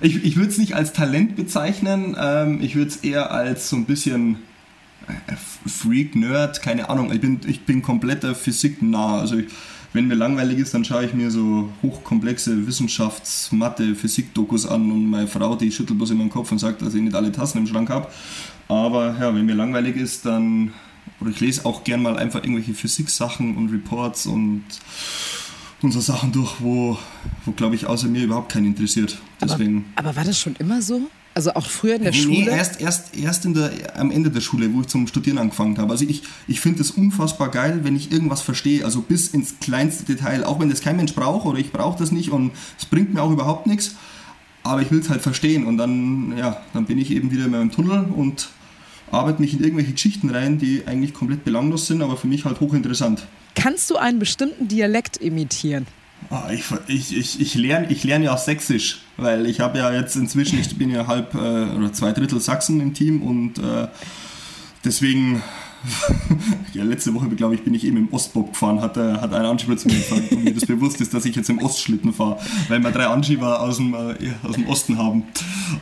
ich 0.00 0.24
ich 0.24 0.36
würde 0.36 0.50
es 0.50 0.58
nicht 0.58 0.74
als 0.74 0.92
Talent 0.92 1.36
bezeichnen, 1.36 2.16
ähm, 2.18 2.60
ich 2.62 2.74
würde 2.74 2.90
es 2.90 2.96
eher 2.96 3.30
als 3.30 3.68
so 3.68 3.76
ein 3.76 3.84
bisschen 3.84 4.36
äh, 5.08 5.34
Freak, 5.68 6.16
Nerd, 6.16 6.62
keine 6.62 6.88
Ahnung. 6.90 7.12
Ich 7.12 7.20
bin, 7.20 7.40
ich 7.46 7.64
bin 7.64 7.82
kompletter 7.82 8.34
Physik-nah. 8.34 9.20
Also 9.20 9.36
ich, 9.38 9.46
wenn 9.92 10.08
mir 10.08 10.14
langweilig 10.14 10.58
ist, 10.58 10.74
dann 10.74 10.84
schaue 10.84 11.04
ich 11.04 11.14
mir 11.14 11.30
so 11.30 11.70
hochkomplexe 11.82 12.66
Wissenschafts-, 12.66 13.52
Mathe-, 13.52 13.94
Physik-Dokus 13.94 14.66
an 14.66 14.90
und 14.90 15.06
meine 15.10 15.28
Frau, 15.28 15.54
die 15.54 15.70
schüttelt 15.70 15.98
bloß 15.98 16.10
in 16.10 16.18
meinen 16.18 16.30
Kopf 16.30 16.50
und 16.50 16.58
sagt, 16.58 16.82
dass 16.82 16.94
ich 16.94 17.02
nicht 17.02 17.14
alle 17.14 17.32
Tassen 17.32 17.58
im 17.58 17.66
Schrank 17.66 17.90
habe. 17.90 18.08
Aber 18.68 19.16
ja, 19.20 19.34
wenn 19.34 19.44
mir 19.44 19.54
langweilig 19.54 19.96
ist, 19.96 20.24
dann, 20.24 20.72
oder 21.20 21.30
ich 21.30 21.40
lese 21.40 21.66
auch 21.66 21.84
gern 21.84 22.02
mal 22.02 22.16
einfach 22.16 22.42
irgendwelche 22.42 22.74
Physik-Sachen 22.74 23.56
und 23.56 23.70
Reports 23.70 24.26
und 24.26 24.64
und 25.82 25.90
so 25.90 26.00
Sachen 26.00 26.32
durch, 26.32 26.60
wo, 26.60 26.96
wo 27.44 27.50
glaube 27.52 27.74
ich, 27.74 27.86
außer 27.86 28.06
mir 28.06 28.22
überhaupt 28.22 28.52
keinen 28.52 28.66
interessiert. 28.66 29.18
Deswegen. 29.40 29.92
Aber 29.96 30.14
war 30.14 30.24
das 30.24 30.38
schon 30.38 30.54
immer 30.56 30.80
so? 30.80 31.10
Also 31.34 31.54
auch 31.54 31.66
früher 31.66 31.94
in 31.96 32.02
der 32.02 32.12
Nee, 32.12 32.18
Schule? 32.18 32.50
erst, 32.50 32.80
erst, 32.80 33.16
erst 33.16 33.44
in 33.46 33.54
der, 33.54 33.70
am 33.96 34.10
Ende 34.10 34.30
der 34.30 34.40
Schule, 34.42 34.72
wo 34.74 34.82
ich 34.82 34.88
zum 34.88 35.06
Studieren 35.06 35.38
angefangen 35.38 35.78
habe. 35.78 35.90
Also 35.90 36.04
ich, 36.06 36.22
ich 36.46 36.60
finde 36.60 36.82
es 36.82 36.90
unfassbar 36.90 37.50
geil, 37.50 37.80
wenn 37.84 37.96
ich 37.96 38.12
irgendwas 38.12 38.42
verstehe, 38.42 38.84
also 38.84 39.00
bis 39.00 39.28
ins 39.28 39.54
kleinste 39.60 40.04
Detail, 40.04 40.44
auch 40.44 40.60
wenn 40.60 40.68
das 40.68 40.82
kein 40.82 40.96
Mensch 40.96 41.14
braucht 41.14 41.46
oder 41.46 41.58
ich 41.58 41.72
brauche 41.72 41.98
das 41.98 42.12
nicht 42.12 42.30
und 42.30 42.50
es 42.78 42.84
bringt 42.84 43.14
mir 43.14 43.22
auch 43.22 43.30
überhaupt 43.30 43.66
nichts, 43.66 43.96
aber 44.62 44.82
ich 44.82 44.90
will 44.90 44.98
es 45.00 45.08
halt 45.08 45.22
verstehen 45.22 45.64
und 45.64 45.78
dann, 45.78 46.36
ja, 46.36 46.60
dann 46.74 46.84
bin 46.84 46.98
ich 46.98 47.10
eben 47.10 47.30
wieder 47.30 47.46
in 47.46 47.50
meinem 47.52 47.70
Tunnel 47.70 48.04
und 48.14 48.50
arbeite 49.10 49.40
mich 49.40 49.54
in 49.54 49.62
irgendwelche 49.64 49.92
Geschichten 49.92 50.28
rein, 50.30 50.58
die 50.58 50.82
eigentlich 50.86 51.14
komplett 51.14 51.44
belanglos 51.44 51.86
sind, 51.86 52.02
aber 52.02 52.16
für 52.16 52.26
mich 52.26 52.44
halt 52.44 52.60
hochinteressant. 52.60 53.26
Kannst 53.54 53.90
du 53.90 53.96
einen 53.96 54.18
bestimmten 54.18 54.68
Dialekt 54.68 55.16
imitieren? 55.16 55.86
Ah, 56.30 56.50
ich, 56.52 56.64
ich, 56.86 57.16
ich, 57.16 57.40
ich 57.40 57.54
lerne 57.54 57.90
ich 57.90 58.04
lern 58.04 58.22
ja 58.22 58.34
auch 58.34 58.38
Sächsisch, 58.38 59.00
weil 59.16 59.46
ich 59.46 59.60
habe 59.60 59.78
ja 59.78 59.92
jetzt 59.92 60.16
inzwischen, 60.16 60.58
ich 60.58 60.76
bin 60.76 60.90
ja 60.90 61.06
halb 61.06 61.34
äh, 61.34 61.38
oder 61.38 61.92
zwei 61.92 62.12
Drittel 62.12 62.40
Sachsen 62.40 62.80
im 62.80 62.94
Team 62.94 63.22
und 63.22 63.58
äh, 63.58 63.88
deswegen 64.84 65.42
ja, 66.74 66.84
letzte 66.84 67.12
Woche, 67.14 67.28
glaube 67.30 67.54
ich, 67.54 67.62
bin 67.62 67.74
ich 67.74 67.84
eben 67.84 67.96
im 67.96 68.12
Ostbob 68.12 68.52
gefahren, 68.52 68.80
hat, 68.80 68.96
äh, 68.96 69.14
hat 69.14 69.32
ein 69.32 69.44
Anschieber 69.44 69.76
zu 69.76 69.88
mir 69.88 69.96
gesagt 69.96 70.30
und 70.30 70.44
mir 70.44 70.54
das 70.54 70.66
bewusst 70.66 71.00
ist, 71.00 71.12
dass 71.12 71.24
ich 71.24 71.34
jetzt 71.34 71.50
im 71.50 71.58
Ostschlitten 71.58 72.12
fahre, 72.12 72.38
weil 72.68 72.80
wir 72.80 72.90
drei 72.90 73.06
Anschieber 73.06 73.60
aus 73.60 73.76
dem, 73.78 73.94
äh, 73.94 74.14
aus 74.44 74.54
dem 74.54 74.66
Osten 74.68 74.98
haben. 74.98 75.24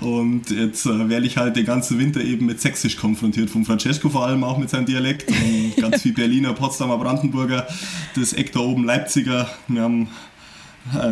Und 0.00 0.50
jetzt 0.50 0.87
äh, 0.87 1.09
werde 1.09 1.26
ich 1.26 1.37
halt 1.37 1.57
den 1.57 1.66
ganzen 1.66 1.98
Winter 1.98 2.20
eben 2.22 2.46
mit 2.46 2.61
Sächsisch 2.61 2.96
konfrontiert, 2.96 3.50
von 3.50 3.64
Francesco 3.64 4.09
vor 4.09 4.26
allem 4.26 4.44
auch 4.44 4.59
mit 4.59 4.70
seinem 4.70 4.87
Dialekt 4.87 5.31
und 5.31 5.76
ganz 5.76 6.03
viel 6.03 6.12
Berliner, 6.12 6.55
Potsdamer, 6.55 6.96
Brandenburger, 6.98 7.66
das 8.14 8.33
Eck 8.33 8.53
da 8.53 8.61
oben 8.61 8.85
Leipziger. 8.85 9.50
Wir 9.68 9.83
haben 9.83 10.09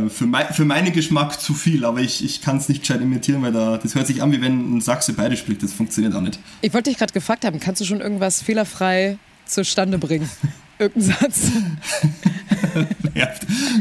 für, 0.09 0.27
mein, 0.27 0.47
für 0.53 0.65
meinen 0.65 0.93
Geschmack 0.93 1.41
zu 1.41 1.55
viel, 1.55 1.85
aber 1.85 2.01
ich, 2.01 2.25
ich 2.25 2.41
kann 2.41 2.57
es 2.57 2.69
nicht 2.69 2.81
gescheit 2.81 3.01
imitieren, 3.01 3.43
weil 3.43 3.53
da, 3.53 3.77
das 3.79 3.95
hört 3.95 4.07
sich 4.07 4.23
an, 4.23 4.33
wie 4.33 4.41
wenn 4.41 4.77
ein 4.77 4.81
Sachse 4.81 5.13
beide 5.13 5.37
spricht. 5.37 5.63
Das 5.63 5.73
funktioniert 5.73 6.15
auch 6.15 6.21
nicht. 6.21 6.39
Ich 6.63 6.73
wollte 6.75 6.91
dich 6.91 6.99
gerade 6.99 7.13
gefragt 7.13 7.45
haben, 7.45 7.61
kannst 7.61 7.81
du 7.81 7.85
schon 7.85 8.01
irgendwas 8.01 8.43
fehlerfrei 8.43 9.19
zustande 9.45 9.99
bringen? 9.99 10.29
Irgendein 10.79 11.15
Satz? 11.21 11.41
ja, 13.15 13.29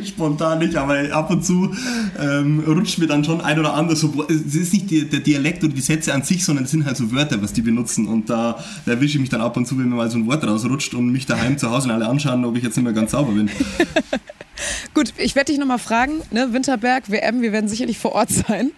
spontan 0.05 0.59
nicht, 0.59 0.75
aber 0.75 1.11
ab 1.11 1.29
und 1.29 1.45
zu 1.45 1.73
ähm, 2.19 2.63
rutscht 2.65 2.99
mir 2.99 3.07
dann 3.07 3.23
schon 3.23 3.41
ein 3.41 3.59
oder 3.59 3.73
anderes 3.73 4.01
so. 4.01 4.25
Es 4.29 4.55
ist 4.55 4.73
nicht 4.73 4.89
die, 4.89 5.09
der 5.09 5.19
Dialekt 5.19 5.63
oder 5.63 5.73
die 5.73 5.81
Sätze 5.81 6.13
an 6.13 6.23
sich, 6.23 6.43
sondern 6.43 6.65
es 6.65 6.71
sind 6.71 6.85
halt 6.85 6.97
so 6.97 7.11
Wörter, 7.11 7.41
was 7.41 7.53
die 7.53 7.61
benutzen. 7.61 8.07
Und 8.07 8.29
da, 8.29 8.63
da 8.85 8.91
erwische 8.91 9.15
ich 9.15 9.21
mich 9.21 9.29
dann 9.29 9.41
ab 9.41 9.57
und 9.57 9.67
zu, 9.67 9.77
wenn 9.77 9.89
mir 9.89 9.95
mal 9.95 10.09
so 10.09 10.17
ein 10.17 10.27
Wort 10.27 10.45
rausrutscht 10.45 10.93
und 10.93 11.11
mich 11.11 11.25
daheim 11.25 11.57
zu 11.57 11.69
Hause 11.69 11.89
und 11.89 11.95
alle 11.95 12.07
anschauen, 12.07 12.43
ob 12.45 12.55
ich 12.55 12.63
jetzt 12.63 12.77
nicht 12.77 12.83
mehr 12.83 12.93
ganz 12.93 13.11
sauber 13.11 13.33
bin. 13.33 13.49
Gut, 14.93 15.13
ich 15.17 15.35
werde 15.35 15.51
dich 15.51 15.59
nochmal 15.59 15.77
fragen, 15.77 16.21
ne? 16.31 16.51
Winterberg, 16.51 17.11
WM, 17.11 17.41
wir 17.41 17.51
werden 17.51 17.69
sicherlich 17.69 17.99
vor 17.99 18.13
Ort 18.13 18.29
sein. 18.31 18.71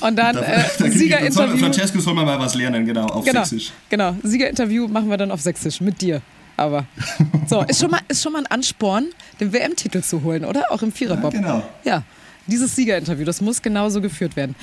Und 0.00 0.16
dann 0.16 0.36
äh, 0.36 0.62
Siegerinterview. 0.78 1.56
Francesco 1.56 1.98
soll 1.98 2.14
mal 2.14 2.38
was 2.38 2.54
lernen, 2.54 2.86
genau, 2.86 3.06
auf 3.06 3.24
genau, 3.24 3.42
Sächsisch. 3.42 3.72
Genau, 3.88 4.14
Siegerinterview 4.22 4.86
machen 4.86 5.10
wir 5.10 5.16
dann 5.16 5.30
auf 5.30 5.40
Sächsisch 5.40 5.80
mit 5.80 6.00
dir. 6.00 6.22
Aber 6.56 6.86
so, 7.46 7.62
ist 7.62 7.80
schon 7.80 7.90
mal, 7.90 8.00
ist 8.08 8.22
schon 8.22 8.32
mal 8.32 8.40
ein 8.40 8.46
Ansporn, 8.46 9.06
den 9.40 9.52
WM-Titel 9.52 10.02
zu 10.02 10.22
holen, 10.22 10.44
oder? 10.44 10.70
Auch 10.70 10.82
im 10.82 10.92
Viererbob. 10.92 11.34
Ja, 11.34 11.40
genau. 11.40 11.62
Ja, 11.84 12.02
dieses 12.46 12.76
Siegerinterview, 12.76 13.24
das 13.24 13.40
muss 13.40 13.62
genauso 13.62 14.00
geführt 14.00 14.36
werden. 14.36 14.54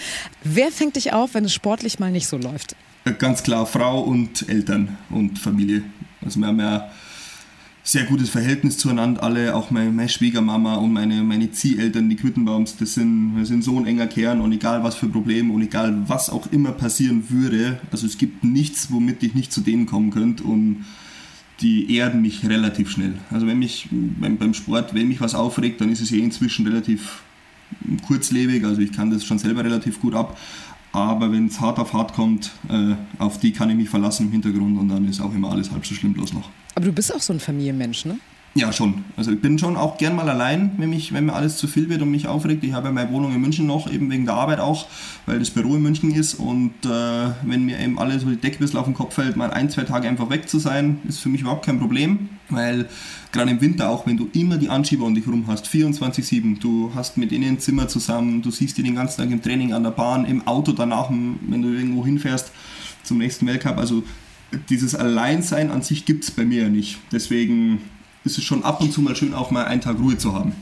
Wer 0.43 0.71
fängt 0.71 0.95
dich 0.95 1.13
auf, 1.13 1.33
wenn 1.33 1.45
es 1.45 1.53
sportlich 1.53 1.99
mal 1.99 2.11
nicht 2.11 2.27
so 2.27 2.37
läuft? 2.37 2.75
Ganz 3.19 3.43
klar, 3.43 3.65
Frau 3.65 4.01
und 4.01 4.47
Eltern 4.47 4.97
und 5.09 5.37
Familie. 5.37 5.83
Also 6.23 6.39
wir 6.39 6.47
haben 6.47 6.59
ja 6.59 6.89
sehr 7.83 8.05
gutes 8.05 8.29
Verhältnis 8.29 8.77
zueinander, 8.77 9.21
alle, 9.21 9.53
auch 9.53 9.69
meine, 9.69 9.91
meine 9.91 10.07
Schwiegermama 10.07 10.75
und 10.75 10.93
meine, 10.93 11.21
meine 11.21 11.51
Zieheltern, 11.51 12.09
die 12.09 12.15
Quittenbaums, 12.15 12.77
das 12.77 12.93
sind, 12.93 13.35
wir 13.35 13.45
sind 13.45 13.61
so 13.61 13.77
ein 13.77 13.85
enger 13.85 14.07
Kern 14.07 14.39
und 14.39 14.53
egal 14.53 14.85
was 14.85 14.95
für 14.95 15.07
Probleme 15.07 15.51
und 15.51 15.61
egal 15.61 16.03
was 16.07 16.29
auch 16.29 16.49
immer 16.53 16.71
passieren 16.71 17.29
würde, 17.29 17.81
also 17.91 18.07
es 18.07 18.17
gibt 18.17 18.45
nichts, 18.45 18.89
womit 18.89 19.21
ich 19.21 19.35
nicht 19.35 19.51
zu 19.51 19.59
denen 19.59 19.85
kommen 19.85 20.11
könnte 20.11 20.43
und 20.45 20.85
die 21.63 21.95
erden 21.95 22.21
mich 22.21 22.45
relativ 22.45 22.91
schnell. 22.91 23.13
Also 23.31 23.47
wenn 23.47 23.57
mich 23.57 23.87
beim, 23.91 24.37
beim 24.37 24.53
Sport, 24.53 24.93
wenn 24.93 25.07
mich 25.07 25.21
was 25.21 25.33
aufregt, 25.33 25.81
dann 25.81 25.89
ist 25.89 26.01
es 26.01 26.11
ja 26.11 26.17
inzwischen 26.17 26.67
relativ 26.67 27.23
kurzlebig, 28.05 28.63
also 28.65 28.81
ich 28.81 28.91
kann 28.91 29.09
das 29.09 29.25
schon 29.25 29.39
selber 29.39 29.63
relativ 29.63 29.99
gut 29.99 30.13
ab, 30.13 30.37
aber 30.91 31.31
wenn 31.31 31.47
es 31.47 31.59
hart 31.59 31.79
auf 31.79 31.93
hart 31.93 32.13
kommt, 32.13 32.51
äh, 32.69 32.95
auf 33.17 33.39
die 33.39 33.51
kann 33.51 33.69
ich 33.69 33.75
mich 33.75 33.89
verlassen 33.89 34.27
im 34.27 34.31
Hintergrund 34.31 34.77
und 34.77 34.89
dann 34.89 35.07
ist 35.07 35.21
auch 35.21 35.33
immer 35.33 35.51
alles 35.51 35.71
halb 35.71 35.85
so 35.85 35.95
schlimm 35.95 36.13
bloß 36.13 36.33
noch. 36.33 36.49
Aber 36.75 36.85
du 36.85 36.91
bist 36.91 37.13
auch 37.15 37.21
so 37.21 37.33
ein 37.33 37.39
Familienmensch, 37.39 38.05
ne? 38.05 38.19
Ja, 38.55 38.71
schon. 38.71 39.03
Also 39.17 39.31
ich 39.31 39.41
bin 39.41 39.57
schon 39.57 39.75
auch 39.75 39.97
gern 39.97 40.15
mal 40.15 40.29
allein, 40.29 40.73
wenn, 40.77 40.91
mich, 40.91 41.11
wenn 41.11 41.25
mir 41.25 41.33
alles 41.33 41.57
zu 41.57 41.67
viel 41.67 41.89
wird 41.89 42.03
und 42.03 42.11
mich 42.11 42.27
aufregt. 42.27 42.63
Ich 42.63 42.73
habe 42.73 42.87
ja 42.87 42.93
meine 42.93 43.11
Wohnung 43.11 43.33
in 43.33 43.41
München 43.41 43.65
noch, 43.65 43.91
eben 43.91 44.11
wegen 44.11 44.25
der 44.25 44.35
Arbeit 44.35 44.59
auch, 44.59 44.85
weil 45.25 45.39
das 45.39 45.49
Büro 45.49 45.75
in 45.75 45.81
München 45.81 46.13
ist. 46.13 46.35
Und 46.35 46.73
äh, 46.85 47.31
wenn 47.41 47.65
mir 47.65 47.79
eben 47.79 47.97
alles 47.97 48.21
so 48.21 48.29
die 48.29 48.35
bisschen 48.35 48.77
auf 48.77 48.85
den 48.85 48.93
Kopf 48.93 49.15
fällt, 49.15 49.37
mal 49.37 49.49
ein, 49.49 49.71
zwei 49.71 49.85
Tage 49.85 50.07
einfach 50.07 50.29
weg 50.29 50.47
zu 50.47 50.59
sein, 50.59 50.99
ist 51.07 51.19
für 51.19 51.29
mich 51.29 51.41
überhaupt 51.41 51.65
kein 51.65 51.79
Problem. 51.79 52.29
Weil 52.49 52.87
gerade 53.31 53.49
im 53.49 53.59
Winter 53.59 53.89
auch, 53.89 54.05
wenn 54.05 54.17
du 54.17 54.29
immer 54.33 54.57
die 54.57 54.69
Anschieber 54.69 55.05
um 55.05 55.15
dich 55.15 55.25
rum 55.25 55.45
hast, 55.47 55.65
24-7, 55.65 56.59
du 56.59 56.91
hast 56.93 57.17
mit 57.17 57.31
ihnen 57.31 57.55
ein 57.55 57.59
Zimmer 57.59 57.87
zusammen, 57.87 58.43
du 58.43 58.51
siehst 58.51 58.77
die 58.77 58.83
den 58.83 58.93
ganzen 58.93 59.21
Tag 59.21 59.31
im 59.31 59.41
Training 59.41 59.73
an 59.73 59.81
der 59.81 59.91
Bahn, 59.91 60.25
im 60.25 60.45
Auto 60.47 60.73
danach, 60.73 61.09
wenn 61.09 61.61
du 61.63 61.69
irgendwo 61.69 62.05
hinfährst 62.05 62.51
zum 63.01 63.17
nächsten 63.17 63.47
Weltcup. 63.47 63.79
Also 63.79 64.03
dieses 64.69 64.93
Alleinsein 64.93 65.71
an 65.71 65.81
sich 65.81 66.05
gibt 66.05 66.23
es 66.25 66.29
bei 66.29 66.45
mir 66.45 66.63
ja 66.63 66.69
nicht. 66.69 66.99
Deswegen 67.11 67.81
ist 68.25 68.37
es 68.37 68.43
schon 68.43 68.63
ab 68.63 68.81
und 68.81 68.91
zu 68.91 69.01
mal 69.01 69.15
schön, 69.15 69.33
auch 69.33 69.51
mal 69.51 69.65
einen 69.65 69.81
Tag 69.81 69.99
Ruhe 69.99 70.17
zu 70.17 70.33
haben. 70.33 70.53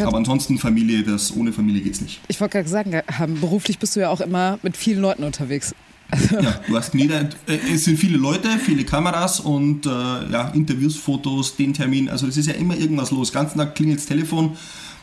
Aber 0.00 0.16
ansonsten 0.16 0.58
Familie, 0.58 1.02
das 1.02 1.34
ohne 1.34 1.52
Familie 1.52 1.82
geht 1.82 1.94
es 1.94 2.00
nicht. 2.00 2.20
Ich 2.28 2.40
wollte 2.40 2.58
gerade 2.58 2.68
sagen, 2.68 3.02
beruflich 3.40 3.78
bist 3.78 3.96
du 3.96 4.00
ja 4.00 4.10
auch 4.10 4.20
immer 4.20 4.58
mit 4.62 4.76
vielen 4.76 5.00
Leuten 5.00 5.24
unterwegs. 5.24 5.74
ja, 6.30 6.60
du 6.66 6.76
hast 6.76 6.94
nie, 6.94 7.08
äh, 7.10 7.28
es 7.70 7.84
sind 7.84 7.98
viele 7.98 8.16
Leute, 8.16 8.48
viele 8.58 8.84
Kameras 8.84 9.40
und 9.40 9.84
äh, 9.84 9.90
ja, 9.90 10.48
Interviews, 10.54 10.96
Fotos, 10.96 11.56
den 11.56 11.74
Termin. 11.74 12.08
Also 12.08 12.26
es 12.26 12.36
ist 12.36 12.46
ja 12.46 12.54
immer 12.54 12.76
irgendwas 12.76 13.10
los. 13.10 13.30
Den 13.30 13.34
ganzen 13.34 13.58
Tag 13.58 13.74
klingelt 13.74 13.98
das 13.98 14.06
Telefon. 14.06 14.56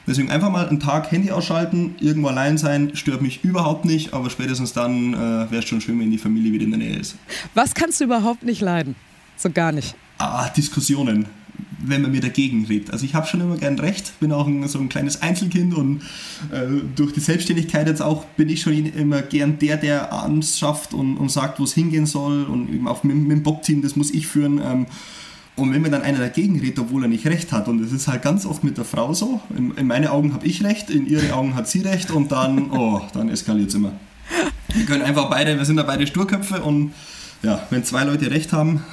Deswegen 0.07 0.29
einfach 0.29 0.49
mal 0.49 0.67
einen 0.67 0.79
Tag 0.79 1.11
Handy 1.11 1.31
ausschalten, 1.31 1.95
irgendwo 1.99 2.27
allein 2.29 2.57
sein, 2.57 2.95
stört 2.95 3.23
mich 3.23 3.43
überhaupt 3.43 3.85
nicht, 3.85 4.13
aber 4.13 4.29
spätestens 4.29 4.71
dann 4.71 5.13
äh, 5.13 5.17
wäre 5.17 5.57
es 5.57 5.65
schon 5.65 5.81
schön, 5.81 5.99
wenn 5.99 6.11
die 6.11 6.19
Familie 6.19 6.51
wieder 6.53 6.63
in 6.63 6.71
der 6.71 6.79
Nähe 6.79 6.95
ist. 6.95 7.15
Was 7.55 7.73
kannst 7.73 7.99
du 7.99 8.03
überhaupt 8.03 8.43
nicht 8.43 8.61
leiden? 8.61 8.95
So 9.35 9.49
gar 9.49 9.71
nicht. 9.71 9.95
Ah, 10.19 10.47
Diskussionen 10.49 11.25
wenn 11.79 12.01
man 12.01 12.11
mir 12.11 12.21
dagegen 12.21 12.65
redet. 12.65 12.91
Also 12.91 13.05
ich 13.05 13.13
habe 13.15 13.27
schon 13.27 13.41
immer 13.41 13.57
gern 13.57 13.77
recht, 13.79 14.19
bin 14.19 14.31
auch 14.31 14.47
ein, 14.47 14.67
so 14.67 14.79
ein 14.79 14.89
kleines 14.89 15.21
Einzelkind 15.21 15.73
und 15.75 16.01
äh, 16.51 16.81
durch 16.95 17.13
die 17.13 17.19
Selbstständigkeit 17.19 17.87
jetzt 17.87 18.01
auch 18.01 18.25
bin 18.37 18.49
ich 18.49 18.61
schon 18.61 18.73
immer 18.73 19.21
gern 19.21 19.59
der, 19.59 19.77
der 19.77 20.13
anschafft 20.13 20.93
und, 20.93 21.17
und 21.17 21.29
sagt, 21.29 21.59
wo 21.59 21.63
es 21.63 21.73
hingehen 21.73 22.05
soll 22.05 22.45
und 22.45 22.73
eben 22.73 22.87
auch 22.87 23.03
mit, 23.03 23.15
mit 23.15 23.31
dem 23.31 23.43
Bob-Team, 23.43 23.81
das 23.81 23.95
muss 23.95 24.11
ich 24.11 24.27
führen. 24.27 24.59
Ähm, 24.63 24.85
und 25.55 25.73
wenn 25.73 25.81
mir 25.81 25.89
dann 25.89 26.01
einer 26.01 26.19
dagegen 26.19 26.59
redet, 26.59 26.79
obwohl 26.79 27.03
er 27.03 27.07
nicht 27.07 27.25
recht 27.27 27.51
hat, 27.53 27.67
und 27.67 27.81
das 27.81 27.93
ist 27.93 28.07
halt 28.07 28.21
ganz 28.21 28.45
oft 28.45 28.63
mit 28.63 28.77
der 28.77 28.83
Frau 28.83 29.13
so, 29.13 29.39
in, 29.55 29.71
in 29.75 29.87
meine 29.87 30.11
Augen 30.11 30.33
habe 30.33 30.45
ich 30.45 30.63
recht, 30.63 30.89
in 30.89 31.07
ihre 31.07 31.33
Augen 31.33 31.55
hat 31.55 31.69
sie 31.69 31.81
recht 31.81 32.11
und 32.11 32.31
dann, 32.31 32.71
oh, 32.71 33.01
dann 33.13 33.29
eskaliert 33.29 33.69
es 33.69 33.75
immer. 33.75 33.93
Wir 34.73 34.85
können 34.85 35.03
einfach 35.03 35.29
beide, 35.29 35.57
wir 35.57 35.63
sind 35.63 35.77
ja 35.77 35.83
beide 35.83 36.05
Sturköpfe 36.07 36.61
und 36.61 36.93
ja, 37.41 37.65
wenn 37.69 37.83
zwei 37.85 38.03
Leute 38.03 38.31
recht 38.31 38.51
haben, 38.51 38.83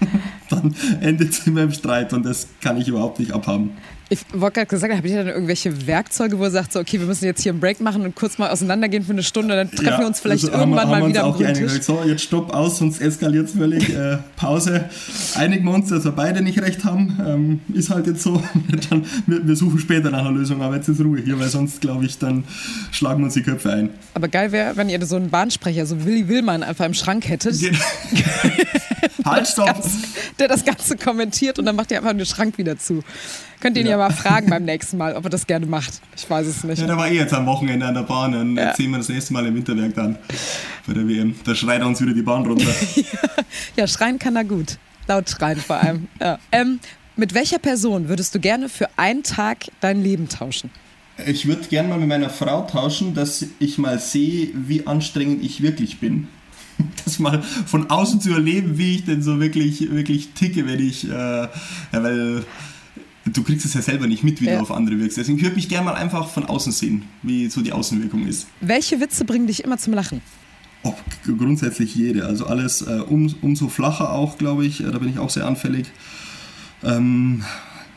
dann 0.52 0.74
endet 1.00 1.30
es 1.30 1.46
immer 1.46 1.62
im 1.62 1.72
Streit 1.72 2.12
und 2.12 2.24
das 2.24 2.46
kann 2.60 2.76
ich 2.76 2.88
überhaupt 2.88 3.18
nicht 3.18 3.32
abhaben. 3.32 3.70
Ich 4.12 4.20
wollte 4.34 4.56
gerade 4.56 4.66
gesagt, 4.66 4.94
habe 4.94 5.06
ich 5.06 5.14
dann 5.14 5.26
irgendwelche 5.26 5.86
Werkzeuge, 5.86 6.38
wo 6.38 6.44
er 6.44 6.50
sagt, 6.50 6.74
so, 6.74 6.80
okay, 6.80 7.00
wir 7.00 7.06
müssen 7.06 7.24
jetzt 7.24 7.42
hier 7.42 7.50
einen 7.50 7.60
Break 7.60 7.80
machen 7.80 8.02
und 8.02 8.14
kurz 8.14 8.36
mal 8.36 8.50
auseinandergehen 8.50 9.04
für 9.04 9.12
eine 9.12 9.22
Stunde, 9.22 9.56
dann 9.56 9.70
treffen 9.70 9.86
ja, 9.86 9.98
wir 10.00 10.06
uns 10.06 10.20
vielleicht 10.20 10.44
also 10.44 10.58
irgendwann 10.58 10.80
haben, 10.80 10.90
mal 10.90 11.00
haben 11.00 11.08
wieder 11.08 11.24
am 11.24 11.32
grünen 11.32 11.54
Tisch. 11.54 11.80
So, 11.80 12.02
jetzt 12.04 12.24
stopp 12.24 12.52
aus, 12.52 12.76
sonst 12.76 13.00
eskaliert 13.00 13.46
es 13.46 13.52
völlig. 13.54 13.88
Äh, 13.88 14.18
Pause. 14.36 14.84
Einigen 15.34 15.64
wir 15.64 15.72
uns, 15.72 15.88
dass 15.88 16.04
wir 16.04 16.12
beide 16.12 16.42
nicht 16.42 16.60
recht 16.60 16.84
haben. 16.84 17.18
Ähm, 17.26 17.60
ist 17.72 17.88
halt 17.88 18.06
jetzt 18.06 18.22
so. 18.22 18.42
dann, 18.90 19.06
wir, 19.26 19.46
wir, 19.46 19.56
suchen 19.56 19.78
später 19.78 20.10
nach 20.10 20.20
einer 20.20 20.32
Lösung, 20.32 20.60
aber 20.60 20.76
jetzt 20.76 20.88
ist 20.88 21.00
Ruhe 21.00 21.22
hier, 21.24 21.40
weil 21.40 21.48
sonst, 21.48 21.80
glaube 21.80 22.04
ich, 22.04 22.18
dann 22.18 22.44
schlagen 22.90 23.20
wir 23.20 23.24
uns 23.24 23.34
die 23.34 23.42
Köpfe 23.42 23.72
ein. 23.72 23.90
Aber 24.12 24.28
geil 24.28 24.52
wäre, 24.52 24.76
wenn 24.76 24.90
ihr 24.90 25.02
so 25.06 25.16
einen 25.16 25.30
Bahnsprecher, 25.30 25.86
so 25.86 26.04
Willi 26.04 26.28
Willmann, 26.28 26.62
einfach 26.62 26.84
im 26.84 26.92
Schrank 26.92 27.30
hättet. 27.30 27.54
halt, 29.24 29.46
stopp! 29.46 29.82
der 30.38 30.48
das 30.48 30.64
Ganze 30.64 30.96
kommentiert 30.96 31.58
und 31.58 31.66
dann 31.66 31.76
macht 31.76 31.90
ihr 31.90 31.98
einfach 31.98 32.12
den 32.12 32.26
Schrank 32.26 32.58
wieder 32.58 32.78
zu. 32.78 33.02
Könnt 33.60 33.76
ihr 33.76 33.82
ihn 33.82 33.86
ja. 33.86 33.92
ja 33.92 34.08
mal 34.08 34.10
fragen 34.10 34.50
beim 34.50 34.64
nächsten 34.64 34.96
Mal, 34.96 35.14
ob 35.14 35.24
er 35.24 35.30
das 35.30 35.46
gerne 35.46 35.66
macht. 35.66 36.00
Ich 36.16 36.28
weiß 36.28 36.46
es 36.46 36.64
nicht. 36.64 36.80
Ja, 36.80 36.86
der 36.86 36.96
war 36.96 37.08
eh 37.08 37.16
jetzt 37.16 37.32
am 37.32 37.46
Wochenende 37.46 37.86
an 37.86 37.94
der 37.94 38.02
Bahn. 38.02 38.32
Dann 38.32 38.56
ja. 38.56 38.74
sehen 38.74 38.90
wir 38.90 38.98
das 38.98 39.08
nächste 39.08 39.32
Mal 39.32 39.46
im 39.46 39.54
Winterwerk 39.54 39.94
dann 39.94 40.18
bei 40.86 40.94
der 40.94 41.06
WM. 41.06 41.34
Da 41.44 41.54
schreit 41.54 41.80
er 41.80 41.86
uns 41.86 42.00
wieder 42.00 42.12
die 42.12 42.22
Bahn 42.22 42.44
runter. 42.44 42.66
ja, 43.76 43.86
schreien 43.86 44.18
kann 44.18 44.34
er 44.36 44.44
gut. 44.44 44.78
Laut 45.06 45.30
schreien 45.30 45.58
vor 45.58 45.76
allem. 45.76 46.08
Ja. 46.20 46.38
Ähm, 46.50 46.80
mit 47.16 47.34
welcher 47.34 47.58
Person 47.58 48.08
würdest 48.08 48.34
du 48.34 48.40
gerne 48.40 48.68
für 48.68 48.88
einen 48.96 49.22
Tag 49.22 49.66
dein 49.80 50.02
Leben 50.02 50.28
tauschen? 50.28 50.70
Ich 51.26 51.46
würde 51.46 51.68
gerne 51.68 51.88
mal 51.88 51.98
mit 51.98 52.08
meiner 52.08 52.30
Frau 52.30 52.62
tauschen, 52.62 53.14
dass 53.14 53.44
ich 53.58 53.78
mal 53.78 53.98
sehe, 53.98 54.48
wie 54.54 54.86
anstrengend 54.86 55.44
ich 55.44 55.62
wirklich 55.62 56.00
bin. 56.00 56.28
Das 57.04 57.18
mal 57.18 57.42
von 57.42 57.90
außen 57.90 58.20
zu 58.20 58.32
erleben, 58.32 58.78
wie 58.78 58.96
ich 58.96 59.04
denn 59.04 59.22
so 59.22 59.40
wirklich, 59.40 59.90
wirklich 59.90 60.30
ticke, 60.34 60.66
wenn 60.66 60.80
ich, 60.80 61.08
äh, 61.08 61.10
ja, 61.12 61.48
weil 61.92 62.44
du 63.24 63.42
kriegst 63.42 63.64
es 63.66 63.74
ja 63.74 63.82
selber 63.82 64.06
nicht 64.06 64.24
mit, 64.24 64.40
wie 64.40 64.46
ja. 64.46 64.56
du 64.56 64.62
auf 64.62 64.70
andere 64.70 64.98
wirkst. 64.98 65.18
Deswegen 65.18 65.40
würde 65.40 65.58
ich 65.58 65.68
gerne 65.68 65.86
mal 65.86 65.94
einfach 65.94 66.28
von 66.28 66.44
außen 66.44 66.72
sehen, 66.72 67.04
wie 67.22 67.48
so 67.48 67.60
die 67.60 67.72
Außenwirkung 67.72 68.26
ist. 68.26 68.46
Welche 68.60 69.00
Witze 69.00 69.24
bringen 69.24 69.46
dich 69.46 69.64
immer 69.64 69.78
zum 69.78 69.94
Lachen? 69.94 70.20
Oh, 70.84 70.94
grundsätzlich 71.24 71.94
jede. 71.94 72.26
Also 72.26 72.46
alles 72.46 72.82
äh, 72.82 73.00
um, 73.06 73.32
umso 73.40 73.68
flacher 73.68 74.12
auch, 74.12 74.38
glaube 74.38 74.66
ich. 74.66 74.80
Äh, 74.80 74.90
da 74.90 74.98
bin 74.98 75.08
ich 75.08 75.18
auch 75.18 75.30
sehr 75.30 75.46
anfällig. 75.46 75.86
Ähm, 76.82 77.44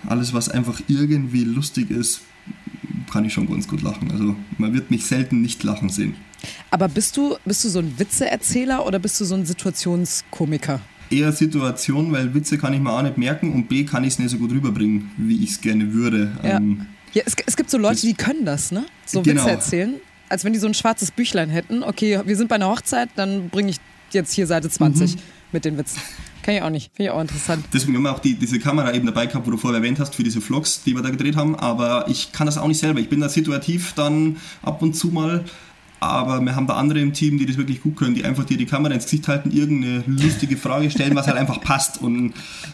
alles, 0.07 0.33
was 0.33 0.49
einfach 0.49 0.81
irgendwie 0.87 1.43
lustig 1.43 1.89
ist, 1.89 2.21
kann 3.15 3.23
ich 3.23 3.31
schon 3.31 3.49
ganz 3.49 3.65
gut 3.65 3.81
lachen. 3.81 4.11
Also 4.11 4.35
man 4.57 4.73
wird 4.73 4.91
mich 4.91 5.05
selten 5.05 5.41
nicht 5.41 5.63
lachen 5.63 5.87
sehen. 5.87 6.15
Aber 6.69 6.89
bist 6.89 7.15
du, 7.15 7.37
bist 7.45 7.63
du 7.63 7.69
so 7.69 7.79
ein 7.79 7.97
Witzeerzähler 7.97 8.85
oder 8.85 8.99
bist 8.99 9.21
du 9.21 9.25
so 9.25 9.35
ein 9.35 9.45
Situationskomiker? 9.45 10.81
eher 11.09 11.31
Situation, 11.31 12.11
weil 12.11 12.33
Witze 12.33 12.57
kann 12.57 12.73
ich 12.73 12.81
mir 12.81 12.91
auch 12.91 13.03
nicht 13.03 13.17
merken 13.17 13.53
und 13.53 13.69
B 13.69 13.85
kann 13.85 14.03
ich 14.03 14.13
es 14.13 14.19
nicht 14.19 14.31
so 14.31 14.37
gut 14.37 14.51
rüberbringen, 14.51 15.11
wie 15.17 15.43
ich 15.43 15.51
es 15.51 15.61
gerne 15.61 15.93
würde. 15.93 16.31
Ja. 16.43 16.57
Ähm, 16.57 16.87
ja, 17.13 17.21
es, 17.25 17.35
es, 17.45 17.55
gibt 17.55 17.69
so 17.69 17.77
Leute, 17.77 18.01
die 18.01 18.15
können 18.15 18.43
das, 18.43 18.71
ne? 18.71 18.85
So 19.05 19.21
genau. 19.21 19.43
Witze 19.43 19.51
erzählen. 19.51 19.93
Als 20.27 20.43
wenn 20.43 20.51
die 20.51 20.59
so 20.59 20.67
ein 20.67 20.73
schwarzes 20.73 21.11
Büchlein 21.11 21.51
hätten. 21.51 21.83
Okay, 21.83 22.19
wir 22.25 22.35
sind 22.35 22.49
bei 22.49 22.55
einer 22.55 22.67
Hochzeit, 22.67 23.09
dann 23.15 23.49
bringe 23.49 23.69
ich 23.69 23.77
jetzt 24.11 24.33
hier 24.33 24.47
Seite 24.47 24.69
20 24.69 25.15
mhm. 25.15 25.19
mit 25.51 25.63
den 25.63 25.77
Witzen. 25.77 26.01
Kann 26.45 26.53
ich 26.53 26.61
auch 26.61 26.69
nicht. 26.69 26.91
Finde 26.95 27.09
ich 27.09 27.15
auch 27.15 27.21
interessant. 27.21 27.65
Deswegen 27.73 27.97
haben 27.97 28.03
wir 28.03 28.11
auch 28.11 28.19
die, 28.19 28.35
diese 28.35 28.59
Kamera 28.59 28.93
eben 28.93 29.07
dabei 29.07 29.25
gehabt, 29.25 29.47
wo 29.47 29.51
du 29.51 29.57
vorher 29.57 29.79
erwähnt 29.79 29.99
hast, 29.99 30.13
für 30.13 30.21
diese 30.21 30.41
Vlogs, 30.41 30.83
die 30.83 30.93
wir 30.93 31.01
da 31.01 31.09
gedreht 31.09 31.35
haben. 31.35 31.55
Aber 31.55 32.05
ich 32.07 32.33
kann 32.33 32.45
das 32.45 32.59
auch 32.59 32.67
nicht 32.67 32.79
selber. 32.79 32.99
Ich 32.99 33.09
bin 33.09 33.19
da 33.19 33.29
situativ 33.29 33.93
dann 33.95 34.37
ab 34.61 34.83
und 34.83 34.95
zu 34.95 35.07
mal 35.07 35.43
aber 35.99 36.41
wir 36.41 36.55
haben 36.55 36.67
da 36.67 36.75
andere 36.75 36.99
im 36.99 37.13
Team, 37.13 37.37
die 37.37 37.45
das 37.45 37.57
wirklich 37.57 37.81
gut 37.81 37.95
können, 37.95 38.15
die 38.15 38.23
einfach 38.23 38.43
dir 38.43 38.57
die 38.57 38.65
Kamera 38.65 38.93
ins 38.93 39.05
Gesicht 39.05 39.27
halten, 39.27 39.51
irgendeine 39.51 40.03
lustige 40.05 40.57
Frage 40.57 40.91
stellen, 40.91 41.15
was 41.15 41.27
halt 41.27 41.37
einfach 41.37 41.61
passt. 41.61 42.01
Und 42.01 42.33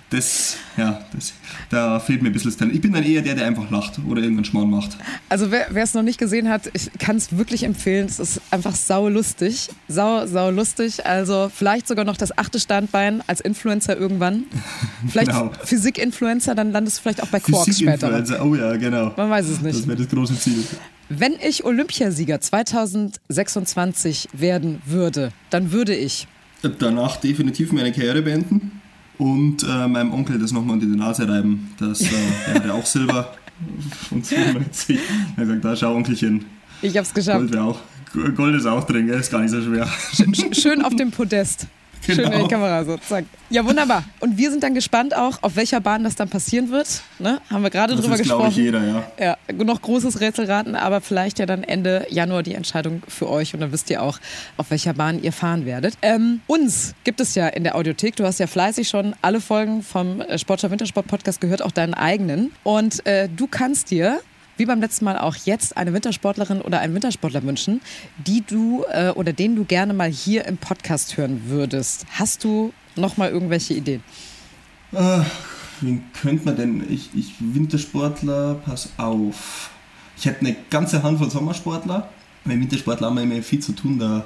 das, 0.10 0.58
ja, 0.78 1.02
das, 1.14 1.34
da 1.70 2.00
fehlt 2.00 2.22
mir 2.22 2.30
ein 2.30 2.34
bisschen 2.34 2.52
das 2.52 2.58
Talent. 2.58 2.76
Ich 2.76 2.82
bin 2.82 2.92
dann 2.92 3.04
eher 3.04 3.22
der, 3.22 3.36
der 3.36 3.46
einfach 3.46 3.70
lacht 3.70 4.00
oder 4.08 4.22
irgendeinen 4.22 4.46
Schmarrn 4.46 4.70
macht. 4.70 4.98
Also 5.30 5.52
wer 5.52 5.76
es 5.76 5.94
noch 5.94 6.04
nicht 6.04 6.18
gesehen 6.18 6.50
hat, 6.50 6.70
ich 6.74 6.92
kann 7.00 7.16
es 7.16 7.38
wirklich 7.38 7.64
empfehlen. 7.64 8.08
Es 8.08 8.20
ist 8.20 8.42
einfach 8.52 8.76
sau 8.76 9.08
lustig. 9.08 9.70
Sau, 9.88 10.26
sau 10.26 10.50
lustig. 10.50 11.06
Also 11.06 11.52
vielleicht 11.54 11.88
sogar 11.88 12.06
noch 12.06 12.18
das 12.18 12.38
achte 12.38 12.60
Standbein 12.60 13.24
als 13.28 13.40
Influencer 13.42 13.98
irgendwann. 13.98 14.44
Vielleicht 15.08 15.32
genau. 15.32 15.52
Physik-Influencer, 15.64 16.56
dann 16.56 16.72
landest 16.72 16.98
du 16.98 17.02
vielleicht 17.02 17.24
auch 17.24 17.28
bei 17.28 17.40
Quark 17.40 17.74
später. 17.74 18.24
Oh 18.44 18.56
ja, 18.56 18.76
genau. 18.78 19.14
Man 19.18 19.30
weiß 19.30 19.48
es 19.48 19.62
nicht. 19.62 19.80
Das 19.80 19.88
wäre 19.88 19.98
das 19.98 20.08
große 20.10 20.38
Ziel. 20.40 20.64
Wenn 21.20 21.34
ich 21.46 21.66
Olympiasieger 21.66 22.40
2026 22.40 24.30
werden 24.32 24.82
würde, 24.86 25.34
dann 25.50 25.74
würde 25.74 25.94
ich 25.94 26.26
danach 26.80 27.18
definitiv 27.18 27.74
meine 27.74 27.92
Karriere 27.92 28.22
beenden 28.22 28.80
und 29.18 29.64
äh, 29.64 29.88
meinem 29.90 30.14
Onkel 30.14 30.40
das 30.40 30.54
nochmal 30.54 30.76
unter 30.76 30.86
die 30.86 30.96
Nase 30.96 31.28
reiben. 31.28 31.76
Das, 31.80 32.00
äh, 32.02 32.06
er 32.48 32.54
hatte 32.56 32.74
auch 32.74 32.86
Silber 32.86 33.36
von 34.10 34.24
92. 34.24 35.00
Er 35.36 35.46
sagt, 35.48 35.66
da 35.66 35.76
schau 35.76 35.96
Onkelchen. 35.96 36.46
Ich 36.82 36.96
hab's 36.96 37.14
geschafft. 37.14 37.52
Gold, 37.52 37.58
auch, 37.58 37.80
Gold 38.34 38.56
ist 38.56 38.66
auch 38.66 38.86
drin, 38.86 39.08
gell? 39.08 39.20
ist 39.20 39.32
gar 39.32 39.42
nicht 39.42 39.52
so 39.52 39.62
schwer. 39.62 39.90
Schön 40.54 40.82
auf 40.82 40.96
dem 40.96 41.12
Podest. 41.12 41.68
Genau. 42.06 42.24
Schön 42.24 42.32
in 42.32 42.44
die 42.44 42.48
Kamera 42.48 42.84
so, 42.84 42.98
zack. 42.98 43.26
Ja, 43.50 43.66
wunderbar. 43.66 44.04
Und 44.20 44.38
wir 44.38 44.50
sind 44.50 44.64
dann 44.64 44.74
gespannt 44.74 45.16
auch, 45.16 45.40
auf 45.42 45.56
welcher 45.56 45.80
Bahn 45.80 46.04
das 46.04 46.16
dann 46.16 46.30
passieren 46.30 46.72
wird. 46.72 47.02
Ne? 47.20 47.42
Haben 47.50 47.64
wir 47.64 47.70
gerade 47.70 47.96
drüber 47.96 48.14
ist, 48.16 48.20
gesprochen. 48.20 48.46
Das 48.46 48.52
ich 48.52 48.58
jeder, 48.58 48.84
ja. 48.84 49.04
Ja, 49.20 49.38
noch 49.54 49.82
großes 49.82 50.20
Rätselraten, 50.20 50.76
aber 50.76 51.02
vielleicht 51.02 51.40
ja 51.40 51.46
dann 51.46 51.64
Ende 51.64 52.08
Januar 52.10 52.44
die 52.44 52.56
Entscheidung 52.56 53.04
für 53.08 53.30
euch 53.30 53.54
und 53.54 53.60
dann 53.60 53.72
wisst 53.72 53.90
ihr 53.90 54.02
auch, 54.02 54.20
auf 54.58 54.72
welcher 54.72 54.94
Bahn 54.94 55.22
ihr 55.22 55.32
fahren 55.32 55.66
werdet. 55.66 55.96
Ähm, 56.02 56.42
uns 56.48 56.96
gibt 57.04 57.20
es 57.22 57.36
ja 57.36 57.48
in 57.48 57.64
der 57.64 57.76
Audiothek. 57.76 58.16
Du 58.16 58.26
hast 58.26 58.40
ja 58.40 58.48
fleißig 58.48 58.90
schon 58.90 59.16
alle 59.22 59.42
Folgen 59.42 59.84
vom 59.84 60.22
äh, 60.22 60.38
Sportschau 60.38 60.72
Wintersport 60.72 61.08
Podcast 61.08 61.42
gehört, 61.42 61.62
auch 61.62 61.72
deinen 61.72 61.94
eigenen. 61.94 62.52
Und 62.64 63.06
äh, 63.06 63.30
du 63.30 63.48
kannst 63.48 63.92
dir 63.92 64.22
wie 64.62 64.66
beim 64.68 64.80
letzten 64.80 65.06
Mal 65.06 65.18
auch 65.18 65.36
jetzt 65.36 65.76
eine 65.76 65.92
Wintersportlerin 65.92 66.62
oder 66.62 66.82
einen 66.82 66.94
Wintersportler 66.94 67.42
wünschen, 67.42 67.82
die 68.28 68.44
du 68.46 68.86
äh, 68.92 69.10
oder 69.10 69.34
den 69.34 69.56
du 69.56 69.66
gerne 69.66 69.92
mal 69.92 70.12
hier 70.12 70.46
im 70.46 70.58
Podcast 70.58 71.18
hören 71.18 71.42
würdest. 71.48 72.06
Hast 72.12 72.44
du 72.44 72.72
noch 72.96 73.18
mal 73.18 73.32
irgendwelche 73.32 73.74
Ideen? 73.74 74.04
Ach, 74.94 75.26
wen 75.82 76.04
könnte 76.14 76.46
man 76.46 76.56
denn? 76.58 76.84
Ich, 76.94 77.10
ich 77.16 77.34
Wintersportler, 77.40 78.62
pass 78.64 78.90
auf. 78.98 79.72
Ich 80.16 80.26
hätte 80.26 80.42
eine 80.42 80.56
ganze 80.70 81.02
Handvoll 81.02 81.32
Sommersportler. 81.32 82.10
Bei 82.46 82.52
Wintersportler 82.52 83.08
haben 83.08 83.16
wir 83.16 83.24
immer 83.24 83.42
viel 83.42 83.62
zu 83.62 83.72
tun, 83.72 83.98
da, 83.98 84.26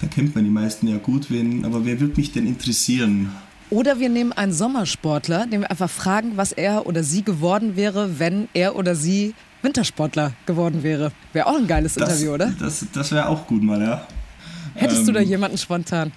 da 0.00 0.08
kennt 0.08 0.34
man 0.34 0.42
die 0.42 0.50
meisten 0.50 0.88
ja 0.88 0.96
gut. 0.96 1.30
Wen, 1.30 1.64
aber 1.64 1.84
wer 1.84 2.00
würde 2.00 2.16
mich 2.16 2.32
denn 2.32 2.48
interessieren? 2.48 3.30
Oder 3.70 4.00
wir 4.00 4.08
nehmen 4.08 4.32
einen 4.32 4.52
Sommersportler, 4.52 5.46
den 5.46 5.60
wir 5.60 5.70
einfach 5.70 5.90
fragen, 5.90 6.32
was 6.36 6.50
er 6.50 6.86
oder 6.86 7.04
sie 7.04 7.22
geworden 7.22 7.76
wäre, 7.76 8.18
wenn 8.18 8.48
er 8.54 8.74
oder 8.74 8.96
sie 8.96 9.34
Wintersportler 9.62 10.32
geworden 10.46 10.82
wäre. 10.82 11.12
Wäre 11.32 11.46
auch 11.46 11.56
ein 11.56 11.66
geiles 11.66 11.94
das, 11.94 12.08
Interview, 12.08 12.34
oder? 12.34 12.52
Das, 12.58 12.84
das 12.92 13.12
wäre 13.12 13.28
auch 13.28 13.46
gut 13.46 13.62
mal, 13.62 13.80
ja. 13.80 14.06
Hättest 14.74 15.00
ähm, 15.00 15.06
du 15.06 15.12
da 15.12 15.20
ähm, 15.20 15.28
jemanden 15.28 15.58
spontan? 15.58 16.12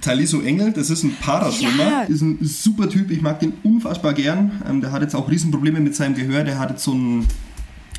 Taliso 0.00 0.42
Engel, 0.42 0.72
das 0.72 0.90
ist 0.90 1.04
ein 1.04 1.16
Paraschwimmer, 1.16 1.84
ja. 1.84 2.02
ist 2.02 2.20
ein 2.20 2.38
super 2.42 2.88
Typ, 2.88 3.10
ich 3.10 3.22
mag 3.22 3.40
den 3.40 3.54
unfassbar 3.62 4.12
gern. 4.12 4.62
Ähm, 4.68 4.80
der 4.80 4.92
hat 4.92 5.02
jetzt 5.02 5.14
auch 5.14 5.30
Riesenprobleme 5.30 5.80
mit 5.80 5.94
seinem 5.94 6.14
Gehör, 6.14 6.44
der 6.44 6.58
hat 6.58 6.70
jetzt 6.70 6.84
so 6.84 6.92
ein, 6.92 7.26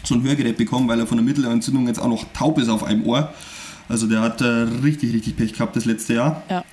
so 0.04 0.16
ein 0.16 0.24
Hörgerät 0.24 0.58
bekommen, 0.58 0.88
weil 0.88 1.00
er 1.00 1.08
von 1.08 1.18
der 1.18 1.26
Mittelentzündung 1.26 1.88
jetzt 1.88 2.00
auch 2.00 2.08
noch 2.08 2.26
taub 2.34 2.60
ist 2.60 2.70
auf 2.70 2.84
einem 2.84 3.06
Ohr. 3.06 3.34
Also 3.90 4.08
der 4.08 4.22
hat 4.22 4.42
äh, 4.42 4.46
richtig, 4.46 5.14
richtig 5.14 5.36
Pech 5.36 5.54
gehabt 5.54 5.76
das 5.76 5.86
letzte 5.86 6.14
Jahr. 6.14 6.44
Ja. 6.50 6.64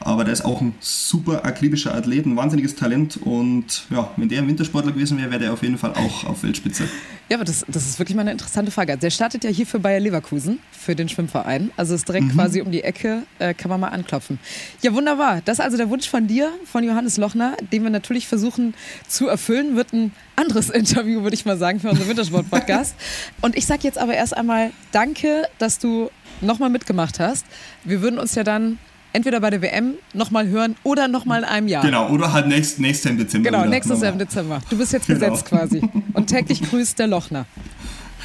Aber 0.00 0.24
der 0.24 0.32
ist 0.32 0.44
auch 0.44 0.60
ein 0.60 0.74
super 0.80 1.44
akribischer 1.44 1.94
Athlet, 1.94 2.26
ein 2.26 2.36
wahnsinniges 2.36 2.76
Talent. 2.76 3.16
Und 3.16 3.86
ja, 3.90 4.10
wenn 4.16 4.28
der 4.28 4.42
ein 4.42 4.48
Wintersportler 4.48 4.92
gewesen 4.92 5.18
wäre, 5.18 5.30
wäre 5.30 5.40
der 5.40 5.52
auf 5.52 5.62
jeden 5.62 5.78
Fall 5.78 5.92
auch 5.92 6.24
auf 6.24 6.42
Weltspitze. 6.42 6.84
Ja, 7.30 7.38
aber 7.38 7.44
das, 7.46 7.64
das 7.66 7.86
ist 7.86 7.98
wirklich 7.98 8.14
mal 8.14 8.20
eine 8.20 8.32
interessante 8.32 8.70
Frage. 8.70 8.98
Der 8.98 9.08
startet 9.08 9.44
ja 9.44 9.50
hier 9.50 9.66
für 9.66 9.78
Bayer 9.78 9.98
Leverkusen, 9.98 10.58
für 10.70 10.94
den 10.94 11.08
Schwimmverein. 11.08 11.70
Also 11.74 11.94
ist 11.94 12.06
direkt 12.06 12.26
mhm. 12.26 12.32
quasi 12.32 12.60
um 12.60 12.70
die 12.70 12.82
Ecke, 12.84 13.22
äh, 13.38 13.54
kann 13.54 13.70
man 13.70 13.80
mal 13.80 13.88
anklopfen. 13.88 14.38
Ja, 14.82 14.92
wunderbar. 14.92 15.40
Das 15.42 15.58
ist 15.58 15.64
also 15.64 15.78
der 15.78 15.88
Wunsch 15.88 16.06
von 16.06 16.26
dir, 16.26 16.52
von 16.66 16.84
Johannes 16.84 17.16
Lochner, 17.16 17.56
den 17.72 17.82
wir 17.82 17.88
natürlich 17.88 18.28
versuchen 18.28 18.74
zu 19.08 19.26
erfüllen. 19.26 19.74
Wird 19.74 19.94
ein 19.94 20.12
anderes 20.36 20.68
Interview, 20.70 21.22
würde 21.22 21.34
ich 21.34 21.46
mal 21.46 21.56
sagen, 21.56 21.80
für 21.80 21.88
unseren 21.88 22.08
Wintersport-Podcast. 22.08 22.94
Und 23.40 23.56
ich 23.56 23.64
sage 23.64 23.80
jetzt 23.84 23.96
aber 23.96 24.12
erst 24.12 24.36
einmal 24.36 24.72
Danke, 24.92 25.48
dass 25.58 25.78
du 25.78 26.10
nochmal 26.42 26.68
mitgemacht 26.68 27.20
hast. 27.20 27.46
Wir 27.84 28.02
würden 28.02 28.18
uns 28.18 28.34
ja 28.34 28.44
dann 28.44 28.78
entweder 29.14 29.40
bei 29.40 29.48
der 29.48 29.62
WM 29.62 29.94
nochmal 30.12 30.48
hören 30.48 30.76
oder 30.82 31.08
nochmal 31.08 31.38
in 31.38 31.44
einem 31.44 31.68
Jahr. 31.68 31.82
Genau, 31.82 32.10
oder 32.10 32.32
halt 32.32 32.48
nächst, 32.48 32.78
nächstes 32.78 33.04
Jahr 33.04 33.12
im 33.12 33.18
Dezember. 33.18 33.50
Genau, 33.50 33.64
nächstes 33.64 34.02
Jahr 34.02 34.12
im 34.12 34.18
Dezember. 34.18 34.60
Du 34.68 34.76
bist 34.76 34.92
jetzt 34.92 35.06
genau. 35.06 35.20
gesetzt 35.20 35.46
quasi. 35.46 35.82
Und 36.12 36.26
täglich 36.26 36.60
grüßt 36.62 36.98
der 36.98 37.06
Lochner. 37.06 37.46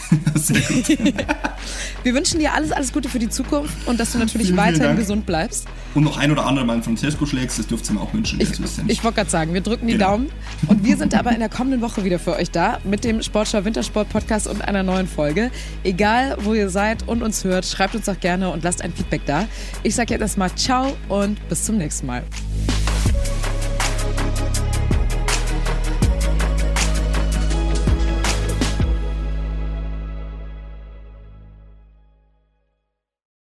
Sehr 0.35 0.61
gut. 0.61 0.87
Wir 2.03 2.13
wünschen 2.13 2.39
dir 2.39 2.53
alles, 2.53 2.71
alles 2.71 2.93
Gute 2.93 3.09
für 3.09 3.19
die 3.19 3.29
Zukunft 3.29 3.75
und 3.87 3.99
dass 3.99 4.13
du 4.13 4.19
natürlich 4.19 4.47
vielen, 4.47 4.57
weiterhin 4.57 4.81
vielen 4.81 4.97
gesund 4.97 5.25
bleibst. 5.25 5.67
Und 5.93 6.03
noch 6.03 6.17
ein 6.17 6.31
oder 6.31 6.45
andere 6.45 6.65
Mal 6.65 6.75
in 6.75 6.83
Francesco 6.83 7.25
schlägst, 7.25 7.59
das 7.59 7.67
dürft 7.67 7.89
ihr 7.89 7.93
mir 7.93 8.01
auch 8.01 8.13
wünschen. 8.13 8.39
Ich, 8.39 8.51
ich 8.87 9.03
wollte 9.03 9.15
gerade 9.15 9.29
sagen, 9.29 9.53
wir 9.53 9.61
drücken 9.61 9.87
die 9.87 9.93
genau. 9.93 10.11
Daumen. 10.11 10.31
Und 10.67 10.83
wir 10.83 10.97
sind 10.97 11.13
aber 11.13 11.31
in 11.31 11.39
der 11.39 11.49
kommenden 11.49 11.81
Woche 11.81 12.03
wieder 12.03 12.19
für 12.19 12.35
euch 12.35 12.51
da 12.51 12.79
mit 12.83 13.03
dem 13.03 13.21
Sportschau 13.21 13.65
Wintersport 13.65 14.09
Podcast 14.09 14.47
und 14.47 14.61
einer 14.61 14.83
neuen 14.83 15.07
Folge. 15.07 15.51
Egal, 15.83 16.37
wo 16.41 16.53
ihr 16.53 16.69
seid 16.69 17.07
und 17.07 17.21
uns 17.21 17.43
hört, 17.43 17.65
schreibt 17.65 17.95
uns 17.95 18.07
auch 18.07 18.19
gerne 18.19 18.49
und 18.49 18.63
lasst 18.63 18.81
ein 18.81 18.93
Feedback 18.93 19.21
da. 19.25 19.47
Ich 19.83 19.95
sage 19.95 20.13
jetzt 20.13 20.21
erstmal 20.21 20.53
Ciao 20.55 20.95
und 21.09 21.47
bis 21.49 21.65
zum 21.65 21.77
nächsten 21.77 22.07
Mal. 22.07 22.23